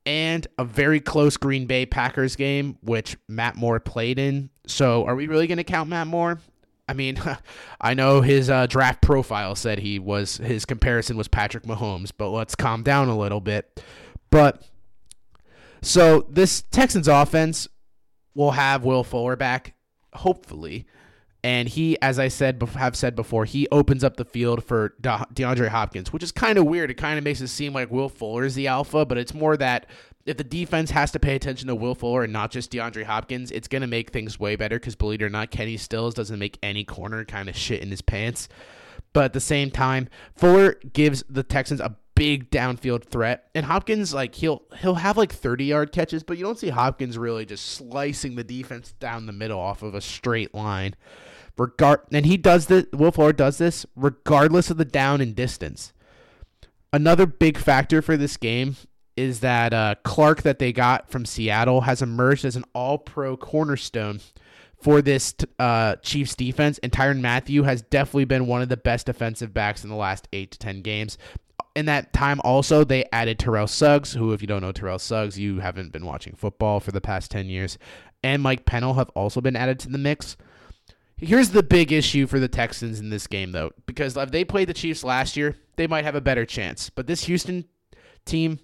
and 0.07 0.47
a 0.59 0.65
very 0.65 1.01
close 1.01 1.37
Green 1.37 1.67
Bay 1.67 1.85
Packers 1.85 2.37
game 2.37 2.79
which 2.83 3.17
Matt 3.29 3.57
Moore 3.57 3.81
played 3.81 4.19
in. 4.19 4.51
So, 4.67 5.05
are 5.05 5.15
we 5.15 5.27
really 5.27 5.47
going 5.47 5.59
to 5.59 5.65
count 5.65 5.91
Matt 5.91 6.07
Moore? 6.07 6.41
I 6.89 6.93
mean, 6.95 7.21
I 7.81 7.95
know 7.95 8.21
his 8.21 8.49
uh, 8.51 8.67
draft 8.67 9.03
profile 9.03 9.55
said 9.55 9.79
he 9.79 9.99
was 9.99 10.39
his 10.39 10.65
comparison 10.65 11.17
was 11.17 11.29
Patrick 11.29 11.65
Mahomes, 11.65 12.11
but 12.17 12.31
let's 12.31 12.55
calm 12.55 12.83
down 12.83 13.09
a 13.09 13.19
little 13.19 13.41
bit. 13.41 13.83
But 14.31 14.63
so 15.83 16.27
this 16.29 16.63
Texans 16.63 17.09
offense 17.09 17.69
will 18.35 18.53
have 18.53 18.85
Will 18.85 19.05
Fuller 19.05 19.37
back, 19.37 19.75
hopefully. 20.15 20.87
And 21.43 21.69
he, 21.69 22.01
as 22.03 22.19
I 22.19 22.29
said, 22.29 22.63
have 22.75 22.95
said 22.95 23.17
before, 23.17 23.47
he 23.47 23.67
opens 23.73 24.05
up 24.05 24.17
the 24.17 24.27
field 24.27 24.63
for 24.63 24.95
DeAndre 25.01 25.69
Hopkins, 25.69 26.13
which 26.13 26.23
is 26.23 26.33
kind 26.33 26.59
of 26.59 26.67
weird. 26.67 26.91
It 26.91 26.95
kind 26.95 27.17
of 27.17 27.25
makes 27.25 27.41
it 27.41 27.49
seem 27.49 27.73
like 27.73 27.91
Will 27.91 28.11
Fuller 28.11 28.45
is 28.45 28.55
the 28.55 28.67
alpha, 28.67 29.07
but 29.07 29.17
it's 29.17 29.33
more 29.33 29.57
that 29.57 29.87
if 30.27 30.37
the 30.37 30.45
defense 30.45 30.91
has 30.91 31.11
to 31.13 31.19
pay 31.19 31.35
attention 31.35 31.69
to 31.69 31.75
Will 31.75 31.95
Fuller 31.95 32.25
and 32.25 32.33
not 32.33 32.51
just 32.51 32.71
DeAndre 32.71 33.05
Hopkins, 33.05 33.51
it's 33.51 33.69
going 33.69 33.81
to 33.81 33.89
make 33.89 34.11
things 34.11 34.39
way 34.39 34.55
better 34.55 34.77
because, 34.77 34.95
believe 34.97 35.23
it 35.23 35.25
or 35.25 35.31
not, 35.31 35.51
Kenny 35.51 35.79
Stills 35.79 36.13
doesn't 36.13 36.39
make 36.39 36.59
any 36.63 36.85
corner 36.85 37.25
kind 37.25 37.49
of 37.49 37.57
shit 37.57 37.81
in 37.81 37.91
his 37.91 38.03
pants. 38.03 38.49
But 39.15 39.25
at 39.25 39.33
the 39.33 39.41
same 39.41 39.71
time, 39.71 40.09
Fuller 40.37 40.77
gives 40.93 41.25
the 41.29 41.43
Texans 41.43 41.81
a 41.81 41.97
big 42.21 42.51
downfield 42.51 43.05
threat. 43.05 43.49
And 43.55 43.65
Hopkins, 43.65 44.13
like 44.13 44.35
he'll 44.35 44.61
he'll 44.77 44.97
have 44.97 45.17
like 45.17 45.33
30 45.33 45.65
yard 45.65 45.91
catches, 45.91 46.23
but 46.23 46.37
you 46.37 46.45
don't 46.45 46.59
see 46.59 46.69
Hopkins 46.69 47.17
really 47.17 47.47
just 47.47 47.65
slicing 47.65 48.35
the 48.35 48.45
defense 48.45 48.93
down 49.01 49.25
the 49.25 49.33
middle 49.33 49.59
off 49.59 49.83
of 49.83 49.95
a 49.95 50.03
straight 50.03 50.55
line. 50.55 50.95
Regard 51.57 52.01
and 52.13 52.27
he 52.27 52.37
does 52.37 52.67
this. 52.67 52.85
Will 52.93 53.11
Fuller 53.11 53.33
does 53.33 53.57
this 53.57 53.87
regardless 53.97 54.69
of 54.69 54.77
the 54.77 54.85
down 54.85 55.23
and 55.23 55.35
distance. 55.35 55.95
Another 56.93 57.25
big 57.25 57.57
factor 57.57 58.03
for 58.03 58.19
this 58.19 58.37
game 58.37 58.77
is 59.17 59.41
that 59.41 59.73
uh, 59.73 59.95
Clark 60.05 60.43
that 60.43 60.59
they 60.59 60.75
got 60.75 61.11
from 61.11 61.25
Seattle 61.25 61.83
has 61.83 62.03
emerged 62.03 62.45
as 62.45 62.55
an 62.55 62.65
All 62.75 62.99
Pro 62.99 63.35
cornerstone 63.35 64.21
for 64.79 65.01
this 65.01 65.35
uh, 65.59 65.97
Chiefs 65.97 66.35
defense, 66.35 66.79
and 66.83 66.91
Tyrann 66.91 67.21
Mathieu 67.21 67.63
has 67.65 67.83
definitely 67.83 68.25
been 68.25 68.47
one 68.47 68.63
of 68.63 68.71
the 68.71 68.79
best 68.79 69.07
defensive 69.07 69.53
backs 69.53 69.85
in 69.85 69.91
the 69.91 69.97
last 69.97 70.29
eight 70.33 70.51
to 70.53 70.59
ten 70.59 70.83
games 70.83 71.17
in 71.75 71.87
that 71.87 72.13
time 72.13 72.41
also 72.43 72.85
they 72.85 73.05
added 73.13 73.39
Terrell 73.39 73.67
Suggs, 73.67 74.13
who 74.13 74.33
if 74.33 74.41
you 74.41 74.47
don't 74.47 74.63
know 74.63 74.73
Terrell 74.73 74.99
Suggs, 74.99 75.39
you 75.39 75.61
haven't 75.61 75.93
been 75.93 76.07
watching 76.07 76.35
football 76.35 76.81
for 76.81 76.93
the 76.93 77.01
past 77.01 77.31
10 77.31 77.47
years, 77.47 77.79
and 78.23 78.43
Mike 78.43 78.67
Pennel 78.67 78.95
have 78.95 79.11
also 79.11 79.41
been 79.41 79.57
added 79.57 79.79
to 79.81 79.89
the 79.89 79.99
mix. 79.99 80.37
Here's 81.17 81.51
the 81.51 81.63
big 81.63 81.93
issue 81.93 82.27
for 82.27 82.39
the 82.41 82.49
Texans 82.49 82.99
in 82.99 83.11
this 83.11 83.27
game 83.27 83.53
though, 83.53 83.71
because 83.87 84.17
if 84.17 84.31
they 84.31 84.45
played 84.45 84.69
the 84.69 84.75
Chiefs 84.75 85.05
last 85.05 85.37
year, 85.37 85.57
they 85.77 85.87
might 85.87 86.05
have 86.05 86.15
a 86.15 86.21
better 86.21 86.47
chance. 86.47 86.91
But 86.91 87.07
this 87.07 87.25
Houston 87.25 87.67
team 88.25 88.59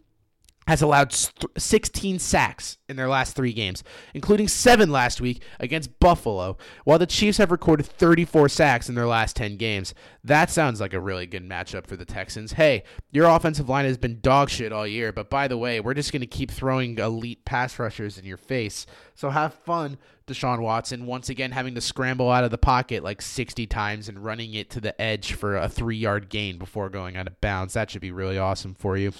has 0.67 0.83
allowed 0.83 1.15
16 1.57 2.19
sacks 2.19 2.79
in 2.89 2.97
their 2.97 3.09
last 3.09 3.37
three 3.37 3.53
games, 3.53 3.85
including 4.15 4.49
seven 4.49 4.91
last 4.91 5.21
week 5.21 5.43
against 5.61 5.99
Buffalo, 6.01 6.57
while 6.85 6.99
the 6.99 7.07
Chiefs 7.07 7.39
have 7.39 7.53
recorded 7.53 7.87
34 7.87 8.49
sacks 8.49 8.89
in 8.89 8.97
their 8.97 9.07
last 9.07 9.37
10 9.37 9.57
games. 9.57 9.95
That 10.25 10.51
sounds 10.51 10.81
like 10.81 10.93
a 10.93 11.01
really 11.01 11.27
good 11.27 11.49
matchup 11.49 11.87
for 11.87 11.97
the 11.97 12.05
Texans. 12.05 12.53
Hey, 12.53 12.83
your 13.13 13.29
offensive 13.29 13.69
line 13.69 13.85
has 13.85 13.97
been 13.97 14.21
dog 14.21 14.51
shit 14.51 14.73
all 14.73 14.87
year, 14.87 15.13
but 15.13 15.31
by 15.31 15.47
the 15.47 15.59
way, 15.59 15.79
we're 15.79 15.95
just 15.95 16.13
going 16.13 16.21
to 16.21 16.27
keep 16.27 16.51
throwing 16.51 16.99
elite 16.99 17.45
pass 17.45 17.79
rushers 17.79 18.19
in 18.19 18.25
your 18.25 18.37
face. 18.37 18.87
So 19.15 19.31
have 19.31 19.55
fun, 19.55 19.99
Deshaun 20.27 20.61
Watson, 20.61 21.07
once 21.07 21.29
again 21.29 21.53
having 21.53 21.77
to 21.77 21.81
scramble 21.81 22.31
out 22.31 22.45
of 22.45 22.51
the 22.51 22.59
pocket 22.59 23.05
like 23.05 23.23
60 23.23 23.67
times 23.69 24.09
and 24.09 24.25
running 24.25 24.55
it 24.55 24.69
to 24.71 24.81
the 24.81 25.01
edge 25.01 25.33
for 25.33 25.57
a 25.57 25.69
three 25.69 25.97
yard 25.97 26.29
gain 26.29 26.59
before 26.59 26.89
going 26.89 27.17
out 27.17 27.29
of 27.29 27.41
bounds. 27.41 27.75
That 27.75 27.91
should 27.91 28.01
be 28.01 28.11
really 28.11 28.37
awesome 28.37 28.75
for 28.75 28.97
you. 28.97 29.13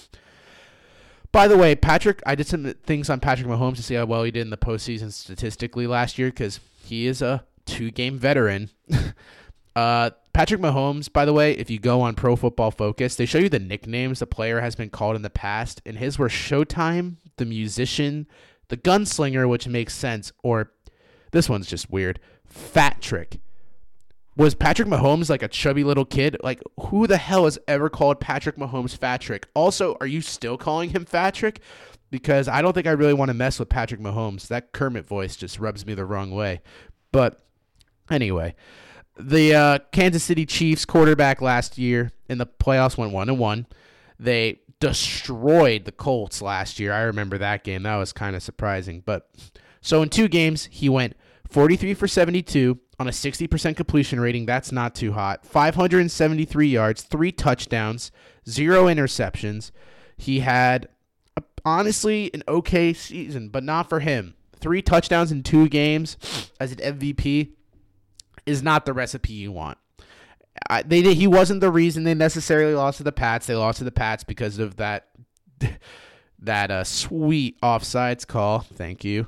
By 1.37 1.47
the 1.47 1.55
way, 1.55 1.75
Patrick, 1.75 2.23
I 2.25 2.33
did 2.33 2.47
some 2.47 2.73
things 2.83 3.11
on 3.11 3.19
Patrick 3.19 3.47
Mahomes 3.47 3.75
to 3.75 3.83
see 3.83 3.93
how 3.93 4.07
well 4.07 4.23
he 4.23 4.31
did 4.31 4.41
in 4.41 4.49
the 4.49 4.57
postseason 4.57 5.13
statistically 5.13 5.85
last 5.85 6.17
year 6.17 6.29
because 6.29 6.59
he 6.83 7.05
is 7.05 7.21
a 7.21 7.45
two 7.67 7.91
game 7.91 8.17
veteran. 8.17 8.71
uh, 9.75 10.09
Patrick 10.33 10.59
Mahomes, 10.59 11.13
by 11.13 11.25
the 11.25 11.33
way, 11.33 11.51
if 11.51 11.69
you 11.69 11.77
go 11.77 12.01
on 12.01 12.15
Pro 12.15 12.35
Football 12.35 12.71
Focus, 12.71 13.15
they 13.15 13.27
show 13.27 13.37
you 13.37 13.49
the 13.49 13.59
nicknames 13.59 14.17
the 14.17 14.25
player 14.25 14.61
has 14.61 14.73
been 14.73 14.89
called 14.89 15.15
in 15.15 15.21
the 15.21 15.29
past, 15.29 15.79
and 15.85 15.99
his 15.99 16.17
were 16.17 16.27
Showtime, 16.27 17.17
the 17.35 17.45
musician, 17.45 18.25
the 18.69 18.77
gunslinger, 18.77 19.47
which 19.47 19.67
makes 19.67 19.93
sense, 19.93 20.31
or 20.41 20.71
this 21.33 21.47
one's 21.47 21.67
just 21.67 21.91
weird, 21.91 22.19
Fat 22.47 22.99
Trick 22.99 23.39
was 24.37 24.53
Patrick 24.53 24.87
Mahomes 24.87 25.29
like 25.29 25.41
a 25.41 25.47
chubby 25.47 25.83
little 25.83 26.05
kid? 26.05 26.37
Like, 26.43 26.61
who 26.79 27.07
the 27.07 27.17
hell 27.17 27.45
has 27.45 27.57
ever 27.67 27.89
called 27.89 28.19
Patrick 28.19 28.55
Mahomes 28.55 28.97
Fatrick? 28.97 29.45
Also, 29.55 29.97
are 29.99 30.05
you 30.05 30.21
still 30.21 30.57
calling 30.57 30.91
him 30.91 31.05
Fatrick? 31.05 31.57
Because 32.11 32.47
I 32.47 32.61
don't 32.61 32.73
think 32.73 32.87
I 32.87 32.91
really 32.91 33.15
want 33.15 33.29
to 33.29 33.33
mess 33.33 33.59
with 33.59 33.67
Patrick 33.67 33.99
Mahomes. 33.99 34.47
That 34.47 34.71
Kermit 34.71 35.05
voice 35.05 35.35
just 35.35 35.59
rubs 35.59 35.85
me 35.85 35.95
the 35.95 36.05
wrong 36.05 36.31
way. 36.31 36.61
But 37.11 37.43
anyway, 38.09 38.55
the 39.19 39.55
uh, 39.55 39.79
Kansas 39.91 40.23
City 40.23 40.45
Chiefs 40.45 40.85
quarterback 40.85 41.41
last 41.41 41.77
year 41.77 42.11
in 42.29 42.37
the 42.37 42.45
playoffs 42.45 42.97
went 42.97 43.11
one 43.11 43.29
and 43.29 43.39
one. 43.39 43.65
They 44.19 44.61
destroyed 44.79 45.85
the 45.85 45.91
Colts 45.91 46.41
last 46.41 46.79
year. 46.79 46.93
I 46.93 47.01
remember 47.01 47.39
that 47.39 47.63
game. 47.63 47.83
That 47.83 47.95
was 47.95 48.13
kind 48.13 48.35
of 48.35 48.43
surprising. 48.43 49.01
But 49.05 49.29
so 49.81 50.01
in 50.03 50.09
two 50.09 50.27
games, 50.27 50.69
he 50.71 50.89
went 50.89 51.17
43 51.49 51.95
for 51.95 52.07
72 52.07 52.79
on 52.99 53.07
a 53.07 53.11
60% 53.11 53.75
completion 53.75 54.19
rating. 54.19 54.45
That's 54.45 54.71
not 54.71 54.95
too 54.95 55.13
hot. 55.13 55.45
573 55.45 56.67
yards, 56.67 57.03
three 57.03 57.31
touchdowns, 57.31 58.11
zero 58.49 58.85
interceptions. 58.85 59.71
He 60.17 60.39
had 60.39 60.89
honestly 61.63 62.31
an 62.33 62.43
okay 62.47 62.93
season, 62.93 63.49
but 63.49 63.63
not 63.63 63.89
for 63.89 63.99
him. 63.99 64.33
Three 64.59 64.81
touchdowns 64.81 65.31
in 65.31 65.43
two 65.43 65.69
games 65.69 66.17
as 66.59 66.71
an 66.71 66.99
MVP 66.99 67.51
is 68.45 68.63
not 68.63 68.85
the 68.85 68.93
recipe 68.93 69.33
you 69.33 69.51
want. 69.51 69.77
I, 70.69 70.81
they 70.81 71.01
he 71.13 71.27
wasn't 71.27 71.61
the 71.61 71.69
reason 71.69 72.03
they 72.03 72.15
necessarily 72.15 72.73
lost 72.73 72.97
to 72.97 73.03
the 73.03 73.11
Pats. 73.11 73.45
They 73.45 73.55
lost 73.55 73.77
to 73.77 73.83
the 73.83 73.91
Pats 73.91 74.23
because 74.23 74.57
of 74.57 74.77
that 74.77 75.09
that 76.39 76.71
uh, 76.71 76.83
sweet 76.83 77.61
offsides 77.61 78.25
call. 78.25 78.61
Thank 78.61 79.03
you. 79.03 79.27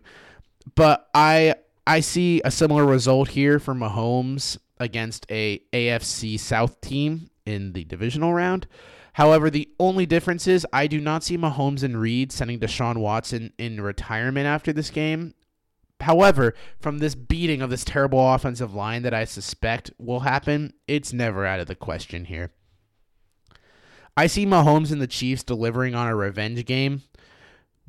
But 0.73 1.07
I 1.13 1.55
I 1.89 2.01
see 2.01 2.39
a 2.45 2.51
similar 2.51 2.85
result 2.85 3.29
here 3.29 3.57
for 3.57 3.73
Mahomes 3.73 4.59
against 4.79 5.25
a 5.31 5.57
AFC 5.73 6.39
South 6.39 6.79
team 6.81 7.31
in 7.47 7.73
the 7.73 7.83
divisional 7.83 8.31
round. 8.31 8.67
However, 9.13 9.49
the 9.49 9.67
only 9.79 10.05
difference 10.05 10.45
is 10.45 10.67
I 10.71 10.85
do 10.85 11.01
not 11.01 11.23
see 11.23 11.35
Mahomes 11.35 11.81
and 11.81 11.99
Reid 11.99 12.31
sending 12.31 12.59
Deshaun 12.59 12.97
Watson 12.97 13.53
in 13.57 13.81
retirement 13.81 14.45
after 14.45 14.71
this 14.71 14.91
game. 14.91 15.33
However, 16.01 16.53
from 16.79 16.99
this 16.99 17.15
beating 17.15 17.63
of 17.63 17.71
this 17.71 17.83
terrible 17.83 18.35
offensive 18.35 18.75
line 18.75 19.01
that 19.01 19.15
I 19.15 19.25
suspect 19.25 19.89
will 19.97 20.19
happen, 20.19 20.73
it's 20.87 21.11
never 21.11 21.43
out 21.43 21.59
of 21.59 21.65
the 21.65 21.73
question 21.73 22.25
here. 22.25 22.51
I 24.15 24.27
see 24.27 24.45
Mahomes 24.45 24.91
and 24.91 25.01
the 25.01 25.07
Chiefs 25.07 25.41
delivering 25.41 25.95
on 25.95 26.05
a 26.05 26.15
revenge 26.15 26.63
game. 26.65 27.01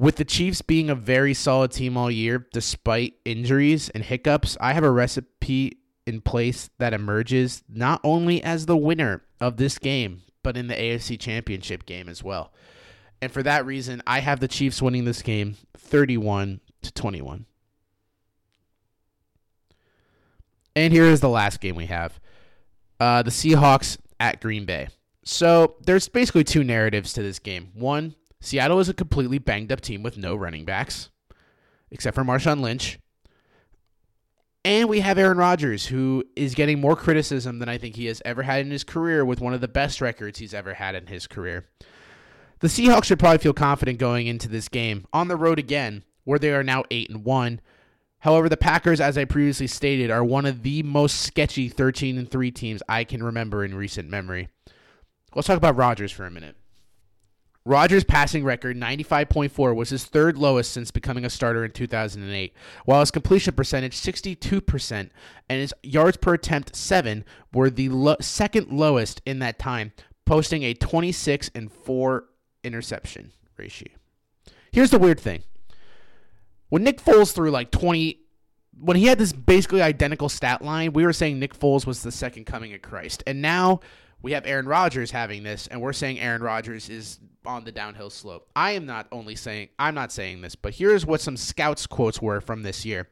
With 0.00 0.16
the 0.16 0.24
Chiefs 0.24 0.62
being 0.62 0.88
a 0.88 0.94
very 0.94 1.34
solid 1.34 1.72
team 1.72 1.94
all 1.98 2.10
year, 2.10 2.46
despite 2.54 3.16
injuries 3.26 3.90
and 3.90 4.02
hiccups, 4.02 4.56
I 4.58 4.72
have 4.72 4.82
a 4.82 4.90
recipe 4.90 5.76
in 6.06 6.22
place 6.22 6.70
that 6.78 6.94
emerges 6.94 7.62
not 7.68 8.00
only 8.02 8.42
as 8.42 8.64
the 8.64 8.78
winner 8.78 9.20
of 9.42 9.58
this 9.58 9.76
game, 9.76 10.22
but 10.42 10.56
in 10.56 10.68
the 10.68 10.74
AFC 10.74 11.20
Championship 11.20 11.84
game 11.84 12.08
as 12.08 12.24
well. 12.24 12.50
And 13.20 13.30
for 13.30 13.42
that 13.42 13.66
reason, 13.66 14.02
I 14.06 14.20
have 14.20 14.40
the 14.40 14.48
Chiefs 14.48 14.80
winning 14.80 15.04
this 15.04 15.20
game 15.20 15.56
31 15.76 16.60
to 16.80 16.92
21. 16.92 17.44
And 20.74 20.94
here 20.94 21.04
is 21.04 21.20
the 21.20 21.28
last 21.28 21.60
game 21.60 21.76
we 21.76 21.86
have 21.86 22.18
uh, 22.98 23.22
the 23.22 23.30
Seahawks 23.30 23.98
at 24.18 24.40
Green 24.40 24.64
Bay. 24.64 24.88
So 25.26 25.74
there's 25.84 26.08
basically 26.08 26.44
two 26.44 26.64
narratives 26.64 27.12
to 27.12 27.22
this 27.22 27.38
game. 27.38 27.72
One, 27.74 28.14
Seattle 28.40 28.80
is 28.80 28.88
a 28.88 28.94
completely 28.94 29.38
banged 29.38 29.70
up 29.70 29.80
team 29.80 30.02
with 30.02 30.16
no 30.16 30.34
running 30.34 30.64
backs, 30.64 31.10
except 31.90 32.14
for 32.14 32.24
Marshawn 32.24 32.60
Lynch. 32.60 32.98
And 34.64 34.88
we 34.88 35.00
have 35.00 35.18
Aaron 35.18 35.38
Rodgers, 35.38 35.86
who 35.86 36.24
is 36.36 36.54
getting 36.54 36.80
more 36.80 36.96
criticism 36.96 37.58
than 37.58 37.68
I 37.68 37.78
think 37.78 37.96
he 37.96 38.06
has 38.06 38.20
ever 38.24 38.42
had 38.42 38.60
in 38.60 38.70
his 38.70 38.84
career 38.84 39.24
with 39.24 39.40
one 39.40 39.54
of 39.54 39.60
the 39.60 39.68
best 39.68 40.00
records 40.00 40.38
he's 40.38 40.54
ever 40.54 40.74
had 40.74 40.94
in 40.94 41.06
his 41.06 41.26
career. 41.26 41.66
The 42.60 42.68
Seahawks 42.68 43.04
should 43.04 43.18
probably 43.18 43.38
feel 43.38 43.54
confident 43.54 43.98
going 43.98 44.26
into 44.26 44.48
this 44.48 44.68
game 44.68 45.06
on 45.12 45.28
the 45.28 45.36
road 45.36 45.58
again, 45.58 46.04
where 46.24 46.38
they 46.38 46.52
are 46.52 46.62
now 46.62 46.84
8 46.90 47.08
and 47.08 47.24
1 47.24 47.60
However, 48.20 48.50
the 48.50 48.56
Packers, 48.56 49.00
as 49.00 49.16
I 49.16 49.24
previously 49.24 49.66
stated, 49.66 50.10
are 50.10 50.22
one 50.22 50.44
of 50.44 50.62
the 50.62 50.82
most 50.82 51.22
sketchy 51.22 51.68
13 51.68 52.18
and 52.18 52.30
3 52.30 52.50
teams 52.50 52.82
I 52.88 53.04
can 53.04 53.22
remember 53.22 53.64
in 53.64 53.74
recent 53.74 54.10
memory. 54.10 54.48
Let's 55.34 55.46
talk 55.46 55.56
about 55.56 55.76
Rodgers 55.76 56.12
for 56.12 56.26
a 56.26 56.30
minute. 56.30 56.56
Rodgers' 57.64 58.04
passing 58.04 58.42
record, 58.42 58.76
95.4, 58.76 59.74
was 59.74 59.90
his 59.90 60.04
third 60.04 60.38
lowest 60.38 60.72
since 60.72 60.90
becoming 60.90 61.24
a 61.24 61.30
starter 61.30 61.64
in 61.64 61.72
2008, 61.72 62.54
while 62.86 63.00
his 63.00 63.10
completion 63.10 63.54
percentage, 63.54 63.96
62%, 63.96 65.10
and 65.48 65.60
his 65.60 65.74
yards 65.82 66.16
per 66.16 66.34
attempt, 66.34 66.74
7, 66.74 67.24
were 67.52 67.68
the 67.68 67.90
lo- 67.90 68.16
second 68.20 68.72
lowest 68.72 69.20
in 69.26 69.40
that 69.40 69.58
time, 69.58 69.92
posting 70.24 70.62
a 70.62 70.72
26 70.72 71.50
and 71.54 71.70
4 71.70 72.24
interception 72.64 73.32
ratio. 73.58 73.88
Here's 74.72 74.90
the 74.90 74.98
weird 74.98 75.20
thing 75.20 75.42
when 76.70 76.84
Nick 76.84 77.02
Foles 77.02 77.32
threw 77.32 77.50
like 77.50 77.70
20 77.70 78.18
when 78.80 78.96
he 78.96 79.06
had 79.06 79.18
this 79.18 79.32
basically 79.32 79.82
identical 79.82 80.28
stat 80.28 80.62
line, 80.62 80.92
we 80.94 81.04
were 81.04 81.12
saying 81.12 81.38
Nick 81.38 81.58
Foles 81.58 81.86
was 81.86 82.02
the 82.02 82.12
second 82.12 82.46
coming 82.46 82.72
of 82.72 82.80
Christ. 82.80 83.22
And 83.26 83.42
now 83.42 83.80
we 84.22 84.32
have 84.32 84.46
Aaron 84.46 84.66
Rodgers 84.66 85.10
having 85.10 85.42
this 85.42 85.66
and 85.66 85.80
we're 85.80 85.92
saying 85.92 86.18
Aaron 86.20 86.42
Rodgers 86.42 86.88
is 86.88 87.18
on 87.46 87.64
the 87.64 87.72
downhill 87.72 88.10
slope. 88.10 88.48
I 88.54 88.72
am 88.72 88.86
not 88.86 89.06
only 89.12 89.34
saying 89.34 89.68
I'm 89.78 89.94
not 89.94 90.12
saying 90.12 90.40
this, 90.42 90.54
but 90.54 90.74
here's 90.74 91.06
what 91.06 91.20
some 91.20 91.36
scouts 91.36 91.86
quotes 91.86 92.20
were 92.20 92.40
from 92.40 92.62
this 92.62 92.84
year. 92.84 93.08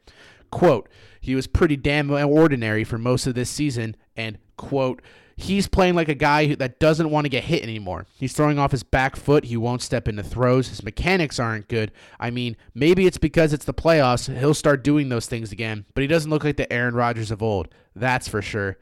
Quote, 0.50 0.88
he 1.20 1.34
was 1.34 1.46
pretty 1.46 1.76
damn 1.76 2.10
ordinary 2.10 2.84
for 2.84 2.98
most 2.98 3.26
of 3.26 3.34
this 3.34 3.50
season 3.50 3.96
and 4.16 4.38
quote, 4.56 5.02
he's 5.38 5.68
playing 5.68 5.94
like 5.94 6.08
a 6.08 6.14
guy 6.14 6.54
that 6.56 6.80
doesn't 6.80 7.10
want 7.10 7.24
to 7.24 7.28
get 7.30 7.44
hit 7.44 7.62
anymore. 7.62 8.06
He's 8.18 8.32
throwing 8.32 8.58
off 8.58 8.72
his 8.72 8.82
back 8.82 9.14
foot. 9.14 9.44
He 9.44 9.56
won't 9.56 9.82
step 9.82 10.08
into 10.08 10.22
throws. 10.22 10.68
His 10.68 10.82
mechanics 10.82 11.38
aren't 11.38 11.68
good. 11.68 11.92
I 12.18 12.30
mean, 12.30 12.56
maybe 12.74 13.06
it's 13.06 13.18
because 13.18 13.52
it's 13.52 13.64
the 13.64 13.74
playoffs. 13.74 14.34
He'll 14.36 14.52
start 14.52 14.82
doing 14.82 15.08
those 15.08 15.26
things 15.26 15.52
again, 15.52 15.86
but 15.94 16.02
he 16.02 16.08
doesn't 16.08 16.30
look 16.30 16.44
like 16.44 16.56
the 16.56 16.70
Aaron 16.72 16.94
Rodgers 16.94 17.30
of 17.30 17.42
old. 17.42 17.68
That's 17.94 18.26
for 18.28 18.42
sure. 18.42 18.78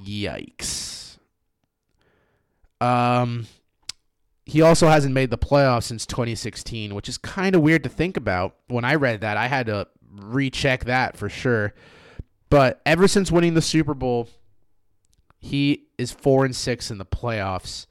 Yikes. 0.00 1.18
Um, 2.80 3.46
he 4.44 4.60
also 4.60 4.88
hasn't 4.88 5.14
made 5.14 5.30
the 5.30 5.38
playoffs 5.38 5.84
since 5.84 6.04
2016, 6.06 6.94
which 6.94 7.08
is 7.08 7.18
kind 7.18 7.54
of 7.54 7.62
weird 7.62 7.84
to 7.84 7.88
think 7.88 8.16
about. 8.16 8.56
When 8.68 8.84
I 8.84 8.96
read 8.96 9.20
that, 9.20 9.36
I 9.36 9.46
had 9.46 9.66
to 9.66 9.86
recheck 10.10 10.84
that 10.84 11.16
for 11.16 11.28
sure. 11.28 11.74
But 12.50 12.82
ever 12.84 13.08
since 13.08 13.30
winning 13.30 13.54
the 13.54 13.62
Super 13.62 13.94
Bowl 13.94 14.28
he 15.42 15.88
is 15.98 16.12
four 16.12 16.44
and 16.44 16.54
six 16.54 16.90
in 16.90 16.98
the 16.98 17.04
playoffs, 17.04 17.86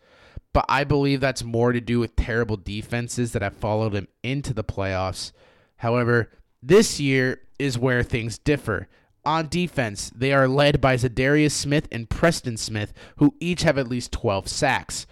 but 0.53 0.65
I 0.69 0.85
believe 0.85 1.19
that's 1.19 1.43
more 1.43 1.73
to 1.73 1.81
do 1.81 1.99
with 1.99 2.15
terrible 2.15 2.55
defenses 2.55 3.33
that 3.33 3.41
have 3.41 3.55
followed 3.55 3.93
him 3.93 4.07
into 4.23 4.53
the 4.53 4.63
playoffs. 4.63 5.33
However, 5.77 6.31
this 6.63 6.99
year 6.99 7.41
is 7.59 7.77
where 7.77 8.03
things 8.03 8.37
differ. 8.37 8.87
On 9.24 9.47
defense, 9.47 10.11
they 10.15 10.34
are 10.34 10.47
led 10.47 10.82
by 10.82 10.95
Za'Darius 10.95 11.51
Smith 11.51 11.88
and 11.91 12.09
Preston 12.09 12.57
Smith, 12.57 12.91
who 13.17 13.36
each 13.39 13.61
have 13.61 13.78
at 13.78 13.88
least 13.88 14.11
12 14.11 14.47
sacks. 14.47 15.05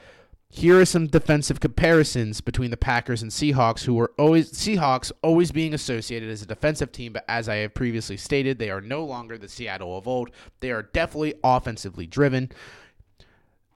Here 0.51 0.79
are 0.79 0.85
some 0.85 1.05
defensive 1.05 1.59
comparisons 1.59 2.41
between 2.41 2.71
the 2.71 2.77
Packers 2.77 3.21
and 3.21 3.29
Seahawks, 3.29 3.83
who 3.83 3.93
were 3.93 4.11
always 4.17 4.51
Seahawks 4.51 5.11
always 5.21 5.51
being 5.51 5.75
associated 5.75 6.27
as 6.27 6.41
a 6.41 6.47
defensive 6.47 6.91
team, 6.91 7.13
but 7.13 7.23
as 7.27 7.47
I 7.47 7.57
have 7.57 7.75
previously 7.75 8.17
stated, 8.17 8.57
they 8.57 8.71
are 8.71 8.81
no 8.81 9.05
longer 9.05 9.37
the 9.37 9.47
Seattle 9.47 9.95
of 9.95 10.07
old. 10.07 10.31
They 10.59 10.71
are 10.71 10.81
definitely 10.81 11.35
offensively 11.43 12.07
driven. 12.07 12.51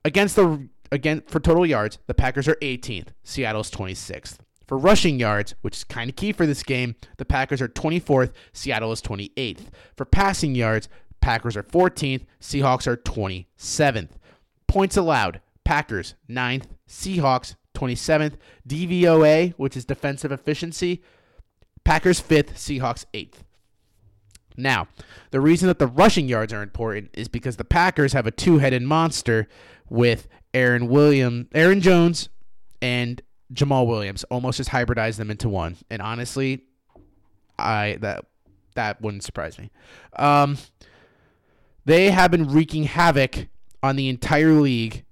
Against 0.04 0.36
the 0.36 0.68
again 0.92 1.22
for 1.28 1.40
total 1.40 1.66
yards, 1.66 2.00
the 2.08 2.16
Packers 2.16 2.48
are 2.48 2.56
18th, 2.56 3.10
Seattle's 3.24 3.70
26th. 3.70 4.40
For 4.74 4.78
rushing 4.80 5.20
yards, 5.20 5.54
which 5.62 5.78
is 5.78 5.84
kind 5.84 6.10
of 6.10 6.16
key 6.16 6.32
for 6.32 6.48
this 6.48 6.64
game, 6.64 6.96
the 7.18 7.26
Packers 7.26 7.62
are 7.62 7.68
24th, 7.68 8.32
Seattle 8.54 8.92
is 8.92 9.04
28th. 9.04 9.68
For 9.96 10.04
passing 10.04 10.56
yards, 10.56 10.90
Packers 11.22 11.56
are 11.56 11.62
14th, 11.62 12.24
Seahawks 12.42 12.88
are 12.88 12.98
27th. 12.98 14.10
Points 14.66 14.98
allowed, 14.98 15.42
Packers 15.64 16.16
9th, 16.28 16.64
Seahawks 16.90 17.54
27th, 17.76 18.34
DVOA, 18.68 19.54
which 19.58 19.78
is 19.78 19.86
defensive 19.86 20.32
efficiency, 20.32 21.04
Packers 21.84 22.20
5th, 22.20 22.54
Seahawks 22.54 23.06
8th. 23.14 23.44
Now, 24.58 24.88
the 25.30 25.40
reason 25.40 25.68
that 25.68 25.78
the 25.78 25.86
rushing 25.86 26.28
yards 26.28 26.52
are 26.52 26.64
important 26.64 27.12
is 27.14 27.28
because 27.28 27.58
the 27.58 27.64
Packers 27.64 28.14
have 28.14 28.26
a 28.26 28.32
two-headed 28.32 28.82
monster 28.82 29.48
with 29.88 30.28
Aaron 30.52 30.88
Williams, 30.88 31.46
Aaron 31.54 31.80
Jones, 31.80 32.30
and 32.82 33.22
Jamaal 33.54 33.88
Williams. 33.88 34.24
Almost 34.26 34.58
just 34.58 34.70
hybridized 34.70 35.18
them 35.18 35.32
into 35.32 35.49
one. 35.49 35.78
And 35.89 36.01
honestly, 36.01 36.64
I 37.58 37.97
that 38.01 38.26
that 38.76 39.01
wouldn't 39.01 39.24
surprise 39.24 39.58
me. 39.58 39.70
Um, 40.16 40.58
they 41.86 42.12
have 42.12 42.32
been 42.32 42.49
wreaking 42.49 42.84
havoc 42.84 43.47
on 43.82 43.95
the 43.95 44.10
entire 44.10 44.54
league 44.54 45.04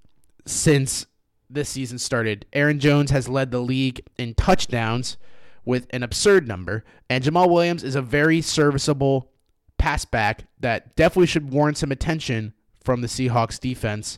since 0.45 1.05
this 1.49 1.69
season 1.69 1.99
started. 1.99 2.45
Aaron 2.53 2.79
Jones 2.79 3.11
has 3.11 3.27
led 3.27 3.51
the 3.51 3.59
league 3.59 4.01
in 4.17 4.33
touchdowns 4.33 5.17
with 5.65 5.85
an 5.91 6.01
absurd 6.01 6.47
number, 6.47 6.83
and 7.09 7.23
Jamaal 7.23 7.49
Williams 7.49 7.83
is 7.83 7.95
a 7.95 8.01
very 8.01 8.41
serviceable 8.41 9.31
pass 9.77 10.05
back 10.05 10.45
that 10.59 10.95
definitely 10.95 11.27
should 11.27 11.51
warrant 11.51 11.77
some 11.77 11.91
attention 11.91 12.53
from 12.83 13.01
the 13.01 13.07
Seahawks 13.07 13.59
defense. 13.59 14.17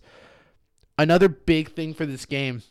Another 0.97 1.27
big 1.27 1.71
thing 1.71 1.93
for 1.93 2.05
this 2.05 2.25
game, 2.25 2.61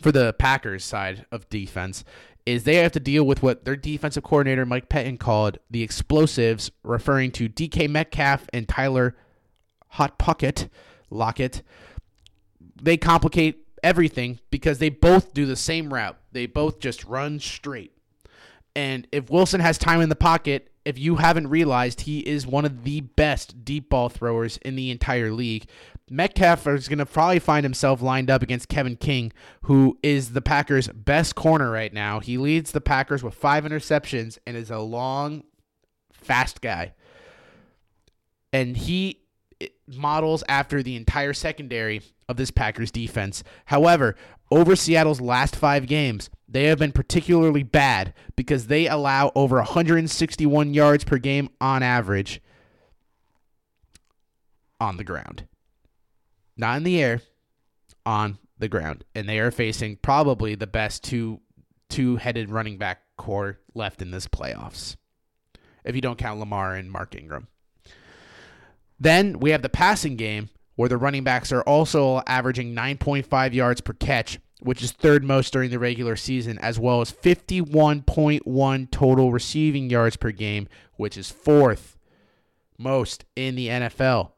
for 0.00 0.12
the 0.12 0.32
Packers 0.34 0.84
side 0.84 1.26
of 1.30 1.48
defense, 1.48 2.04
is 2.46 2.64
they 2.64 2.76
have 2.76 2.92
to 2.92 3.00
deal 3.00 3.24
with 3.24 3.42
what 3.42 3.64
their 3.64 3.76
defensive 3.76 4.24
coordinator 4.24 4.64
Mike 4.66 4.88
Pettine 4.88 5.18
called 5.18 5.58
the 5.70 5.82
explosives, 5.82 6.70
referring 6.82 7.30
to 7.32 7.48
DK 7.48 7.88
Metcalf 7.88 8.48
and 8.52 8.68
Tyler 8.68 9.16
Hot 9.88 10.18
Pocket 10.18 10.68
Lockett 11.10 11.62
they 12.82 12.96
complicate 12.96 13.66
everything 13.82 14.40
because 14.50 14.78
they 14.78 14.88
both 14.88 15.32
do 15.32 15.46
the 15.46 15.56
same 15.56 15.92
route. 15.92 16.16
They 16.32 16.46
both 16.46 16.80
just 16.80 17.04
run 17.04 17.38
straight. 17.40 17.92
And 18.74 19.06
if 19.12 19.30
Wilson 19.30 19.60
has 19.60 19.78
time 19.78 20.00
in 20.00 20.08
the 20.08 20.16
pocket, 20.16 20.70
if 20.84 20.98
you 20.98 21.16
haven't 21.16 21.48
realized, 21.48 22.02
he 22.02 22.20
is 22.20 22.46
one 22.46 22.64
of 22.64 22.84
the 22.84 23.00
best 23.00 23.64
deep 23.64 23.90
ball 23.90 24.08
throwers 24.08 24.58
in 24.58 24.76
the 24.76 24.90
entire 24.90 25.32
league. 25.32 25.66
Metcalf 26.12 26.66
is 26.66 26.88
going 26.88 26.98
to 26.98 27.06
probably 27.06 27.38
find 27.38 27.64
himself 27.64 28.02
lined 28.02 28.28
up 28.28 28.42
against 28.42 28.68
Kevin 28.68 28.96
King, 28.96 29.32
who 29.62 29.96
is 30.02 30.32
the 30.32 30.42
Packers' 30.42 30.88
best 30.88 31.36
corner 31.36 31.70
right 31.70 31.92
now. 31.92 32.18
He 32.18 32.36
leads 32.36 32.72
the 32.72 32.80
Packers 32.80 33.22
with 33.22 33.34
five 33.34 33.64
interceptions 33.64 34.36
and 34.44 34.56
is 34.56 34.70
a 34.70 34.80
long, 34.80 35.44
fast 36.12 36.60
guy. 36.60 36.94
And 38.52 38.76
he 38.76 39.20
models 39.86 40.42
after 40.48 40.82
the 40.82 40.96
entire 40.96 41.32
secondary 41.32 42.02
of 42.28 42.36
this 42.36 42.50
Packers 42.50 42.90
defense. 42.90 43.44
However, 43.66 44.16
over 44.50 44.74
Seattle's 44.74 45.20
last 45.20 45.54
five 45.54 45.86
games, 45.86 46.28
they 46.48 46.64
have 46.64 46.78
been 46.78 46.90
particularly 46.90 47.62
bad 47.62 48.14
because 48.34 48.66
they 48.66 48.88
allow 48.88 49.30
over 49.36 49.56
161 49.56 50.74
yards 50.74 51.04
per 51.04 51.18
game 51.18 51.50
on 51.60 51.84
average 51.84 52.42
on 54.80 54.96
the 54.96 55.04
ground 55.04 55.44
not 56.60 56.76
in 56.76 56.84
the 56.84 57.02
air, 57.02 57.22
on 58.06 58.38
the 58.58 58.68
ground. 58.68 59.04
And 59.14 59.28
they 59.28 59.38
are 59.40 59.50
facing 59.50 59.96
probably 59.96 60.54
the 60.54 60.66
best 60.66 61.02
two 61.02 61.40
two 61.88 62.16
headed 62.16 62.50
running 62.50 62.78
back 62.78 63.02
core 63.16 63.58
left 63.74 64.00
in 64.00 64.12
this 64.12 64.28
playoffs. 64.28 64.96
If 65.84 65.96
you 65.96 66.00
don't 66.00 66.18
count 66.18 66.38
Lamar 66.38 66.76
and 66.76 66.90
Mark 66.90 67.16
Ingram. 67.16 67.48
Then 69.00 69.40
we 69.40 69.50
have 69.50 69.62
the 69.62 69.68
passing 69.68 70.16
game 70.16 70.50
where 70.76 70.88
the 70.88 70.96
running 70.96 71.24
backs 71.24 71.52
are 71.52 71.62
also 71.62 72.22
averaging 72.26 72.74
9.5 72.74 73.54
yards 73.54 73.80
per 73.80 73.94
catch, 73.94 74.38
which 74.60 74.82
is 74.82 74.92
third 74.92 75.24
most 75.24 75.52
during 75.52 75.70
the 75.70 75.78
regular 75.78 76.16
season, 76.16 76.58
as 76.58 76.78
well 76.78 77.00
as 77.00 77.10
51.1 77.10 78.90
total 78.90 79.32
receiving 79.32 79.90
yards 79.90 80.16
per 80.16 80.30
game, 80.30 80.68
which 80.96 81.16
is 81.16 81.30
fourth 81.30 81.98
most 82.78 83.24
in 83.34 83.56
the 83.56 83.68
NFL. 83.68 84.32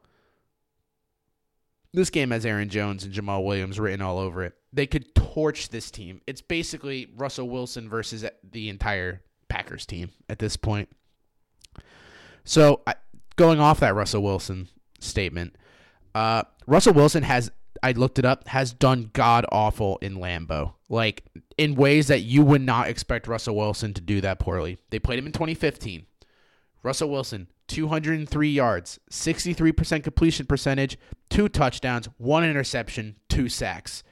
This 1.93 2.09
game 2.09 2.31
has 2.31 2.45
Aaron 2.45 2.69
Jones 2.69 3.03
and 3.03 3.13
Jamaal 3.13 3.45
Williams 3.45 3.79
written 3.79 4.01
all 4.01 4.17
over 4.17 4.43
it. 4.43 4.55
They 4.71 4.87
could 4.87 5.13
torch 5.13 5.69
this 5.69 5.91
team. 5.91 6.21
It's 6.25 6.41
basically 6.41 7.11
Russell 7.15 7.47
Wilson 7.47 7.87
versus 7.87 8.25
the 8.49 8.69
entire 8.69 9.21
Packers 9.47 9.85
team 9.85 10.09
at 10.27 10.39
this 10.39 10.57
point. 10.57 10.89
So, 12.45 12.81
going 13.35 13.59
off 13.59 13.79
that 13.81 13.93
Russell 13.93 14.23
Wilson 14.23 14.69
statement, 14.99 15.55
uh, 16.15 16.43
Russell 16.65 16.93
Wilson 16.93 17.21
has, 17.21 17.51
I 17.83 17.91
looked 17.91 18.17
it 18.17 18.25
up, 18.25 18.47
has 18.47 18.73
done 18.73 19.11
god 19.13 19.45
awful 19.51 19.97
in 20.01 20.15
Lambeau. 20.15 20.73
Like, 20.89 21.23
in 21.57 21.75
ways 21.75 22.07
that 22.07 22.21
you 22.21 22.41
would 22.43 22.61
not 22.61 22.87
expect 22.87 23.27
Russell 23.27 23.55
Wilson 23.55 23.93
to 23.93 24.01
do 24.01 24.19
that 24.21 24.39
poorly. 24.39 24.79
They 24.89 24.99
played 24.99 25.19
him 25.19 25.27
in 25.27 25.31
2015. 25.31 26.07
Russell 26.83 27.09
Wilson, 27.09 27.47
203 27.67 28.49
yards, 28.49 28.99
63% 29.09 30.03
completion 30.03 30.45
percentage, 30.45 30.97
two 31.29 31.47
touchdowns, 31.49 32.09
one 32.17 32.43
interception, 32.43 33.15
two 33.29 33.49
sacks. 33.49 34.03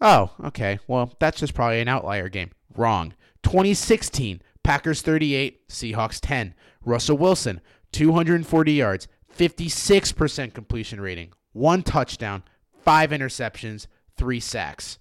Oh, 0.00 0.30
okay. 0.44 0.78
Well, 0.86 1.12
that's 1.18 1.40
just 1.40 1.54
probably 1.54 1.80
an 1.80 1.88
outlier 1.88 2.28
game. 2.28 2.52
Wrong. 2.76 3.14
2016, 3.42 4.42
Packers 4.62 5.02
38, 5.02 5.68
Seahawks 5.68 6.18
10. 6.22 6.54
Russell 6.84 7.18
Wilson, 7.18 7.60
240 7.92 8.72
yards, 8.72 9.08
56% 9.36 10.54
completion 10.54 11.00
rating, 11.00 11.32
one 11.52 11.82
touchdown, 11.82 12.42
five 12.82 13.10
interceptions, 13.10 13.86
three 14.16 14.40
sacks. 14.40 14.98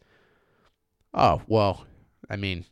Oh, 1.13 1.41
well, 1.47 1.85
I 2.29 2.35
mean, 2.35 2.65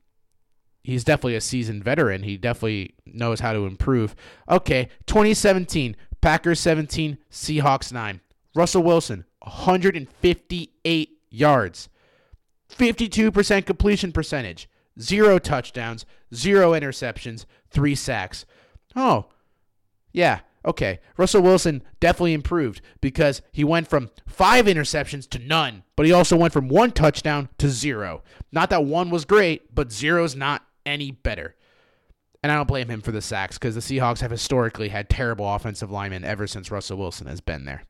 he's 0.86 1.04
definitely 1.04 1.36
a 1.36 1.42
seasoned 1.42 1.84
veteran. 1.84 2.24
He 2.24 2.38
definitely 2.38 2.94
knows 3.06 3.40
how 3.40 3.54
to 3.54 3.66
improve. 3.66 4.16
Okay, 4.50 4.90
2017, 5.08 5.96
Packers 6.22 6.60
17, 6.60 7.18
Seahawks 7.32 7.92
9. 7.92 8.22
Russell 8.56 8.84
Wilson, 8.84 9.26
158 9.40 11.10
yards, 11.30 11.90
52% 12.70 13.66
completion 13.66 14.12
percentage, 14.12 14.70
zero 15.00 15.40
touchdowns, 15.40 16.06
zero 16.34 16.72
interceptions, 16.72 17.46
three 17.70 17.96
sacks. 17.96 18.46
Oh, 18.96 19.26
yeah, 20.14 20.40
okay. 20.64 21.00
Russell 21.18 21.42
Wilson 21.42 21.84
definitely 22.00 22.34
improved 22.34 22.80
because 23.02 23.42
he 23.52 23.66
went 23.66 23.90
from 23.90 24.10
five 24.26 24.66
interceptions 24.66 25.30
to 25.32 25.40
none, 25.40 25.84
but 25.98 26.06
he 26.06 26.14
also 26.14 26.38
went 26.38 26.54
from 26.54 26.70
one 26.70 26.92
touchdown 26.92 27.50
to 27.58 27.68
zero. 27.68 28.24
Not 28.54 28.70
that 28.70 28.86
one 28.86 29.10
was 29.10 29.26
great, 29.26 29.76
but 29.76 29.92
zero's 29.92 30.36
not 30.36 30.66
any 30.86 31.12
better. 31.12 31.56
And 32.44 32.52
I 32.52 32.56
don't 32.56 32.68
blame 32.68 32.90
him 32.90 33.02
for 33.02 33.12
the 33.12 33.22
sacks 33.22 33.58
because 33.58 33.74
the 33.74 33.82
Seahawks 33.82 34.22
have 34.22 34.32
historically 34.32 34.90
had 34.90 35.10
terrible 35.10 35.52
offensive 35.52 35.90
linemen 35.90 36.24
ever 36.24 36.46
since 36.46 36.70
Russell 36.70 36.98
Wilson 36.98 37.28
has 37.28 37.42
been 37.42 37.66
there. 37.66 37.84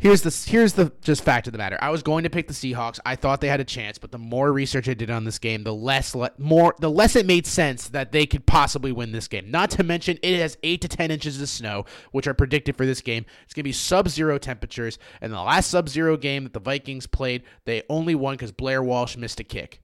Here's 0.00 0.22
the 0.22 0.50
here's 0.50 0.72
the 0.72 0.92
just 1.02 1.22
fact 1.22 1.46
of 1.46 1.52
the 1.52 1.58
matter. 1.58 1.78
I 1.80 1.90
was 1.90 2.02
going 2.02 2.24
to 2.24 2.30
pick 2.30 2.48
the 2.48 2.54
Seahawks. 2.54 2.98
I 3.04 3.16
thought 3.16 3.42
they 3.42 3.48
had 3.48 3.60
a 3.60 3.64
chance, 3.64 3.98
but 3.98 4.10
the 4.10 4.18
more 4.18 4.50
research 4.50 4.88
I 4.88 4.94
did 4.94 5.10
on 5.10 5.24
this 5.24 5.38
game, 5.38 5.62
the 5.62 5.74
less 5.74 6.14
le- 6.14 6.32
more 6.38 6.74
the 6.80 6.90
less 6.90 7.16
it 7.16 7.26
made 7.26 7.46
sense 7.46 7.86
that 7.90 8.10
they 8.10 8.24
could 8.24 8.46
possibly 8.46 8.92
win 8.92 9.12
this 9.12 9.28
game. 9.28 9.50
Not 9.50 9.68
to 9.72 9.84
mention 9.84 10.18
it 10.22 10.40
has 10.40 10.56
8 10.62 10.80
to 10.80 10.88
10 10.88 11.10
inches 11.10 11.40
of 11.42 11.50
snow, 11.50 11.84
which 12.12 12.26
are 12.26 12.32
predicted 12.32 12.78
for 12.78 12.86
this 12.86 13.02
game. 13.02 13.26
It's 13.44 13.52
going 13.52 13.62
to 13.62 13.68
be 13.68 13.72
sub-zero 13.72 14.38
temperatures, 14.38 14.98
and 15.20 15.34
the 15.34 15.42
last 15.42 15.70
sub-zero 15.70 16.16
game 16.16 16.44
that 16.44 16.54
the 16.54 16.60
Vikings 16.60 17.06
played, 17.06 17.42
they 17.66 17.82
only 17.90 18.14
won 18.14 18.38
cuz 18.38 18.52
Blair 18.52 18.82
Walsh 18.82 19.18
missed 19.18 19.38
a 19.38 19.44
kick 19.44 19.82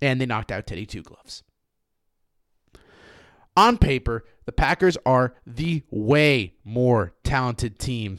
and 0.00 0.20
they 0.20 0.26
knocked 0.26 0.52
out 0.52 0.66
Teddy 0.66 0.86
Two 0.86 1.02
Gloves. 1.02 1.42
On 3.56 3.78
paper, 3.78 4.24
the 4.44 4.52
Packers 4.52 4.98
are 5.06 5.34
the 5.46 5.82
way 5.90 6.54
more 6.64 7.14
talented 7.24 7.78
team 7.78 8.18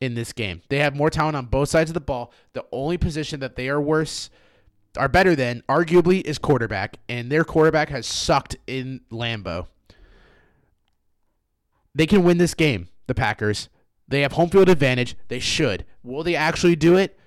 in 0.00 0.14
this 0.14 0.32
game. 0.32 0.62
They 0.68 0.78
have 0.78 0.96
more 0.96 1.10
talent 1.10 1.36
on 1.36 1.46
both 1.46 1.68
sides 1.68 1.90
of 1.90 1.94
the 1.94 2.00
ball. 2.00 2.32
The 2.52 2.64
only 2.72 2.98
position 2.98 3.40
that 3.40 3.56
they 3.56 3.68
are 3.68 3.80
worse 3.80 4.30
are 4.96 5.08
better 5.08 5.36
than 5.36 5.62
arguably 5.68 6.22
is 6.22 6.38
quarterback, 6.38 6.98
and 7.08 7.30
their 7.30 7.44
quarterback 7.44 7.88
has 7.90 8.06
sucked 8.06 8.56
in 8.66 9.00
Lambeau. 9.12 9.66
They 11.94 12.06
can 12.06 12.24
win 12.24 12.38
this 12.38 12.54
game, 12.54 12.88
the 13.06 13.14
Packers. 13.14 13.68
They 14.06 14.22
have 14.22 14.32
home 14.32 14.50
field 14.50 14.68
advantage. 14.68 15.16
They 15.28 15.38
should. 15.38 15.84
Will 16.02 16.22
they 16.22 16.34
actually 16.34 16.76
do 16.76 16.96
it? 16.96 17.17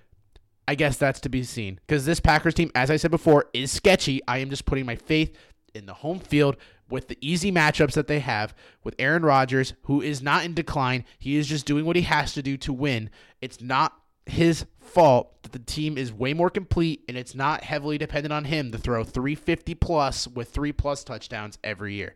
I 0.68 0.76
guess 0.76 0.97
that's 0.97 1.20
to 1.22 1.30
be 1.30 1.43
seen 1.43 1.80
because 1.86 2.05
this 2.05 2.20
Packers 2.20 2.53
team, 2.53 2.72
as 2.76 2.91
I 2.91 2.97
said 2.97 3.12
before, 3.12 3.47
is 3.53 3.72
sketchy. 3.72 4.22
I 4.28 4.38
am 4.39 4.49
just 4.49 4.66
putting 4.66 4.86
my 4.86 4.95
faith 4.95 5.36
in 5.74 5.86
the 5.86 5.93
home 5.93 6.20
field 6.20 6.57
with 6.89 7.07
the 7.07 7.18
easy 7.22 7.51
matchups 7.51 7.93
that 7.93 8.07
they 8.07 8.20
have 8.20 8.53
with 8.84 8.95
Aaron 8.99 9.24
Rodgers, 9.24 9.74
who 9.84 10.01
is 10.01 10.22
not 10.22 10.45
in 10.45 10.53
decline. 10.53 11.05
He 11.18 11.38
is 11.38 11.47
just 11.47 11.66
doing 11.66 11.86
what 11.86 11.95
he 11.95 12.03
has 12.03 12.34
to 12.34 12.43
do 12.43 12.57
to 12.57 12.74
win. 12.74 13.09
It's 13.41 13.62
not 13.62 13.93
his 14.26 14.66
fault 14.80 15.41
that 15.43 15.51
the 15.51 15.59
team 15.59 15.97
is 15.97 16.14
way 16.14 16.34
more 16.34 16.49
complete 16.49 17.03
and 17.07 17.18
it's 17.18 17.34
not 17.34 17.64
heavily 17.64 17.97
dependent 17.97 18.34
on 18.34 18.45
him 18.45 18.72
to 18.72 18.78
throw 18.78 19.03
350 19.03 19.76
plus 19.76 20.28
with 20.28 20.49
three 20.49 20.72
plus 20.72 21.03
touchdowns 21.03 21.57
every 21.64 21.95
year. 21.95 22.16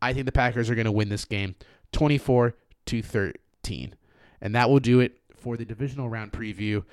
I 0.00 0.12
think 0.12 0.26
the 0.26 0.32
Packers 0.32 0.70
are 0.70 0.74
going 0.74 0.84
to 0.86 0.92
win 0.92 1.08
this 1.08 1.24
game 1.24 1.54
24 1.92 2.54
to 2.86 3.02
13. 3.02 3.94
And 4.40 4.54
that 4.54 4.70
will 4.70 4.80
do 4.80 5.00
it 5.00 5.18
for 5.36 5.56
the 5.56 5.64
divisional 5.64 6.08
round 6.08 6.32
preview. 6.32 6.84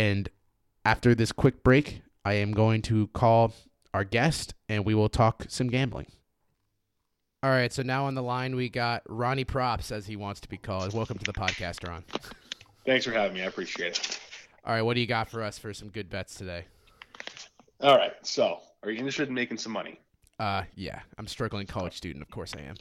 And 0.00 0.30
after 0.86 1.14
this 1.14 1.30
quick 1.30 1.62
break, 1.62 2.00
I 2.24 2.32
am 2.32 2.52
going 2.52 2.80
to 2.82 3.08
call 3.08 3.52
our 3.92 4.02
guest 4.02 4.54
and 4.66 4.86
we 4.86 4.94
will 4.94 5.10
talk 5.10 5.44
some 5.50 5.68
gambling. 5.68 6.06
All 7.42 7.50
right, 7.50 7.70
so 7.70 7.82
now 7.82 8.06
on 8.06 8.14
the 8.14 8.22
line 8.22 8.56
we 8.56 8.70
got 8.70 9.02
Ronnie 9.06 9.44
Props, 9.44 9.92
as 9.92 10.06
he 10.06 10.16
wants 10.16 10.40
to 10.40 10.48
be 10.48 10.56
called. 10.56 10.94
Welcome 10.94 11.18
to 11.18 11.24
the 11.24 11.34
podcast, 11.34 11.86
Ron. 11.86 12.02
Thanks 12.86 13.04
for 13.04 13.12
having 13.12 13.34
me. 13.34 13.42
I 13.42 13.44
appreciate 13.44 13.98
it. 13.98 14.20
All 14.64 14.72
right, 14.72 14.80
what 14.80 14.94
do 14.94 15.00
you 15.00 15.06
got 15.06 15.28
for 15.28 15.42
us 15.42 15.58
for 15.58 15.74
some 15.74 15.90
good 15.90 16.08
bets 16.08 16.34
today? 16.34 16.64
All 17.82 17.98
right, 17.98 18.14
so 18.22 18.60
are 18.82 18.90
you 18.90 18.96
interested 18.96 19.28
in 19.28 19.34
making 19.34 19.58
some 19.58 19.72
money? 19.72 20.00
Uh, 20.38 20.62
yeah, 20.76 21.00
I'm 21.18 21.26
a 21.26 21.28
struggling 21.28 21.66
college 21.66 21.94
student. 21.94 22.22
Of 22.22 22.30
course 22.30 22.54
I 22.56 22.62
am. 22.62 22.76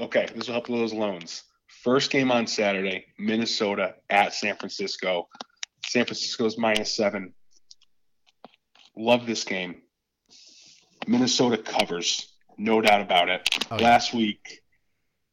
Okay, 0.00 0.26
this 0.34 0.48
will 0.48 0.54
help 0.54 0.68
with 0.68 0.80
those 0.80 0.92
loans. 0.92 1.44
First 1.68 2.10
game 2.10 2.32
on 2.32 2.48
Saturday, 2.48 3.06
Minnesota 3.20 3.94
at 4.10 4.34
San 4.34 4.56
Francisco. 4.56 5.28
San 5.86 6.04
Francisco's 6.04 6.58
minus 6.58 6.94
seven. 6.94 7.32
Love 8.96 9.26
this 9.26 9.44
game. 9.44 9.82
Minnesota 11.06 11.58
covers, 11.58 12.32
no 12.58 12.80
doubt 12.80 13.00
about 13.00 13.28
it. 13.28 13.48
Oh, 13.70 13.76
Last 13.76 14.12
yeah. 14.12 14.18
week, 14.18 14.60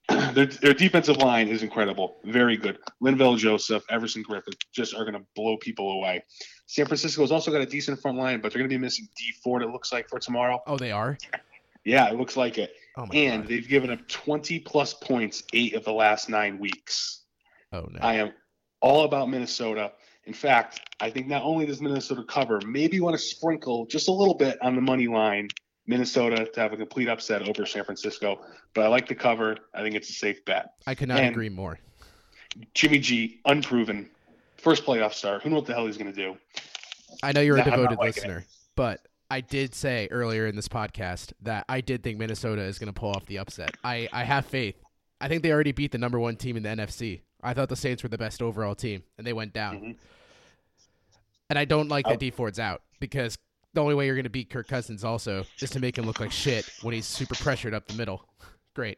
their, 0.33 0.45
their 0.45 0.73
defensive 0.73 1.17
line 1.17 1.47
is 1.47 1.63
incredible, 1.63 2.17
very 2.25 2.57
good. 2.57 2.77
Linval 3.01 3.37
Joseph, 3.37 3.83
Everson 3.89 4.23
Griffen 4.23 4.53
just 4.71 4.93
are 4.93 5.03
going 5.03 5.15
to 5.15 5.25
blow 5.35 5.57
people 5.57 5.91
away. 5.91 6.23
San 6.67 6.85
Francisco's 6.85 7.31
also 7.31 7.51
got 7.51 7.61
a 7.61 7.65
decent 7.65 7.99
front 8.01 8.17
line, 8.17 8.41
but 8.41 8.51
they're 8.51 8.59
going 8.59 8.69
to 8.69 8.75
be 8.75 8.81
missing 8.81 9.07
Dee 9.17 9.33
Ford. 9.43 9.63
It 9.63 9.69
looks 9.69 9.91
like 9.91 10.07
for 10.09 10.19
tomorrow. 10.19 10.61
Oh, 10.67 10.77
they 10.77 10.91
are. 10.91 11.17
Yeah, 11.85 12.09
it 12.09 12.17
looks 12.17 12.37
like 12.37 12.57
it. 12.57 12.73
Oh 12.97 13.07
and 13.13 13.43
God. 13.43 13.49
they've 13.49 13.67
given 13.67 13.89
up 13.89 14.07
20 14.07 14.59
plus 14.59 14.93
points 14.93 15.43
eight 15.53 15.73
of 15.73 15.83
the 15.83 15.93
last 15.93 16.29
nine 16.29 16.59
weeks. 16.59 17.23
Oh 17.71 17.87
no. 17.91 17.99
I 18.01 18.15
am 18.15 18.33
all 18.81 19.05
about 19.05 19.29
Minnesota. 19.29 19.93
In 20.25 20.33
fact, 20.33 20.81
I 20.99 21.09
think 21.09 21.27
not 21.27 21.43
only 21.43 21.65
does 21.65 21.81
Minnesota 21.81 22.23
cover, 22.23 22.61
maybe 22.65 22.95
you 22.95 23.03
want 23.03 23.15
to 23.15 23.21
sprinkle 23.21 23.85
just 23.85 24.07
a 24.07 24.11
little 24.11 24.35
bit 24.35 24.57
on 24.61 24.75
the 24.75 24.81
money 24.81 25.07
line, 25.07 25.49
Minnesota 25.85 26.45
to 26.45 26.59
have 26.61 26.71
a 26.71 26.77
complete 26.77 27.09
upset 27.09 27.47
over 27.47 27.65
San 27.65 27.83
Francisco. 27.83 28.39
But 28.73 28.85
I 28.85 28.87
like 28.87 29.07
the 29.07 29.15
cover. 29.15 29.57
I 29.73 29.81
think 29.81 29.95
it's 29.95 30.09
a 30.09 30.13
safe 30.13 30.43
bet. 30.45 30.73
I 30.87 30.95
could 30.95 31.09
not 31.09 31.19
and- 31.19 31.29
agree 31.29 31.49
more. 31.49 31.79
Jimmy 32.75 32.99
G, 32.99 33.41
unproven, 33.45 34.09
first 34.57 34.85
playoff 34.85 35.13
star. 35.13 35.39
Who 35.39 35.49
knows 35.49 35.61
what 35.61 35.65
the 35.65 35.73
hell 35.73 35.87
he's 35.87 35.97
going 35.97 36.13
to 36.13 36.15
do? 36.15 36.37
I 37.23 37.31
know 37.31 37.41
you're 37.41 37.55
a 37.57 37.59
No, 37.59 37.63
I'm 37.65 37.69
devoted 37.71 37.97
liking 37.97 38.05
it. 38.07 38.15
listener, 38.27 38.45
but 38.75 38.99
I 39.31 39.41
did 39.41 39.73
say 39.73 40.07
earlier 40.11 40.45
in 40.45 40.55
this 40.55 40.67
podcast 40.67 41.33
that 41.41 41.65
I 41.67 41.81
did 41.81 42.03
think 42.03 42.19
Minnesota 42.19 42.61
is 42.61 42.77
going 42.77 42.93
to 42.93 42.99
pull 42.99 43.09
off 43.09 43.25
the 43.25 43.39
upset. 43.39 43.75
I, 43.83 44.07
I 44.13 44.23
have 44.23 44.45
faith. 44.45 44.75
I 45.19 45.27
think 45.27 45.41
they 45.41 45.51
already 45.51 45.71
beat 45.71 45.91
the 45.91 45.97
number 45.97 46.19
one 46.19 46.35
team 46.35 46.55
in 46.55 46.61
the 46.63 46.69
NFC. 46.69 47.21
I 47.43 47.53
thought 47.53 47.69
the 47.69 47.75
Saints 47.75 48.03
were 48.03 48.09
the 48.09 48.17
best 48.17 48.41
overall 48.41 48.75
team, 48.75 49.03
and 49.17 49.27
they 49.27 49.33
went 49.33 49.53
down. 49.53 49.79
Mhm. 49.79 49.95
And 51.49 51.59
I 51.59 51.65
don't 51.65 51.89
like 51.89 52.07
Oh. 52.07 52.11
that 52.11 52.19
Dee 52.19 52.31
Ford's 52.31 52.59
out 52.59 52.81
because 52.99 53.37
the 53.73 53.81
only 53.81 53.95
way 53.95 54.05
you're 54.05 54.15
going 54.15 54.23
to 54.23 54.29
beat 54.29 54.49
Kirk 54.49 54.67
Cousins 54.67 55.03
also 55.03 55.45
is 55.59 55.69
to 55.71 55.79
make 55.79 55.97
him 55.97 56.05
look 56.05 56.19
like 56.19 56.31
shit 56.31 56.69
when 56.81 56.93
he's 56.93 57.05
super 57.05 57.35
pressured 57.35 57.73
up 57.73 57.87
the 57.87 57.95
middle. 57.95 58.27
Great. 58.75 58.97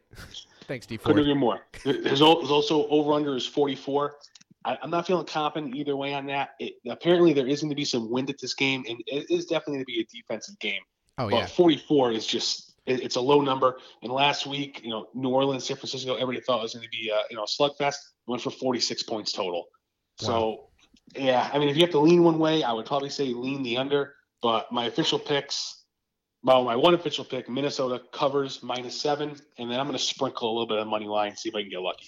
Thanks, 0.66 0.86
D 0.86 0.96
Ford. 0.96 1.16
Couldn't 1.16 1.22
agree 1.30 1.34
more. 1.34 1.60
There's 1.84 2.22
also 2.22 2.86
over 2.88 3.12
under 3.12 3.36
is 3.36 3.46
44. 3.46 4.16
I, 4.64 4.78
I'm 4.82 4.90
not 4.90 5.06
feeling 5.06 5.26
confident 5.26 5.76
either 5.76 5.96
way 5.96 6.14
on 6.14 6.26
that. 6.26 6.50
It, 6.58 6.74
apparently, 6.88 7.32
there 7.32 7.46
is 7.46 7.60
going 7.60 7.70
to 7.70 7.76
be 7.76 7.84
some 7.84 8.10
wind 8.10 8.30
at 8.30 8.38
this 8.40 8.54
game, 8.54 8.84
and 8.88 9.00
it 9.06 9.30
is 9.30 9.46
definitely 9.46 9.74
going 9.74 9.84
to 9.84 9.86
be 9.86 10.00
a 10.00 10.04
defensive 10.22 10.58
game. 10.58 10.80
Oh, 11.18 11.30
but 11.30 11.36
yeah. 11.36 11.46
44 11.46 12.12
is 12.12 12.26
just 12.26 12.74
it's 12.86 13.16
a 13.16 13.20
low 13.20 13.40
number. 13.40 13.78
And 14.02 14.12
last 14.12 14.46
week, 14.46 14.80
you 14.82 14.90
know, 14.90 15.08
New 15.14 15.30
Orleans, 15.30 15.64
San 15.64 15.76
Francisco, 15.76 16.14
everybody 16.14 16.40
thought 16.44 16.60
it 16.60 16.62
was 16.62 16.74
going 16.74 16.84
to 16.84 16.90
be 16.90 17.10
uh, 17.10 17.22
you 17.30 17.36
know 17.36 17.44
a 17.44 17.46
slugfest. 17.46 17.96
Went 18.26 18.42
for 18.42 18.50
46 18.50 19.02
points 19.04 19.32
total. 19.32 19.66
So 20.18 20.66
yeah, 21.14 21.48
I 21.52 21.58
mean, 21.58 21.68
if 21.68 21.76
you 21.76 21.82
have 21.82 21.92
to 21.92 22.00
lean 22.00 22.22
one 22.22 22.38
way, 22.38 22.62
I 22.62 22.72
would 22.72 22.86
probably 22.86 23.10
say 23.10 23.26
lean 23.26 23.62
the 23.62 23.76
under. 23.76 24.14
But 24.42 24.70
my 24.72 24.86
official 24.86 25.18
picks, 25.18 25.84
well, 26.42 26.64
my 26.64 26.76
one 26.76 26.94
official 26.94 27.24
pick, 27.24 27.48
Minnesota 27.48 28.02
covers 28.12 28.62
minus 28.62 29.00
seven, 29.00 29.36
and 29.58 29.70
then 29.70 29.80
I'm 29.80 29.86
going 29.86 29.98
to 29.98 30.04
sprinkle 30.04 30.50
a 30.50 30.52
little 30.52 30.66
bit 30.66 30.78
of 30.78 30.86
money 30.86 31.06
line, 31.06 31.36
see 31.36 31.48
if 31.48 31.54
I 31.54 31.62
can 31.62 31.70
get 31.70 31.80
lucky. 31.80 32.06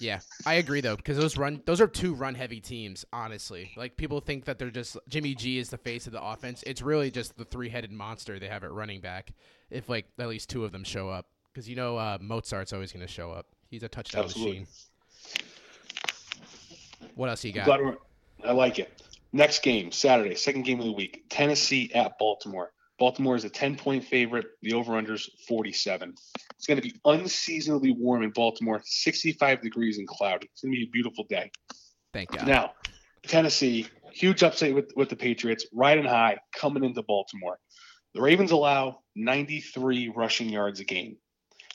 Yeah, 0.00 0.20
I 0.44 0.54
agree 0.54 0.82
though 0.82 0.96
because 0.96 1.16
those 1.16 1.38
run 1.38 1.62
those 1.64 1.80
are 1.80 1.86
two 1.86 2.14
run 2.14 2.34
heavy 2.34 2.60
teams. 2.60 3.04
Honestly, 3.12 3.72
like 3.76 3.96
people 3.96 4.20
think 4.20 4.44
that 4.44 4.58
they're 4.58 4.70
just 4.70 4.98
Jimmy 5.08 5.34
G 5.34 5.58
is 5.58 5.70
the 5.70 5.78
face 5.78 6.06
of 6.06 6.12
the 6.12 6.22
offense. 6.22 6.62
It's 6.66 6.82
really 6.82 7.10
just 7.10 7.36
the 7.38 7.46
three 7.46 7.70
headed 7.70 7.92
monster 7.92 8.38
they 8.38 8.48
have 8.48 8.62
at 8.62 8.72
running 8.72 9.00
back. 9.00 9.32
If 9.70 9.88
like 9.88 10.06
at 10.18 10.28
least 10.28 10.50
two 10.50 10.64
of 10.64 10.72
them 10.72 10.84
show 10.84 11.08
up, 11.08 11.26
because 11.52 11.68
you 11.68 11.76
know 11.76 11.96
uh, 11.96 12.18
Mostert's 12.18 12.72
always 12.72 12.92
going 12.92 13.06
to 13.06 13.12
show 13.12 13.30
up. 13.30 13.46
He's 13.68 13.82
a 13.82 13.88
touchdown 13.88 14.24
Absolutely. 14.24 14.60
machine. 14.60 14.66
What 17.16 17.30
else 17.30 17.44
you 17.44 17.52
got? 17.52 17.66
I 18.44 18.52
like 18.52 18.78
it. 18.78 19.02
Next 19.32 19.62
game, 19.62 19.90
Saturday, 19.90 20.34
second 20.34 20.62
game 20.62 20.78
of 20.78 20.86
the 20.86 20.92
week, 20.92 21.24
Tennessee 21.28 21.90
at 21.94 22.18
Baltimore. 22.18 22.70
Baltimore 22.98 23.36
is 23.36 23.44
a 23.44 23.50
10 23.50 23.76
point 23.76 24.04
favorite. 24.04 24.46
The 24.62 24.74
over 24.74 24.92
unders 24.92 25.28
47. 25.48 26.14
It's 26.54 26.66
going 26.66 26.80
to 26.80 26.82
be 26.82 26.94
unseasonably 27.04 27.92
warm 27.92 28.22
in 28.22 28.30
Baltimore, 28.30 28.80
65 28.84 29.62
degrees 29.62 29.98
and 29.98 30.06
cloudy. 30.06 30.48
It's 30.52 30.62
going 30.62 30.72
to 30.72 30.78
be 30.78 30.84
a 30.84 30.90
beautiful 30.90 31.24
day. 31.28 31.50
Thank 32.12 32.30
God. 32.32 32.46
Now, 32.46 32.72
Tennessee, 33.26 33.86
huge 34.12 34.42
upset 34.42 34.74
with, 34.74 34.92
with 34.96 35.08
the 35.08 35.16
Patriots, 35.16 35.66
riding 35.72 36.04
high, 36.04 36.38
coming 36.54 36.84
into 36.84 37.02
Baltimore. 37.02 37.58
The 38.14 38.22
Ravens 38.22 38.50
allow 38.50 39.00
93 39.14 40.12
rushing 40.16 40.48
yards 40.48 40.80
a 40.80 40.84
game. 40.84 41.16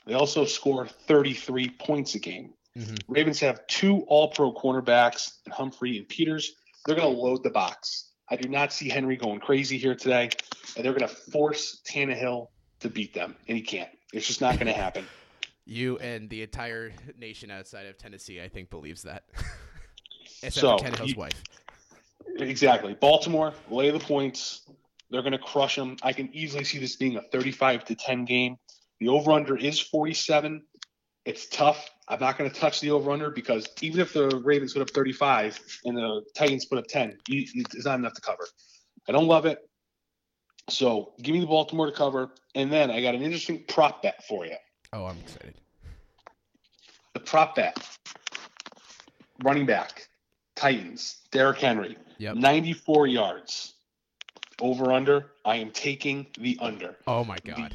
They 0.08 0.14
also 0.14 0.46
score 0.46 0.88
33 0.88 1.70
points 1.80 2.16
a 2.16 2.20
game. 2.20 2.54
Mhm. 2.78 3.02
Ravens 3.08 3.40
have 3.42 3.66
two 3.68 4.02
all 4.08 4.30
pro 4.30 4.54
cornerbacks, 4.54 5.40
and 5.46 5.54
Humphrey 5.54 5.98
and 5.98 6.08
Peters. 6.08 6.54
They're 6.86 6.96
going 6.96 7.14
to 7.14 7.22
load 7.22 7.44
the 7.44 7.50
box. 7.50 8.10
I 8.30 8.38
do 8.38 8.48
not 8.48 8.72
see 8.72 8.88
Henry 8.90 9.18
going 9.18 9.40
crazy 9.42 9.78
here 9.78 9.94
today, 9.96 10.30
and 10.76 10.86
they're 10.86 10.94
going 10.94 11.08
to 11.08 11.14
force 11.32 11.82
Tannehill 11.86 12.48
to 12.80 12.90
beat 12.90 13.14
them, 13.14 13.36
and 13.48 13.58
he 13.58 13.62
can't. 13.64 13.90
It's 14.14 14.26
just 14.26 14.40
not 14.42 14.56
going 14.56 14.68
to 14.68 14.74
happen. 14.74 15.06
You 15.64 16.00
and 16.00 16.28
the 16.28 16.42
entire 16.42 16.92
nation 17.20 17.52
outside 17.52 17.86
of 17.86 17.96
Tennessee, 17.98 18.42
I 18.42 18.50
think, 18.50 18.72
believes 18.72 19.04
that. 19.04 19.26
Except 20.44 20.54
So, 20.56 20.78
for 20.80 20.86
Tannehill's 20.86 21.10
you- 21.12 21.16
wife. 21.18 21.44
Exactly. 22.40 22.96
Baltimore, 22.96 23.54
lay 23.70 23.92
the 23.92 24.00
points. 24.00 24.64
They're 25.12 25.22
going 25.22 25.34
to 25.34 25.38
crush 25.38 25.76
them. 25.76 25.98
I 26.02 26.14
can 26.14 26.34
easily 26.34 26.64
see 26.64 26.80
this 26.80 26.96
being 26.96 27.16
a 27.16 27.22
35 27.22 27.86
to 27.86 27.96
10 27.96 28.26
game. 28.26 28.58
The 29.00 29.10
over 29.10 29.32
under 29.32 29.56
is 29.56 29.80
47. 29.80 30.64
It's 31.26 31.48
tough. 31.48 31.88
I'm 32.12 32.20
not 32.20 32.38
going 32.38 32.52
to 32.52 32.60
touch 32.60 32.82
the 32.82 32.92
over 32.92 33.10
under 33.12 33.30
because 33.32 33.66
even 33.82 34.02
if 34.02 34.12
the 34.12 34.28
Ravens 34.44 34.74
put 34.74 34.82
up 34.82 34.90
35 34.90 35.58
and 35.86 35.96
the 35.98 36.24
Titans 36.36 36.66
put 36.66 36.78
up 36.78 36.86
10, 36.88 37.18
you- 37.30 37.46
it's 37.74 37.86
not 37.86 37.98
enough 38.00 38.14
to 38.16 38.22
cover. 38.22 38.46
I 39.08 39.14
don't 39.14 39.28
love 39.28 39.46
it. 39.46 39.60
So 40.70 41.14
give 41.22 41.34
me 41.34 41.40
the 41.40 41.48
Baltimore 41.48 41.86
to 41.86 41.92
cover. 41.94 42.34
And 42.54 42.72
then 42.72 42.92
I 42.92 43.02
got 43.02 43.16
an 43.16 43.22
interesting 43.22 43.64
prop 43.64 44.02
bet 44.04 44.26
for 44.28 44.46
you. 44.46 44.58
Oh, 44.92 45.06
I'm 45.06 45.18
excited. 45.20 45.56
The 47.14 47.22
prop 47.22 47.56
bet 47.56 47.78
running 49.42 49.66
back, 49.66 50.10
Titans, 50.56 51.22
Derrick 51.32 51.60
Henry, 51.60 51.98
Yep. 52.18 52.36
94 52.36 53.08
yards. 53.08 53.74
Over 54.60 54.92
under. 54.92 55.32
I 55.46 55.56
am 55.56 55.72
taking 55.72 56.28
the 56.38 56.58
under. 56.62 56.98
Oh 57.08 57.24
my 57.24 57.38
God. 57.40 57.74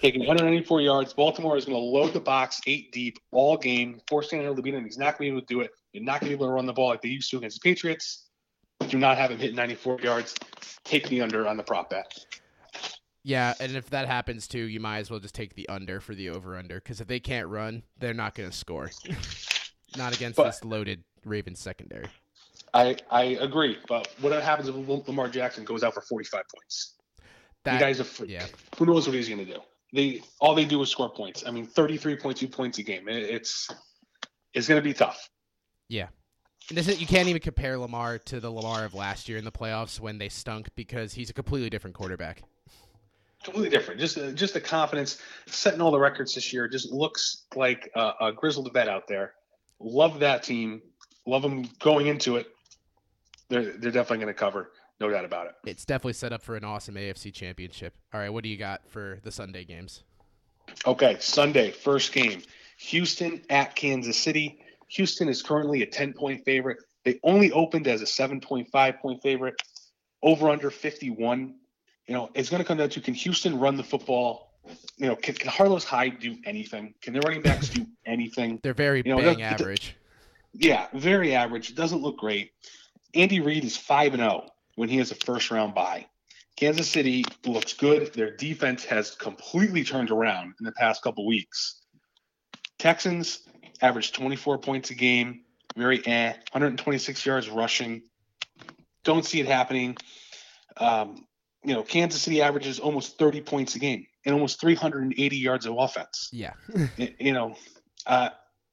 Taking 0.00 0.20
194 0.20 0.80
yards. 0.82 1.12
Baltimore 1.14 1.56
is 1.56 1.64
going 1.64 1.76
to 1.76 1.82
load 1.82 2.12
the 2.12 2.20
box 2.20 2.60
eight 2.66 2.92
deep 2.92 3.18
all 3.30 3.56
game, 3.56 4.00
force 4.08 4.30
Tannehill 4.30 4.56
to 4.56 4.62
beat 4.62 4.74
him. 4.74 4.84
He's 4.84 4.98
not 4.98 5.16
going 5.18 5.30
to 5.30 5.32
be 5.32 5.36
able 5.38 5.40
to 5.40 5.46
do 5.46 5.60
it. 5.60 5.70
They're 5.92 6.02
not 6.02 6.20
going 6.20 6.30
to 6.32 6.36
be 6.36 6.42
able 6.42 6.46
to 6.48 6.52
run 6.52 6.66
the 6.66 6.72
ball 6.72 6.88
like 6.88 7.00
they 7.00 7.08
used 7.08 7.30
to 7.30 7.38
against 7.38 7.62
the 7.62 7.68
Patriots. 7.68 8.26
Do 8.88 8.98
not 8.98 9.16
have 9.16 9.30
him 9.30 9.38
hit 9.38 9.54
94 9.54 10.00
yards. 10.02 10.34
Take 10.84 11.08
the 11.08 11.22
under 11.22 11.46
on 11.46 11.56
the 11.56 11.62
prop 11.62 11.90
bet. 11.90 12.12
Yeah, 13.22 13.54
and 13.58 13.74
if 13.74 13.88
that 13.90 14.06
happens 14.06 14.46
too, 14.46 14.64
you 14.64 14.80
might 14.80 14.98
as 14.98 15.10
well 15.10 15.20
just 15.20 15.34
take 15.34 15.54
the 15.54 15.66
under 15.70 16.00
for 16.00 16.14
the 16.14 16.28
over 16.28 16.58
under 16.58 16.74
because 16.74 17.00
if 17.00 17.06
they 17.06 17.20
can't 17.20 17.48
run, 17.48 17.82
they're 17.98 18.12
not 18.12 18.34
going 18.34 18.50
to 18.50 18.54
score. 18.56 18.90
not 19.96 20.14
against 20.14 20.36
But- 20.36 20.44
this 20.46 20.64
loaded 20.64 21.04
Ravens 21.24 21.60
secondary. 21.60 22.06
I, 22.74 22.96
I 23.10 23.22
agree. 23.40 23.78
But 23.88 24.08
what 24.20 24.32
happens 24.42 24.68
if 24.68 24.74
Lamar 25.08 25.28
Jackson 25.28 25.64
goes 25.64 25.82
out 25.84 25.94
for 25.94 26.00
45 26.02 26.42
points? 26.54 26.94
That 27.62 27.74
you 27.74 27.80
guys 27.80 28.00
are 28.00 28.04
freak. 28.04 28.30
yeah, 28.30 28.44
who 28.76 28.84
knows 28.84 29.06
what 29.06 29.14
he's 29.14 29.28
going 29.28 29.46
to 29.46 29.50
do? 29.54 29.60
They 29.94 30.20
all 30.40 30.54
they 30.54 30.64
do 30.64 30.82
is 30.82 30.90
score 30.90 31.08
points. 31.08 31.44
I 31.46 31.50
mean, 31.52 31.66
thirty-three 31.66 32.16
point 32.16 32.36
two 32.36 32.48
points 32.48 32.78
a 32.78 32.82
game. 32.82 33.08
It- 33.08 33.22
It's 33.30 33.70
it's 34.52 34.68
going 34.68 34.80
to 34.80 34.84
be 34.84 34.92
tough. 34.92 35.30
yeah. 35.88 36.08
This 36.70 36.88
is, 36.88 36.98
you 36.98 37.06
can't 37.06 37.28
even 37.28 37.42
compare 37.42 37.76
Lamar 37.76 38.16
to 38.18 38.40
the 38.40 38.50
Lamar 38.50 38.86
of 38.86 38.94
last 38.94 39.28
year 39.28 39.36
in 39.36 39.44
the 39.44 39.52
playoffs 39.52 40.00
when 40.00 40.16
they 40.16 40.30
stunk 40.30 40.68
because 40.76 41.12
he's 41.12 41.28
a 41.28 41.34
completely 41.34 41.68
different 41.68 41.94
quarterback. 41.94 42.42
Completely 43.42 43.68
different. 43.68 44.00
Just 44.00 44.16
uh, 44.16 44.32
just 44.32 44.54
the 44.54 44.60
confidence, 44.62 45.20
setting 45.46 45.82
all 45.82 45.90
the 45.90 45.98
records 45.98 46.34
this 46.34 46.52
year. 46.54 46.66
Just 46.66 46.90
looks 46.90 47.42
like 47.54 47.90
a, 47.94 48.12
a 48.22 48.32
grizzled 48.32 48.72
vet 48.72 48.88
out 48.88 49.06
there. 49.06 49.34
Love 49.78 50.20
that 50.20 50.42
team. 50.42 50.80
Love 51.26 51.42
them 51.42 51.68
going 51.80 52.06
into 52.06 52.36
it. 52.36 52.46
They're 53.50 53.72
they're 53.76 53.90
definitely 53.92 54.24
going 54.24 54.34
to 54.34 54.40
cover, 54.40 54.70
no 55.06 55.12
doubt 55.12 55.24
about 55.24 55.46
it. 55.46 55.54
It's 55.64 55.84
definitely 55.84 56.14
set 56.14 56.32
up 56.32 56.42
for 56.42 56.56
an 56.56 56.64
awesome 56.64 56.94
AFC 56.94 57.32
championship. 57.32 57.94
All 58.12 58.20
right, 58.20 58.30
what 58.30 58.42
do 58.42 58.48
you 58.48 58.56
got 58.56 58.82
for 58.88 59.18
the 59.22 59.30
Sunday 59.30 59.64
games? 59.64 60.02
Okay, 60.86 61.16
Sunday, 61.20 61.70
first 61.70 62.12
game. 62.12 62.42
Houston 62.78 63.42
at 63.50 63.76
Kansas 63.76 64.16
City. 64.16 64.60
Houston 64.88 65.28
is 65.28 65.42
currently 65.42 65.82
a 65.82 65.86
10 65.86 66.14
point 66.14 66.44
favorite. 66.44 66.78
They 67.04 67.20
only 67.22 67.52
opened 67.52 67.86
as 67.86 68.00
a 68.02 68.06
7.5 68.06 69.00
point 69.00 69.22
favorite. 69.22 69.54
Over 70.22 70.48
under 70.48 70.70
51. 70.70 71.54
You 72.06 72.14
know, 72.14 72.30
it's 72.34 72.48
going 72.48 72.62
to 72.62 72.66
come 72.66 72.78
down 72.78 72.88
to 72.90 73.00
can 73.00 73.14
Houston 73.14 73.58
run 73.58 73.76
the 73.76 73.84
football? 73.84 74.52
You 74.96 75.08
know, 75.08 75.16
can, 75.16 75.34
can 75.34 75.50
Carlos 75.50 75.84
Hyde 75.84 76.18
do 76.18 76.36
anything? 76.46 76.94
Can 77.02 77.12
their 77.12 77.20
running 77.22 77.42
backs 77.42 77.68
do 77.68 77.86
anything? 78.06 78.58
They're 78.62 78.72
very 78.72 79.02
You 79.04 79.16
know, 79.16 79.18
bang 79.18 79.42
average. 79.42 79.96
Yeah, 80.54 80.86
very 80.94 81.34
average. 81.34 81.68
It 81.68 81.76
doesn't 81.76 82.00
look 82.00 82.16
great. 82.16 82.52
Andy 83.14 83.40
Reid 83.40 83.64
is 83.64 83.76
5 83.76 84.14
and 84.14 84.22
0 84.22 84.48
when 84.76 84.88
he 84.88 84.98
has 84.98 85.10
a 85.10 85.14
first 85.14 85.50
round 85.50 85.74
bye. 85.74 86.06
Kansas 86.56 86.88
City 86.88 87.24
looks 87.44 87.72
good. 87.72 88.12
Their 88.14 88.36
defense 88.36 88.84
has 88.84 89.14
completely 89.14 89.82
turned 89.82 90.10
around 90.10 90.54
in 90.60 90.64
the 90.64 90.72
past 90.72 91.02
couple 91.02 91.26
weeks. 91.26 91.80
Texans 92.78 93.40
average 93.82 94.12
24 94.12 94.58
points 94.58 94.90
a 94.90 94.94
game, 94.94 95.42
very 95.76 96.04
eh, 96.06 96.32
126 96.52 97.26
yards 97.26 97.48
rushing. 97.48 98.02
Don't 99.02 99.24
see 99.24 99.40
it 99.40 99.46
happening. 99.46 99.96
Um, 100.76 101.26
you 101.64 101.74
know, 101.74 101.82
Kansas 101.82 102.22
City 102.22 102.42
averages 102.42 102.78
almost 102.78 103.18
30 103.18 103.40
points 103.40 103.74
a 103.74 103.78
game 103.78 104.06
and 104.24 104.34
almost 104.34 104.60
380 104.60 105.36
yards 105.36 105.66
of 105.66 105.76
offense 105.78 106.30
Yeah. 106.32 106.52
you 107.18 107.32
know, 107.32 107.56
uh, 108.06 108.30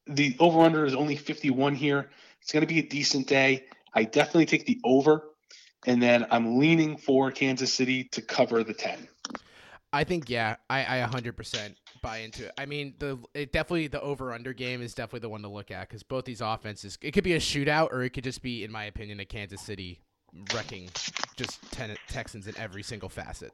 the 0.08 0.36
over 0.39 0.62
under 0.62 0.86
is 0.86 0.93
only 0.93 1.16
51 1.16 1.76
here. 1.76 2.10
It's 2.41 2.52
going 2.52 2.62
to 2.62 2.68
be 2.68 2.80
a 2.80 2.88
decent 2.88 3.28
day. 3.28 3.66
I 3.93 4.04
definitely 4.04 4.45
take 4.45 4.66
the 4.66 4.80
over, 4.84 5.24
and 5.88 6.01
then 6.01 6.25
I'm 6.32 6.57
leaning 6.57 6.97
for 6.97 7.32
Kansas 7.32 7.73
City 7.73 8.05
to 8.11 8.21
cover 8.21 8.63
the 8.63 8.73
10. 8.73 9.07
I 9.93 10.03
think 10.03 10.29
yeah, 10.29 10.55
I, 10.69 11.01
I 11.01 11.07
100% 11.07 11.75
buy 12.01 12.19
into 12.19 12.45
it. 12.45 12.53
I 12.57 12.65
mean, 12.65 12.93
the 12.99 13.19
it 13.34 13.51
definitely 13.51 13.88
the 13.88 13.99
over 14.01 14.32
under 14.32 14.53
game 14.53 14.82
is 14.82 14.93
definitely 14.93 15.19
the 15.19 15.29
one 15.29 15.41
to 15.41 15.49
look 15.49 15.69
at 15.69 15.89
because 15.89 16.03
both 16.03 16.23
these 16.23 16.41
offenses, 16.41 16.97
it 17.01 17.11
could 17.11 17.23
be 17.23 17.34
a 17.34 17.39
shootout 17.39 17.91
or 17.91 18.03
it 18.03 18.11
could 18.11 18.23
just 18.23 18.41
be, 18.41 18.63
in 18.63 18.71
my 18.71 18.86
opinion, 18.86 19.19
a 19.19 19.25
Kansas 19.25 19.61
City 19.61 19.99
wrecking 20.53 20.89
just 21.36 21.59
ten, 21.71 21.95
Texans 22.07 22.47
in 22.47 22.57
every 22.57 22.84
single 22.84 23.09
facet. 23.09 23.51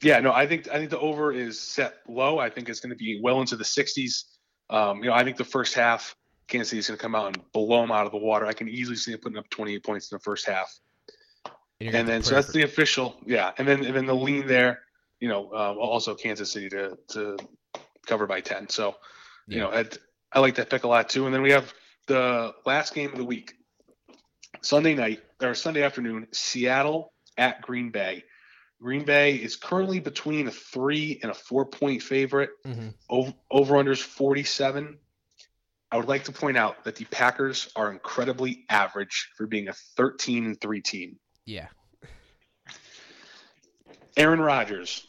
Yeah, 0.00 0.20
no, 0.20 0.32
I 0.32 0.46
think 0.46 0.68
I 0.68 0.78
think 0.78 0.90
the 0.90 1.00
over 1.00 1.32
is 1.32 1.60
set 1.60 1.94
low. 2.08 2.38
I 2.38 2.50
think 2.50 2.68
it's 2.68 2.78
going 2.78 2.90
to 2.90 2.96
be 2.96 3.20
well 3.20 3.40
into 3.40 3.56
the 3.56 3.64
60s. 3.64 4.24
Um, 4.70 4.98
you 4.98 5.06
know, 5.06 5.14
I 5.14 5.24
think 5.24 5.36
the 5.36 5.44
first 5.44 5.74
half, 5.74 6.14
Kansas 6.46 6.70
City 6.70 6.78
is 6.78 6.86
going 6.86 6.98
to 6.98 7.02
come 7.02 7.16
out 7.16 7.26
and 7.26 7.52
blow 7.52 7.80
them 7.80 7.90
out 7.90 8.06
of 8.06 8.12
the 8.12 8.18
water. 8.18 8.46
I 8.46 8.52
can 8.52 8.68
easily 8.68 8.96
see 8.96 9.10
them 9.10 9.20
putting 9.20 9.38
up 9.38 9.50
28 9.50 9.82
points 9.82 10.12
in 10.12 10.16
the 10.16 10.20
first 10.20 10.46
half. 10.46 10.72
And, 11.80 11.94
and 11.94 12.08
then 12.08 12.22
so 12.22 12.34
that's 12.34 12.52
the 12.52 12.62
official, 12.62 13.16
yeah. 13.24 13.52
And 13.56 13.68
then 13.68 13.84
and 13.84 13.94
then 13.94 14.06
the 14.06 14.14
lean 14.14 14.46
there, 14.46 14.80
you 15.20 15.28
know, 15.28 15.50
uh, 15.52 15.74
also 15.74 16.14
Kansas 16.14 16.50
City 16.50 16.68
to 16.70 16.98
to 17.10 17.36
cover 18.08 18.26
by 18.26 18.40
10. 18.40 18.68
So, 18.68 18.96
you 19.46 19.58
know, 19.58 19.70
I'd, 19.70 19.96
I 20.32 20.40
like 20.40 20.56
that 20.56 20.70
pick 20.70 20.84
a 20.84 20.88
lot 20.88 21.08
too. 21.08 21.26
And 21.26 21.34
then 21.34 21.42
we 21.42 21.52
have 21.52 21.72
the 22.06 22.54
last 22.66 22.94
game 22.94 23.12
of 23.12 23.18
the 23.18 23.24
week, 23.24 23.54
Sunday 24.62 24.94
night 24.94 25.20
or 25.40 25.54
Sunday 25.54 25.82
afternoon, 25.82 26.26
Seattle 26.32 27.12
at 27.36 27.62
Green 27.62 27.90
Bay. 27.90 28.24
Green 28.80 29.04
Bay 29.04 29.34
is 29.34 29.56
currently 29.56 30.00
between 30.00 30.46
a 30.46 30.50
three 30.50 31.18
and 31.22 31.30
a 31.30 31.34
four 31.34 31.66
point 31.66 32.02
favorite. 32.02 32.50
Mm-hmm. 32.66 32.88
Over, 33.08 33.34
over 33.50 33.74
unders 33.76 34.02
47. 34.02 34.98
I 35.90 35.96
would 35.96 36.08
like 36.08 36.24
to 36.24 36.32
point 36.32 36.56
out 36.56 36.84
that 36.84 36.96
the 36.96 37.06
Packers 37.06 37.70
are 37.74 37.90
incredibly 37.90 38.64
average 38.68 39.30
for 39.36 39.46
being 39.46 39.68
a 39.68 39.72
13 39.96 40.44
and 40.44 40.60
3 40.60 40.80
team. 40.82 41.16
Yeah. 41.48 41.68
Aaron 44.18 44.40
Rodgers, 44.40 45.06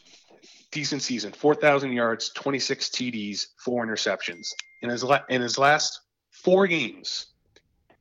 decent 0.72 1.02
season, 1.02 1.32
4,000 1.32 1.92
yards, 1.92 2.30
26 2.30 2.88
TDs, 2.88 3.46
four 3.62 3.86
interceptions. 3.86 4.46
In 4.80 4.88
his, 4.88 5.04
la- 5.04 5.20
in 5.28 5.42
his 5.42 5.58
last 5.58 6.00
four 6.30 6.66
games 6.66 7.26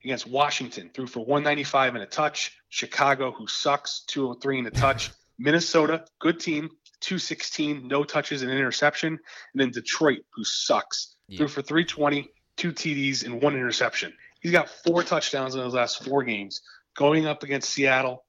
against 0.05 0.25
Washington, 0.25 0.89
threw 0.93 1.05
for 1.05 1.19
195 1.19 1.95
and 1.95 2.03
a 2.03 2.07
touch. 2.07 2.55
Chicago, 2.69 3.33
who 3.33 3.45
sucks, 3.45 4.05
203 4.07 4.59
and 4.59 4.67
a 4.67 4.71
touch. 4.71 5.11
Minnesota, 5.37 6.05
good 6.19 6.39
team, 6.39 6.69
216, 7.01 7.89
no 7.89 8.05
touches 8.05 8.41
and 8.41 8.51
interception. 8.51 9.19
And 9.53 9.61
then 9.61 9.71
Detroit, 9.71 10.19
who 10.33 10.45
sucks, 10.45 11.17
yeah. 11.27 11.39
threw 11.39 11.49
for 11.49 11.61
320, 11.61 12.29
two 12.55 12.71
TDs, 12.71 13.25
and 13.25 13.41
one 13.41 13.55
interception. 13.55 14.13
He's 14.39 14.53
got 14.53 14.69
four 14.69 15.03
touchdowns 15.03 15.55
in 15.55 15.61
his 15.61 15.73
last 15.73 16.05
four 16.05 16.23
games. 16.23 16.61
Going 16.95 17.25
up 17.25 17.43
against 17.43 17.69
Seattle, 17.69 18.25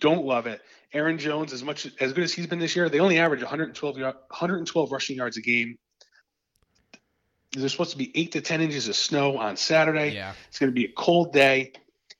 don't 0.00 0.24
love 0.24 0.46
it. 0.46 0.60
Aaron 0.92 1.18
Jones, 1.18 1.52
as 1.52 1.62
much 1.62 1.90
as 2.00 2.12
good 2.12 2.24
as 2.24 2.32
he's 2.32 2.46
been 2.46 2.58
this 2.58 2.76
year, 2.76 2.88
they 2.88 3.00
only 3.00 3.18
average 3.18 3.42
112 3.42 3.96
112 3.96 4.92
rushing 4.92 5.16
yards 5.16 5.36
a 5.36 5.42
game. 5.42 5.78
There's 7.52 7.72
supposed 7.72 7.92
to 7.92 7.98
be 7.98 8.12
eight 8.14 8.32
to 8.32 8.40
10 8.40 8.60
inches 8.60 8.88
of 8.88 8.96
snow 8.96 9.38
on 9.38 9.56
Saturday. 9.56 10.14
Yeah. 10.14 10.34
It's 10.48 10.58
going 10.58 10.70
to 10.70 10.74
be 10.74 10.84
a 10.84 10.92
cold 10.92 11.32
day. 11.32 11.72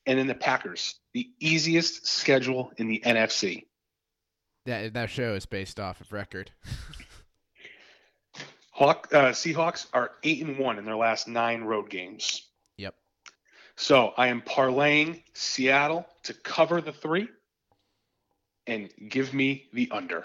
And 0.07 0.19
then 0.19 0.27
the 0.27 0.35
Packers, 0.35 0.95
the 1.13 1.29
easiest 1.41 2.07
schedule 2.07 2.71
in 2.77 2.87
the 2.89 3.03
NFC. 3.05 3.65
That 4.67 4.95
that 4.95 5.11
show 5.11 5.35
is 5.35 5.47
based 5.47 5.79
off 5.79 6.01
of 6.01 6.13
record. 6.13 6.51
Hawk 8.71 9.09
uh, 9.13 9.31
Seahawks 9.31 9.87
are 9.95 10.11
eight 10.23 10.45
and 10.45 10.59
one 10.59 10.79
in 10.79 10.85
their 10.85 10.97
last 10.97 11.29
nine 11.29 11.63
road 11.63 11.89
games. 11.89 12.47
Yep. 12.77 12.95
So 13.77 14.13
I 14.19 14.29
am 14.29 14.43
parlaying 14.43 15.23
Seattle 15.33 16.07
to 16.25 16.35
cover 16.35 16.83
the 16.83 16.93
three, 16.93 17.29
and 18.67 18.91
give 19.09 19.33
me 19.33 19.67
the 19.73 19.89
under. 19.91 20.25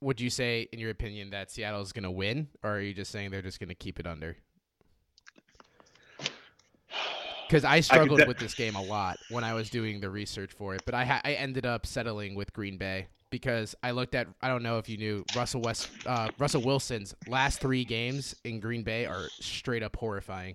Would 0.00 0.20
you 0.20 0.30
say, 0.30 0.68
in 0.72 0.78
your 0.78 0.90
opinion, 0.90 1.30
that 1.30 1.50
Seattle 1.50 1.80
is 1.80 1.92
going 1.92 2.04
to 2.04 2.10
win, 2.10 2.48
or 2.62 2.76
are 2.76 2.80
you 2.80 2.92
just 2.92 3.10
saying 3.10 3.30
they're 3.30 3.42
just 3.42 3.58
going 3.58 3.68
to 3.68 3.74
keep 3.74 3.98
it 4.00 4.06
under? 4.06 4.36
Because 7.46 7.64
I 7.66 7.80
struggled 7.80 8.22
I 8.22 8.24
de- 8.24 8.28
with 8.28 8.38
this 8.38 8.54
game 8.54 8.74
a 8.74 8.82
lot 8.82 9.18
when 9.28 9.44
I 9.44 9.52
was 9.52 9.68
doing 9.68 10.00
the 10.00 10.08
research 10.08 10.50
for 10.52 10.74
it, 10.74 10.82
but 10.86 10.94
I 10.94 11.04
ha- 11.04 11.20
I 11.24 11.34
ended 11.34 11.66
up 11.66 11.84
settling 11.84 12.34
with 12.34 12.54
Green 12.54 12.78
Bay 12.78 13.06
because 13.28 13.74
I 13.82 13.90
looked 13.90 14.14
at 14.14 14.28
I 14.40 14.48
don't 14.48 14.62
know 14.62 14.78
if 14.78 14.88
you 14.88 14.96
knew 14.96 15.24
Russell 15.36 15.60
West 15.60 15.90
uh, 16.06 16.30
Russell 16.38 16.62
Wilson's 16.62 17.14
last 17.28 17.60
three 17.60 17.84
games 17.84 18.34
in 18.44 18.60
Green 18.60 18.82
Bay 18.82 19.04
are 19.04 19.26
straight 19.40 19.82
up 19.82 19.94
horrifying. 19.94 20.54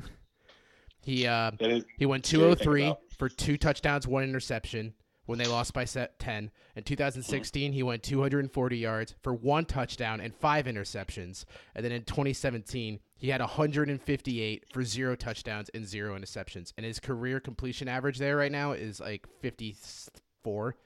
he 1.00 1.28
uh, 1.28 1.52
he 1.96 2.06
went 2.06 2.24
203 2.24 2.92
for 3.16 3.28
two 3.28 3.56
touchdowns, 3.56 4.06
one 4.06 4.24
interception 4.24 4.94
when 5.26 5.38
they 5.38 5.46
lost 5.46 5.74
by 5.74 5.84
set 5.84 6.18
10. 6.18 6.50
In 6.74 6.82
2016, 6.82 7.72
he 7.72 7.82
went 7.82 8.02
240 8.02 8.78
yards 8.78 9.14
for 9.22 9.34
one 9.34 9.64
touchdown 9.64 10.20
and 10.20 10.34
five 10.34 10.66
interceptions. 10.66 11.44
And 11.74 11.84
then 11.84 11.92
in 11.92 12.04
2017, 12.04 13.00
he 13.16 13.28
had 13.28 13.40
158 13.40 14.64
for 14.72 14.84
zero 14.84 15.14
touchdowns 15.16 15.68
and 15.74 15.86
zero 15.86 16.18
interceptions. 16.18 16.72
And 16.76 16.86
his 16.86 17.00
career 17.00 17.40
completion 17.40 17.88
average 17.88 18.18
there 18.18 18.36
right 18.36 18.52
now 18.52 18.72
is 18.72 19.00
like 19.00 19.26
54. 19.40 20.76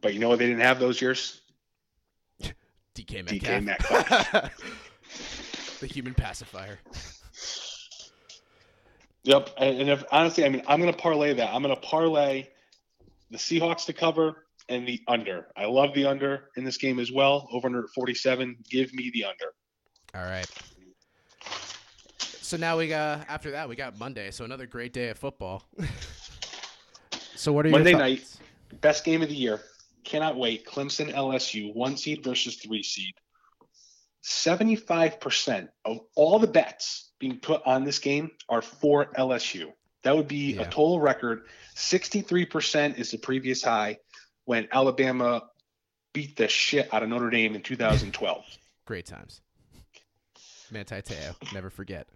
But 0.00 0.14
you 0.14 0.20
know 0.20 0.28
what 0.28 0.38
they 0.38 0.46
didn't 0.46 0.62
have 0.62 0.80
those 0.80 1.00
years? 1.00 1.40
DK 2.94 3.24
Metcalf. 3.24 3.42
DK 3.42 3.64
Metcalf. 4.22 5.80
the 5.80 5.86
human 5.86 6.14
pacifier. 6.14 6.78
Yep, 9.24 9.50
and 9.56 9.88
if 9.88 10.02
honestly, 10.10 10.44
I 10.44 10.48
mean, 10.48 10.62
I'm 10.66 10.80
going 10.80 10.92
to 10.92 10.98
parlay 10.98 11.32
that. 11.34 11.54
I'm 11.54 11.62
going 11.62 11.74
to 11.74 11.80
parlay 11.80 12.48
the 13.32 13.38
Seahawks 13.38 13.86
to 13.86 13.92
cover 13.92 14.46
and 14.68 14.86
the 14.86 15.00
under. 15.08 15.48
I 15.56 15.64
love 15.64 15.94
the 15.94 16.06
under 16.06 16.50
in 16.56 16.64
this 16.64 16.76
game 16.76 17.00
as 17.00 17.10
well. 17.10 17.48
Over 17.52 17.66
under 17.66 17.88
47. 17.94 18.56
Give 18.70 18.92
me 18.94 19.10
the 19.12 19.24
under. 19.24 19.52
All 20.14 20.30
right. 20.30 20.48
So 22.20 22.58
now 22.58 22.76
we 22.76 22.86
got 22.86 23.26
after 23.28 23.52
that 23.52 23.68
we 23.68 23.76
got 23.76 23.98
Monday. 23.98 24.30
So 24.30 24.44
another 24.44 24.66
great 24.66 24.92
day 24.92 25.08
of 25.08 25.18
football. 25.18 25.64
so 27.34 27.52
what 27.52 27.64
are 27.64 27.70
you? 27.70 27.72
Monday 27.72 27.90
your 27.90 27.98
night 27.98 28.24
best 28.80 29.04
game 29.04 29.22
of 29.22 29.28
the 29.28 29.34
year? 29.34 29.60
Cannot 30.04 30.36
wait. 30.36 30.66
Clemson 30.66 31.12
LSU, 31.12 31.74
one 31.74 31.96
seed 31.96 32.24
versus 32.24 32.56
three 32.56 32.82
seed. 32.82 33.14
75% 34.24 35.68
of 35.84 36.00
all 36.14 36.38
the 36.38 36.46
bets 36.46 37.12
being 37.18 37.38
put 37.38 37.62
on 37.66 37.84
this 37.84 37.98
game 37.98 38.30
are 38.48 38.62
for 38.62 39.06
LSU. 39.18 39.72
That 40.04 40.16
would 40.16 40.28
be 40.28 40.54
yeah. 40.54 40.62
a 40.62 40.64
total 40.64 41.00
record. 41.00 41.42
63% 41.76 42.98
is 42.98 43.10
the 43.10 43.18
previous 43.18 43.62
high 43.62 43.98
when 44.44 44.68
Alabama 44.72 45.42
beat 46.12 46.36
the 46.36 46.48
shit 46.48 46.92
out 46.92 47.02
of 47.02 47.08
Notre 47.08 47.30
Dame 47.30 47.54
in 47.54 47.62
2012. 47.62 48.44
Great 48.84 49.06
times. 49.06 49.40
Manti 50.70 51.02
Te'o, 51.02 51.34
never 51.52 51.70
forget. 51.70 52.08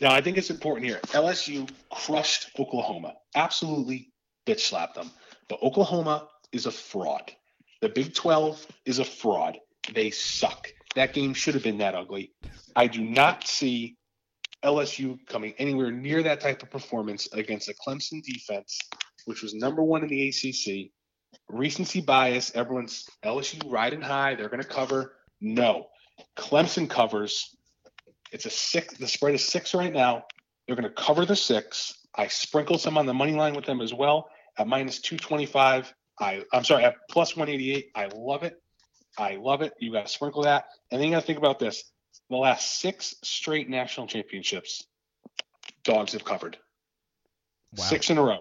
Now, 0.00 0.12
I 0.12 0.20
think 0.20 0.38
it's 0.38 0.50
important 0.50 0.86
here. 0.86 1.00
LSU 1.08 1.68
crushed 1.90 2.50
Oklahoma, 2.58 3.14
absolutely 3.34 4.12
bitch 4.46 4.60
slapped 4.60 4.94
them. 4.94 5.10
But 5.48 5.62
Oklahoma 5.62 6.28
is 6.52 6.66
a 6.66 6.70
fraud. 6.70 7.32
The 7.80 7.88
Big 7.88 8.14
12 8.14 8.66
is 8.84 8.98
a 8.98 9.04
fraud. 9.04 9.58
They 9.92 10.10
suck. 10.10 10.68
That 10.94 11.12
game 11.12 11.34
should 11.34 11.54
have 11.54 11.62
been 11.62 11.78
that 11.78 11.94
ugly. 11.94 12.32
I 12.76 12.86
do 12.86 13.02
not 13.02 13.46
see 13.46 13.96
LSU 14.64 15.18
coming 15.26 15.54
anywhere 15.58 15.90
near 15.90 16.22
that 16.22 16.40
type 16.40 16.62
of 16.62 16.70
performance 16.70 17.28
against 17.32 17.68
a 17.68 17.74
Clemson 17.74 18.22
defense, 18.22 18.78
which 19.24 19.42
was 19.42 19.54
number 19.54 19.82
one 19.82 20.02
in 20.02 20.08
the 20.08 20.28
ACC. 20.28 20.90
Recency 21.48 22.00
bias, 22.00 22.52
everyone's 22.54 23.08
LSU 23.24 23.70
riding 23.70 24.00
high. 24.00 24.34
They're 24.34 24.48
going 24.48 24.62
to 24.62 24.68
cover. 24.68 25.14
No, 25.40 25.86
Clemson 26.36 26.88
covers. 26.88 27.56
It's 28.32 28.46
a 28.46 28.50
six. 28.50 28.96
The 28.96 29.08
spread 29.08 29.34
is 29.34 29.44
six 29.44 29.74
right 29.74 29.92
now. 29.92 30.24
They're 30.66 30.76
going 30.76 30.88
to 30.88 31.02
cover 31.02 31.24
the 31.24 31.36
six. 31.36 32.06
I 32.14 32.26
sprinkled 32.26 32.80
some 32.80 32.98
on 32.98 33.06
the 33.06 33.14
money 33.14 33.32
line 33.32 33.54
with 33.54 33.64
them 33.64 33.80
as 33.80 33.94
well 33.94 34.28
at 34.58 34.66
minus 34.66 35.00
225. 35.00 35.92
I, 36.20 36.44
I'm 36.52 36.64
sorry, 36.64 36.84
at 36.84 36.96
plus 37.10 37.36
188. 37.36 37.90
I 37.94 38.08
love 38.14 38.42
it. 38.42 38.60
I 39.18 39.36
love 39.36 39.62
it. 39.62 39.72
You 39.80 39.92
got 39.92 40.06
to 40.06 40.12
sprinkle 40.12 40.42
that. 40.42 40.66
And 40.90 41.00
then 41.00 41.08
you 41.08 41.14
got 41.14 41.20
to 41.20 41.26
think 41.26 41.38
about 41.38 41.58
this. 41.58 41.90
The 42.30 42.36
last 42.36 42.80
six 42.80 43.16
straight 43.22 43.68
national 43.68 44.06
championships, 44.06 44.86
dogs 45.84 46.12
have 46.12 46.24
covered. 46.24 46.56
Wow. 47.76 47.84
Six 47.84 48.10
in 48.10 48.18
a 48.18 48.22
row. 48.22 48.38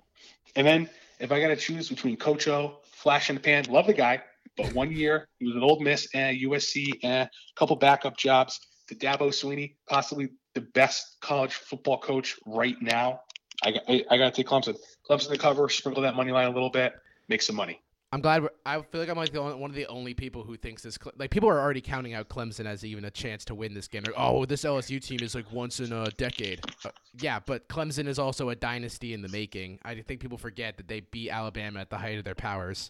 And 0.56 0.66
then 0.66 0.90
if 1.20 1.32
I 1.32 1.42
got 1.42 1.48
to 1.48 1.56
choose 1.56 1.90
between 1.90 2.16
Coach 2.16 2.48
O, 2.48 2.78
flash 2.84 3.30
in 3.30 3.36
the 3.36 3.42
pan, 3.42 3.66
love 3.66 3.88
the 3.88 3.94
guy, 3.94 4.22
but 4.56 4.74
one 4.74 4.92
year 4.92 5.28
he 5.40 5.48
was 5.48 5.56
an 5.56 5.64
Ole 5.64 5.80
Miss, 5.80 6.08
and 6.14 6.38
eh, 6.38 6.46
USC, 6.46 7.00
and 7.04 7.28
a 7.28 7.30
couple 7.56 7.76
backup 7.76 8.18
jobs. 8.18 8.60
To 8.88 8.96
Dabo 8.96 9.30
Swinney, 9.30 9.76
possibly 9.88 10.30
the 10.56 10.62
best 10.62 11.18
college 11.22 11.54
football 11.54 12.00
coach 12.00 12.36
right 12.48 12.76
now. 12.82 13.22
I, 13.64 13.76
I, 13.88 14.06
I 14.10 14.18
got 14.18 14.34
to 14.34 14.42
take 14.42 14.48
Clemson. 14.48 14.78
Clemson 15.08 15.30
to 15.30 15.38
cover, 15.38 15.70
sprinkle 15.70 16.02
that 16.02 16.16
money 16.16 16.32
line 16.32 16.48
a 16.48 16.52
little 16.52 16.72
bit 16.72 16.94
make 17.30 17.42
some 17.42 17.56
money. 17.56 17.82
I'm 18.12 18.22
glad. 18.22 18.48
I 18.66 18.82
feel 18.82 19.02
like 19.02 19.10
I'm 19.10 19.18
like 19.18 19.32
the 19.32 19.40
only, 19.40 19.56
one 19.56 19.70
of 19.70 19.76
the 19.76 19.86
only 19.86 20.16
people 20.16 20.44
who 20.44 20.58
thinks 20.58 20.82
this. 20.82 20.98
Like 21.18 21.30
people 21.30 21.48
are 21.48 21.60
already 21.60 21.82
counting 21.82 22.16
out 22.16 22.28
Clemson 22.28 22.66
as 22.66 22.84
even 22.84 23.06
a 23.06 23.12
chance 23.12 23.46
to 23.46 23.56
win 23.56 23.76
this 23.76 23.88
game. 23.88 24.02
Like, 24.04 24.16
oh, 24.18 24.46
this 24.46 24.64
LSU 24.64 25.04
team 25.04 25.20
is 25.22 25.36
like 25.36 25.52
once 25.52 25.80
in 25.80 25.94
a 25.94 26.10
decade. 26.12 26.62
Uh, 26.84 26.90
yeah, 27.20 27.40
but 27.46 27.68
Clemson 27.70 28.08
is 28.08 28.18
also 28.18 28.50
a 28.50 28.56
dynasty 28.56 29.14
in 29.14 29.22
the 29.22 29.30
making. 29.30 29.80
I 29.86 29.96
think 30.02 30.22
people 30.22 30.40
forget 30.40 30.78
that 30.78 30.88
they 30.88 31.02
beat 31.02 31.30
Alabama 31.30 31.80
at 31.80 31.92
the 31.92 31.98
height 31.98 32.18
of 32.18 32.24
their 32.24 32.36
powers. 32.36 32.90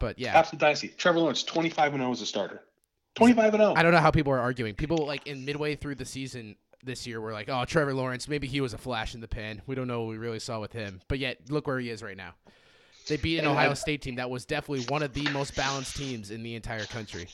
But 0.00 0.18
yeah, 0.18 0.36
absolute 0.36 0.60
dynasty. 0.60 0.88
Trevor 0.88 1.20
Lawrence, 1.20 1.44
25 1.44 1.94
and 1.94 2.02
0 2.02 2.10
as 2.10 2.20
a 2.20 2.26
starter. 2.26 2.62
25 3.14 3.54
and 3.54 3.60
0. 3.60 3.74
I 3.76 3.82
don't 3.84 3.92
know 3.92 3.98
how 3.98 4.10
people 4.10 4.32
are 4.32 4.40
arguing. 4.40 4.74
People 4.74 5.06
like 5.06 5.28
in 5.28 5.44
midway 5.44 5.76
through 5.76 5.94
the 5.96 6.04
season 6.04 6.56
this 6.82 7.06
year 7.06 7.20
were 7.20 7.32
like, 7.32 7.48
"Oh, 7.48 7.64
Trevor 7.66 7.94
Lawrence, 7.94 8.26
maybe 8.26 8.48
he 8.48 8.60
was 8.60 8.72
a 8.72 8.78
flash 8.78 9.14
in 9.14 9.20
the 9.20 9.28
pan. 9.28 9.62
We 9.66 9.76
don't 9.76 9.86
know 9.86 10.00
what 10.00 10.08
we 10.08 10.16
really 10.16 10.40
saw 10.40 10.58
with 10.58 10.72
him." 10.72 11.00
But 11.06 11.20
yet, 11.20 11.50
look 11.50 11.68
where 11.68 11.78
he 11.78 11.90
is 11.90 12.02
right 12.02 12.16
now. 12.16 12.34
They 13.10 13.16
beat 13.16 13.38
an 13.38 13.44
And 13.44 13.54
Ohio 13.54 13.72
I- 13.72 13.74
State 13.74 14.02
team 14.02 14.14
that 14.14 14.30
was 14.30 14.44
definitely 14.44 14.86
one 14.86 15.02
of 15.02 15.12
the 15.12 15.28
most 15.30 15.56
balanced 15.56 15.96
teams 15.96 16.30
in 16.30 16.44
the 16.44 16.54
entire 16.54 16.84
country. 16.84 17.26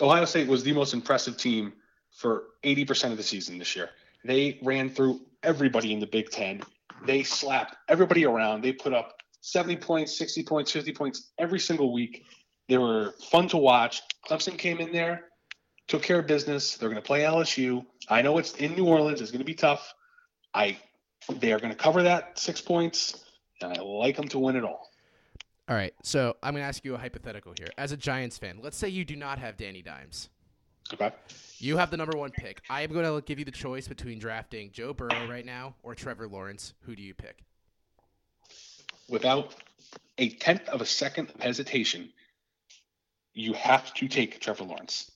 Ohio 0.00 0.24
State 0.24 0.46
was 0.46 0.62
the 0.62 0.72
most 0.72 0.94
impressive 0.94 1.36
team 1.36 1.72
for 2.12 2.44
80% 2.62 3.10
of 3.10 3.16
the 3.16 3.22
season 3.24 3.58
this 3.58 3.74
year. 3.74 3.90
They 4.24 4.60
ran 4.62 4.88
through 4.88 5.22
everybody 5.42 5.92
in 5.92 5.98
the 5.98 6.06
Big 6.06 6.30
Ten. 6.30 6.62
They 7.04 7.24
slapped 7.24 7.74
everybody 7.88 8.24
around. 8.24 8.62
They 8.62 8.72
put 8.72 8.94
up 8.94 9.16
70 9.40 9.76
points, 9.76 10.16
60 10.16 10.44
points, 10.44 10.70
50 10.70 10.92
points 10.92 11.32
every 11.36 11.58
single 11.58 11.92
week. 11.92 12.22
They 12.68 12.78
were 12.78 13.14
fun 13.30 13.48
to 13.48 13.56
watch. 13.56 14.02
Clemson 14.28 14.56
came 14.56 14.78
in 14.78 14.92
there, 14.92 15.24
took 15.88 16.02
care 16.02 16.20
of 16.20 16.28
business. 16.28 16.76
They're 16.76 16.88
going 16.90 17.02
to 17.02 17.06
play 17.06 17.22
LSU. 17.22 17.84
I 18.08 18.22
know 18.22 18.38
it's 18.38 18.52
in 18.54 18.76
New 18.76 18.86
Orleans. 18.86 19.20
It's 19.20 19.32
going 19.32 19.40
to 19.40 19.44
be 19.44 19.54
tough. 19.54 19.92
I 20.54 20.78
they 21.28 21.52
are 21.52 21.58
going 21.58 21.72
to 21.72 21.76
cover 21.78 22.04
that 22.04 22.38
six 22.38 22.60
points, 22.60 23.24
and 23.62 23.76
I 23.76 23.80
like 23.80 24.16
them 24.16 24.28
to 24.28 24.38
win 24.38 24.56
it 24.56 24.64
all. 24.64 24.90
All 25.68 25.76
right, 25.76 25.94
so 26.02 26.36
I'm 26.42 26.54
gonna 26.54 26.64
ask 26.64 26.84
you 26.84 26.94
a 26.94 26.98
hypothetical 26.98 27.54
here. 27.58 27.68
As 27.78 27.92
a 27.92 27.96
Giants 27.96 28.38
fan, 28.38 28.58
let's 28.62 28.76
say 28.76 28.88
you 28.88 29.04
do 29.04 29.16
not 29.16 29.38
have 29.38 29.56
Danny 29.56 29.82
Dimes. 29.82 30.28
Okay. 30.92 31.12
You 31.58 31.76
have 31.76 31.92
the 31.92 31.96
number 31.96 32.18
one 32.18 32.30
pick. 32.30 32.62
I 32.68 32.82
am 32.82 32.90
going 32.92 33.04
to 33.04 33.24
give 33.24 33.38
you 33.38 33.44
the 33.44 33.52
choice 33.52 33.86
between 33.86 34.18
drafting 34.18 34.72
Joe 34.72 34.92
Burrow 34.92 35.28
right 35.28 35.46
now 35.46 35.76
or 35.84 35.94
Trevor 35.94 36.26
Lawrence. 36.26 36.74
Who 36.80 36.96
do 36.96 37.02
you 37.02 37.14
pick? 37.14 37.44
without 39.10 39.54
a 40.18 40.30
tenth 40.30 40.68
of 40.68 40.80
a 40.80 40.86
second 40.86 41.30
of 41.34 41.40
hesitation, 41.40 42.10
you 43.34 43.52
have 43.52 43.92
to 43.94 44.08
take 44.08 44.40
Trevor 44.40 44.64
Lawrence. 44.64 45.10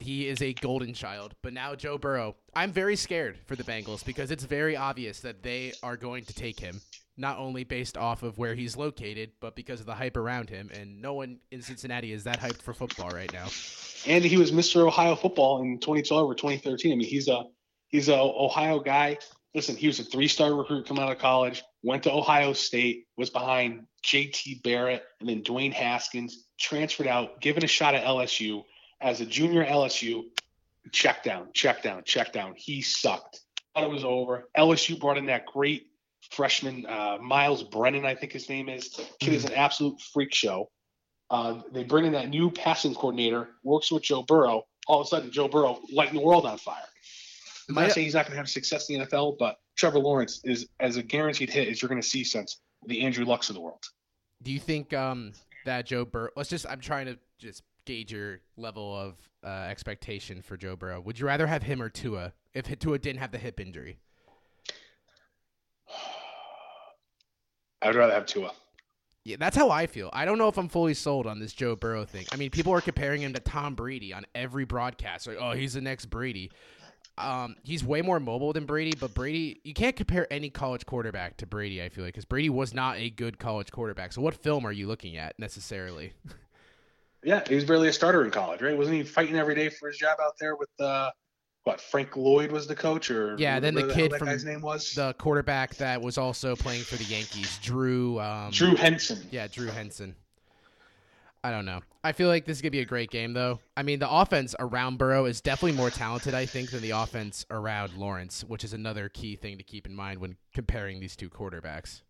He 0.00 0.28
is 0.28 0.40
a 0.40 0.52
golden 0.54 0.94
child, 0.94 1.34
but 1.42 1.52
now 1.52 1.74
Joe 1.74 1.98
Burrow. 1.98 2.36
I'm 2.54 2.72
very 2.72 2.94
scared 2.94 3.38
for 3.46 3.56
the 3.56 3.64
Bengals 3.64 4.04
because 4.04 4.30
it's 4.30 4.44
very 4.44 4.76
obvious 4.76 5.20
that 5.20 5.42
they 5.42 5.72
are 5.82 5.96
going 5.96 6.24
to 6.24 6.34
take 6.34 6.60
him, 6.60 6.80
not 7.18 7.38
only 7.38 7.64
based 7.64 7.98
off 7.98 8.22
of 8.22 8.38
where 8.38 8.54
he's 8.54 8.76
located, 8.76 9.32
but 9.40 9.56
because 9.56 9.80
of 9.80 9.86
the 9.86 9.94
hype 9.94 10.16
around 10.16 10.48
him. 10.48 10.70
And 10.72 11.02
no 11.02 11.14
one 11.14 11.40
in 11.50 11.60
Cincinnati 11.60 12.12
is 12.12 12.24
that 12.24 12.40
hyped 12.40 12.62
for 12.62 12.72
football 12.72 13.10
right 13.10 13.32
now. 13.32 13.48
And 14.06 14.24
he 14.24 14.36
was 14.36 14.52
Mr. 14.52 14.86
Ohio 14.86 15.16
football 15.16 15.60
in 15.60 15.80
2012 15.80 16.30
or 16.30 16.34
2013. 16.34 16.92
I 16.92 16.96
mean, 16.96 17.08
he's 17.08 17.28
a 17.28 17.44
he's 17.88 18.08
a 18.08 18.16
Ohio 18.16 18.78
guy. 18.78 19.18
Listen, 19.54 19.76
he 19.76 19.88
was 19.88 19.98
a 19.98 20.04
three-star 20.04 20.54
recruit 20.54 20.86
coming 20.86 21.02
out 21.02 21.10
of 21.10 21.18
college. 21.18 21.64
Went 21.82 22.04
to 22.04 22.12
Ohio 22.12 22.52
State, 22.52 23.06
was 23.16 23.30
behind 23.30 23.86
J.T. 24.02 24.60
Barrett 24.62 25.02
and 25.20 25.28
then 25.28 25.42
Dwayne 25.42 25.72
Haskins. 25.72 26.44
Transferred 26.60 27.06
out, 27.06 27.40
given 27.40 27.64
a 27.64 27.66
shot 27.66 27.94
at 27.94 28.04
LSU 28.04 28.62
as 29.00 29.20
a 29.20 29.26
junior 29.26 29.64
LSU. 29.64 30.24
Check 30.92 31.24
down, 31.24 31.48
check 31.52 31.82
down, 31.82 32.02
check 32.04 32.32
down. 32.32 32.54
He 32.56 32.82
sucked. 32.82 33.40
Thought 33.74 33.84
it 33.84 33.90
was 33.90 34.04
over. 34.04 34.48
LSU 34.56 34.98
brought 34.98 35.18
in 35.18 35.26
that 35.26 35.46
great 35.46 35.87
freshman 36.30 36.86
uh, 36.86 37.18
Miles 37.20 37.62
Brennan, 37.62 38.04
I 38.04 38.14
think 38.14 38.32
his 38.32 38.48
name 38.48 38.68
is. 38.68 39.00
Kid 39.20 39.34
is 39.34 39.44
an 39.44 39.52
absolute 39.52 40.00
freak 40.00 40.34
show. 40.34 40.70
Uh, 41.30 41.60
they 41.72 41.84
bring 41.84 42.06
in 42.06 42.12
that 42.12 42.28
new 42.30 42.50
passing 42.50 42.94
coordinator, 42.94 43.48
works 43.62 43.92
with 43.92 44.02
Joe 44.02 44.22
Burrow. 44.22 44.64
All 44.86 45.00
of 45.00 45.06
a 45.06 45.08
sudden, 45.08 45.30
Joe 45.30 45.48
Burrow 45.48 45.80
lighting 45.92 46.14
the 46.14 46.24
world 46.24 46.46
on 46.46 46.56
fire. 46.56 46.82
I'm 47.68 47.74
not 47.74 47.92
saying 47.92 48.06
he's 48.06 48.14
not 48.14 48.24
going 48.24 48.32
to 48.32 48.38
have 48.38 48.48
success 48.48 48.88
in 48.88 48.98
the 48.98 49.06
NFL, 49.06 49.36
but 49.38 49.58
Trevor 49.76 49.98
Lawrence 49.98 50.40
is 50.44 50.66
as 50.80 50.96
a 50.96 51.02
guaranteed 51.02 51.50
hit 51.50 51.68
as 51.68 51.82
you're 51.82 51.88
going 51.90 52.00
to 52.00 52.06
see 52.06 52.24
since 52.24 52.60
the 52.86 53.02
Andrew 53.02 53.26
Lucks 53.26 53.50
of 53.50 53.54
the 53.54 53.60
world. 53.60 53.84
Do 54.42 54.52
you 54.52 54.58
think 54.58 54.94
um, 54.94 55.32
that 55.66 55.84
Joe 55.84 56.06
Burrow? 56.06 56.30
Let's 56.34 56.48
just. 56.48 56.66
I'm 56.66 56.80
trying 56.80 57.06
to 57.06 57.18
just 57.38 57.62
gauge 57.84 58.12
your 58.12 58.40
level 58.56 58.96
of 58.96 59.16
uh, 59.44 59.66
expectation 59.68 60.40
for 60.40 60.56
Joe 60.56 60.76
Burrow. 60.76 61.00
Would 61.00 61.18
you 61.18 61.26
rather 61.26 61.46
have 61.46 61.62
him 61.62 61.82
or 61.82 61.90
Tua 61.90 62.32
if 62.54 62.66
Tua 62.78 62.98
didn't 62.98 63.20
have 63.20 63.32
the 63.32 63.38
hip 63.38 63.60
injury? 63.60 63.98
I 67.82 67.88
would 67.88 67.96
rather 67.96 68.12
have 68.12 68.26
Tua. 68.26 68.52
Yeah, 69.24 69.36
that's 69.38 69.56
how 69.56 69.70
I 69.70 69.86
feel. 69.86 70.08
I 70.12 70.24
don't 70.24 70.38
know 70.38 70.48
if 70.48 70.56
I'm 70.56 70.68
fully 70.68 70.94
sold 70.94 71.26
on 71.26 71.38
this 71.38 71.52
Joe 71.52 71.76
Burrow 71.76 72.04
thing. 72.04 72.24
I 72.32 72.36
mean, 72.36 72.50
people 72.50 72.72
are 72.72 72.80
comparing 72.80 73.20
him 73.20 73.34
to 73.34 73.40
Tom 73.40 73.74
Brady 73.74 74.12
on 74.14 74.24
every 74.34 74.64
broadcast. 74.64 75.26
Like, 75.26 75.36
oh, 75.38 75.52
he's 75.52 75.74
the 75.74 75.82
next 75.82 76.06
Brady. 76.06 76.50
Um, 77.18 77.56
he's 77.62 77.84
way 77.84 78.00
more 78.00 78.20
mobile 78.20 78.52
than 78.52 78.64
Brady, 78.64 78.94
but 78.98 79.12
Brady, 79.12 79.60
you 79.64 79.74
can't 79.74 79.96
compare 79.96 80.26
any 80.32 80.50
college 80.50 80.86
quarterback 80.86 81.36
to 81.38 81.46
Brady. 81.46 81.82
I 81.82 81.88
feel 81.88 82.04
like 82.04 82.14
because 82.14 82.24
Brady 82.24 82.48
was 82.48 82.72
not 82.72 82.96
a 82.96 83.10
good 83.10 83.38
college 83.38 83.70
quarterback. 83.70 84.12
So, 84.12 84.22
what 84.22 84.34
film 84.34 84.64
are 84.64 84.72
you 84.72 84.86
looking 84.86 85.16
at 85.16 85.38
necessarily? 85.38 86.14
Yeah, 87.24 87.42
he 87.48 87.56
was 87.56 87.64
barely 87.64 87.88
a 87.88 87.92
starter 87.92 88.24
in 88.24 88.30
college, 88.30 88.62
right? 88.62 88.76
Wasn't 88.76 88.96
he 88.96 89.02
fighting 89.02 89.36
every 89.36 89.56
day 89.56 89.68
for 89.68 89.88
his 89.88 89.98
job 89.98 90.18
out 90.22 90.34
there 90.38 90.54
with 90.54 90.70
uh, 90.78 91.10
what 91.68 91.82
Frank 91.82 92.16
Lloyd 92.16 92.50
was 92.50 92.66
the 92.66 92.74
coach, 92.74 93.10
or 93.10 93.36
Yeah, 93.38 93.60
then 93.60 93.74
the 93.74 93.92
kid 93.92 94.12
that 94.12 94.20
from 94.20 94.28
guy's 94.28 94.42
name 94.42 94.62
was 94.62 94.94
the 94.94 95.12
quarterback 95.18 95.74
that 95.74 96.00
was 96.00 96.16
also 96.16 96.56
playing 96.56 96.82
for 96.82 96.96
the 96.96 97.04
Yankees, 97.04 97.58
Drew. 97.62 98.18
Um, 98.18 98.50
Drew 98.50 98.74
Henson. 98.74 99.18
Yeah, 99.30 99.48
Drew 99.48 99.66
Henson. 99.66 100.16
I 101.44 101.50
don't 101.50 101.66
know. 101.66 101.80
I 102.02 102.12
feel 102.12 102.28
like 102.28 102.46
this 102.46 102.56
is 102.56 102.62
gonna 102.62 102.70
be 102.70 102.80
a 102.80 102.86
great 102.86 103.10
game, 103.10 103.34
though. 103.34 103.60
I 103.76 103.82
mean, 103.82 103.98
the 103.98 104.10
offense 104.10 104.54
around 104.58 104.96
Burrow 104.96 105.26
is 105.26 105.42
definitely 105.42 105.76
more 105.76 105.90
talented, 105.90 106.32
I 106.32 106.46
think, 106.46 106.70
than 106.70 106.80
the 106.80 106.92
offense 106.92 107.44
around 107.50 107.92
Lawrence, 107.98 108.44
which 108.44 108.64
is 108.64 108.72
another 108.72 109.10
key 109.10 109.36
thing 109.36 109.58
to 109.58 109.62
keep 109.62 109.86
in 109.86 109.94
mind 109.94 110.20
when 110.20 110.38
comparing 110.54 111.00
these 111.00 111.16
two 111.16 111.28
quarterbacks. 111.28 112.00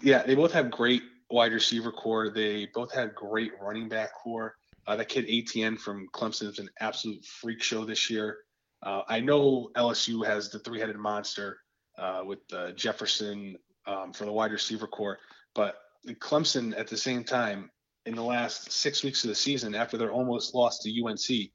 Yeah, 0.00 0.22
they 0.22 0.34
both 0.34 0.52
have 0.52 0.70
great 0.70 1.02
wide 1.30 1.52
receiver 1.52 1.92
core. 1.92 2.30
They 2.30 2.68
both 2.72 2.94
have 2.94 3.14
great 3.14 3.52
running 3.60 3.90
back 3.90 4.14
core. 4.14 4.56
Uh, 4.88 4.96
that 4.96 5.08
kid 5.08 5.26
Etienne 5.28 5.76
from 5.76 6.08
Clemson 6.12 6.48
is 6.48 6.58
an 6.58 6.68
absolute 6.80 7.24
freak 7.24 7.62
show 7.62 7.84
this 7.84 8.10
year. 8.10 8.38
Uh, 8.82 9.02
I 9.06 9.20
know 9.20 9.70
LSU 9.76 10.26
has 10.26 10.50
the 10.50 10.58
three-headed 10.58 10.96
monster 10.96 11.58
uh, 11.98 12.22
with 12.24 12.40
uh, 12.52 12.72
Jefferson 12.72 13.56
um, 13.86 14.12
for 14.12 14.24
the 14.24 14.32
wide 14.32 14.50
receiver 14.50 14.86
core, 14.86 15.18
but 15.54 15.76
Clemson 16.20 16.76
at 16.78 16.88
the 16.88 16.96
same 16.96 17.22
time 17.22 17.70
in 18.06 18.14
the 18.14 18.22
last 18.22 18.72
six 18.72 19.04
weeks 19.04 19.22
of 19.24 19.28
the 19.28 19.34
season, 19.34 19.74
after 19.74 19.96
their 19.98 20.10
almost 20.10 20.54
lost 20.54 20.82
to 20.82 21.04
UNC, 21.04 21.50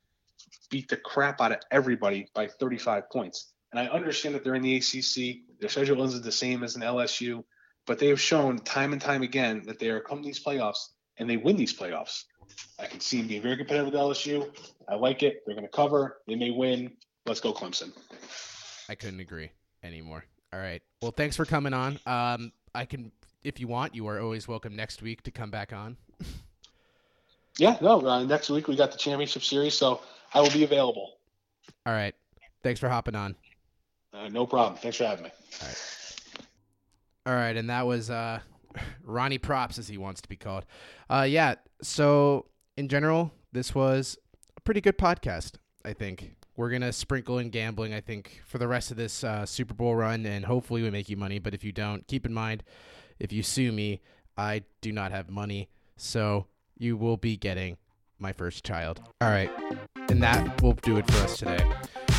beat 0.70 0.88
the 0.88 0.98
crap 0.98 1.42
out 1.42 1.52
of 1.52 1.60
everybody 1.72 2.28
by 2.36 2.48
35 2.48 3.10
points. 3.10 3.54
And 3.72 3.80
I 3.80 3.88
understand 3.88 4.36
that 4.36 4.44
they're 4.44 4.56
in 4.56 4.62
the 4.62 4.76
ACC. 4.78 5.42
Their 5.60 5.70
schedule 5.70 6.04
isn't 6.04 6.24
the 6.24 6.32
same 6.32 6.64
as 6.64 6.76
an 6.76 6.84
LSU 6.84 7.44
but 7.86 8.00
they 8.00 8.08
have 8.08 8.22
shown 8.22 8.60
time 8.60 8.94
and 8.94 9.02
time 9.02 9.24
again 9.24 9.64
that 9.66 9.80
they 9.80 9.90
are 9.90 10.00
coming 10.00 10.24
to 10.24 10.28
these 10.28 10.44
playoffs 10.44 10.90
and 11.18 11.30
they 11.30 11.38
win 11.38 11.58
these 11.58 11.78
playoffs. 11.78 12.24
I 12.80 12.86
can 12.86 13.00
see 13.00 13.20
them 13.20 13.28
being 13.28 13.42
very 13.42 13.58
competitive 13.58 13.94
with 13.94 13.96
LSU. 13.96 14.50
I 14.88 14.96
like 14.96 15.24
it. 15.24 15.44
They're 15.46 15.56
going 15.56 15.68
to 15.68 15.72
cover. 15.72 16.18
They 16.28 16.36
may 16.36 16.52
win. 16.52 16.92
Let's 17.26 17.40
go, 17.40 17.54
Clemson. 17.54 17.92
I 18.90 18.96
couldn't 18.96 19.20
agree 19.20 19.52
anymore. 19.84 20.26
All 20.52 20.60
right. 20.60 20.82
Well, 21.02 21.12
thanks 21.12 21.36
for 21.36 21.46
coming 21.46 21.74
on. 21.74 22.00
Um, 22.06 22.52
I 22.76 22.86
can, 22.86 23.12
if 23.44 23.60
you 23.60 23.68
want, 23.68 23.96
you 23.96 24.08
are 24.08 24.20
always 24.20 24.48
welcome 24.48 24.76
next 24.76 25.02
week 25.02 25.24
to 25.24 25.32
come 25.32 25.52
back 25.52 25.74
on. 25.74 25.98
Yeah, 27.58 27.78
no. 27.82 28.02
Uh, 28.02 28.24
next 28.24 28.50
week 28.50 28.68
we 28.68 28.76
got 28.76 28.92
the 28.92 28.98
championship 28.98 29.44
series, 29.44 29.76
so 29.76 30.02
I 30.34 30.42
will 30.42 30.50
be 30.50 30.64
available. 30.64 31.18
All 31.86 31.94
right. 31.94 32.16
Thanks 32.64 32.80
for 32.80 32.90
hopping 32.90 33.16
on. 33.16 33.36
Uh, 34.14 34.28
no 34.30 34.46
problem. 34.46 34.78
Thanks 34.78 34.98
for 34.98 35.06
having 35.06 35.26
me. 35.26 35.32
All 37.26 37.34
right, 37.34 37.56
and 37.56 37.70
that 37.70 37.86
was 37.86 38.10
uh, 38.10 38.40
Ronnie 39.04 39.38
Props, 39.38 39.78
as 39.78 39.88
he 39.88 39.98
wants 39.98 40.22
to 40.22 40.30
be 40.30 40.36
called. 40.36 40.66
Uh, 41.10 41.26
yeah. 41.30 41.56
So 41.82 42.48
in 42.78 42.88
general, 42.88 43.32
this 43.52 43.76
was 43.76 44.18
a 44.58 44.62
pretty 44.62 44.82
good 44.82 44.98
podcast. 44.98 45.54
I 45.86 45.94
think 45.94 46.36
we're 46.56 46.70
gonna 46.70 46.94
sprinkle 46.94 47.40
in 47.40 47.50
gambling. 47.50 47.94
I 47.94 48.02
think 48.02 48.42
for 48.46 48.58
the 48.58 48.68
rest 48.68 48.92
of 48.92 48.98
this 48.98 49.24
uh, 49.24 49.46
Super 49.46 49.74
Bowl 49.74 49.96
run, 49.96 50.26
and 50.26 50.46
hopefully 50.46 50.82
we 50.82 50.90
make 50.90 51.10
you 51.10 51.18
money. 51.18 51.40
But 51.40 51.54
if 51.54 51.64
you 51.64 51.72
don't, 51.72 52.08
keep 52.08 52.26
in 52.26 52.34
mind, 52.34 52.64
if 53.20 53.32
you 53.34 53.44
sue 53.44 53.72
me, 53.72 54.02
I 54.38 54.64
do 54.82 54.92
not 54.92 55.12
have 55.12 55.30
money, 55.30 55.70
so 55.98 56.48
you 56.78 56.98
will 56.98 57.18
be 57.18 57.38
getting 57.38 57.78
my 58.20 58.32
first 58.32 58.64
child. 58.64 59.02
All 59.22 59.30
right, 59.30 59.52
and 60.10 60.22
that 60.24 60.62
will 60.62 60.74
do 60.74 60.98
it 60.98 61.10
for 61.12 61.24
us 61.24 61.38
today. 61.38 61.64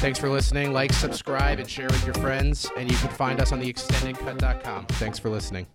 Thanks 0.04 0.18
for 0.18 0.28
listening. 0.28 0.72
Like, 0.72 0.92
subscribe, 0.92 1.58
and 1.58 1.68
share 1.68 1.86
with 1.86 2.04
your 2.04 2.14
friends. 2.14 2.70
And 2.76 2.90
you 2.90 2.96
can 2.98 3.08
find 3.08 3.40
us 3.40 3.52
on 3.52 3.60
the 3.60 3.72
extendedcut.com. 3.72 4.86
Thanks 4.86 5.18
for 5.18 5.30
listening. 5.30 5.66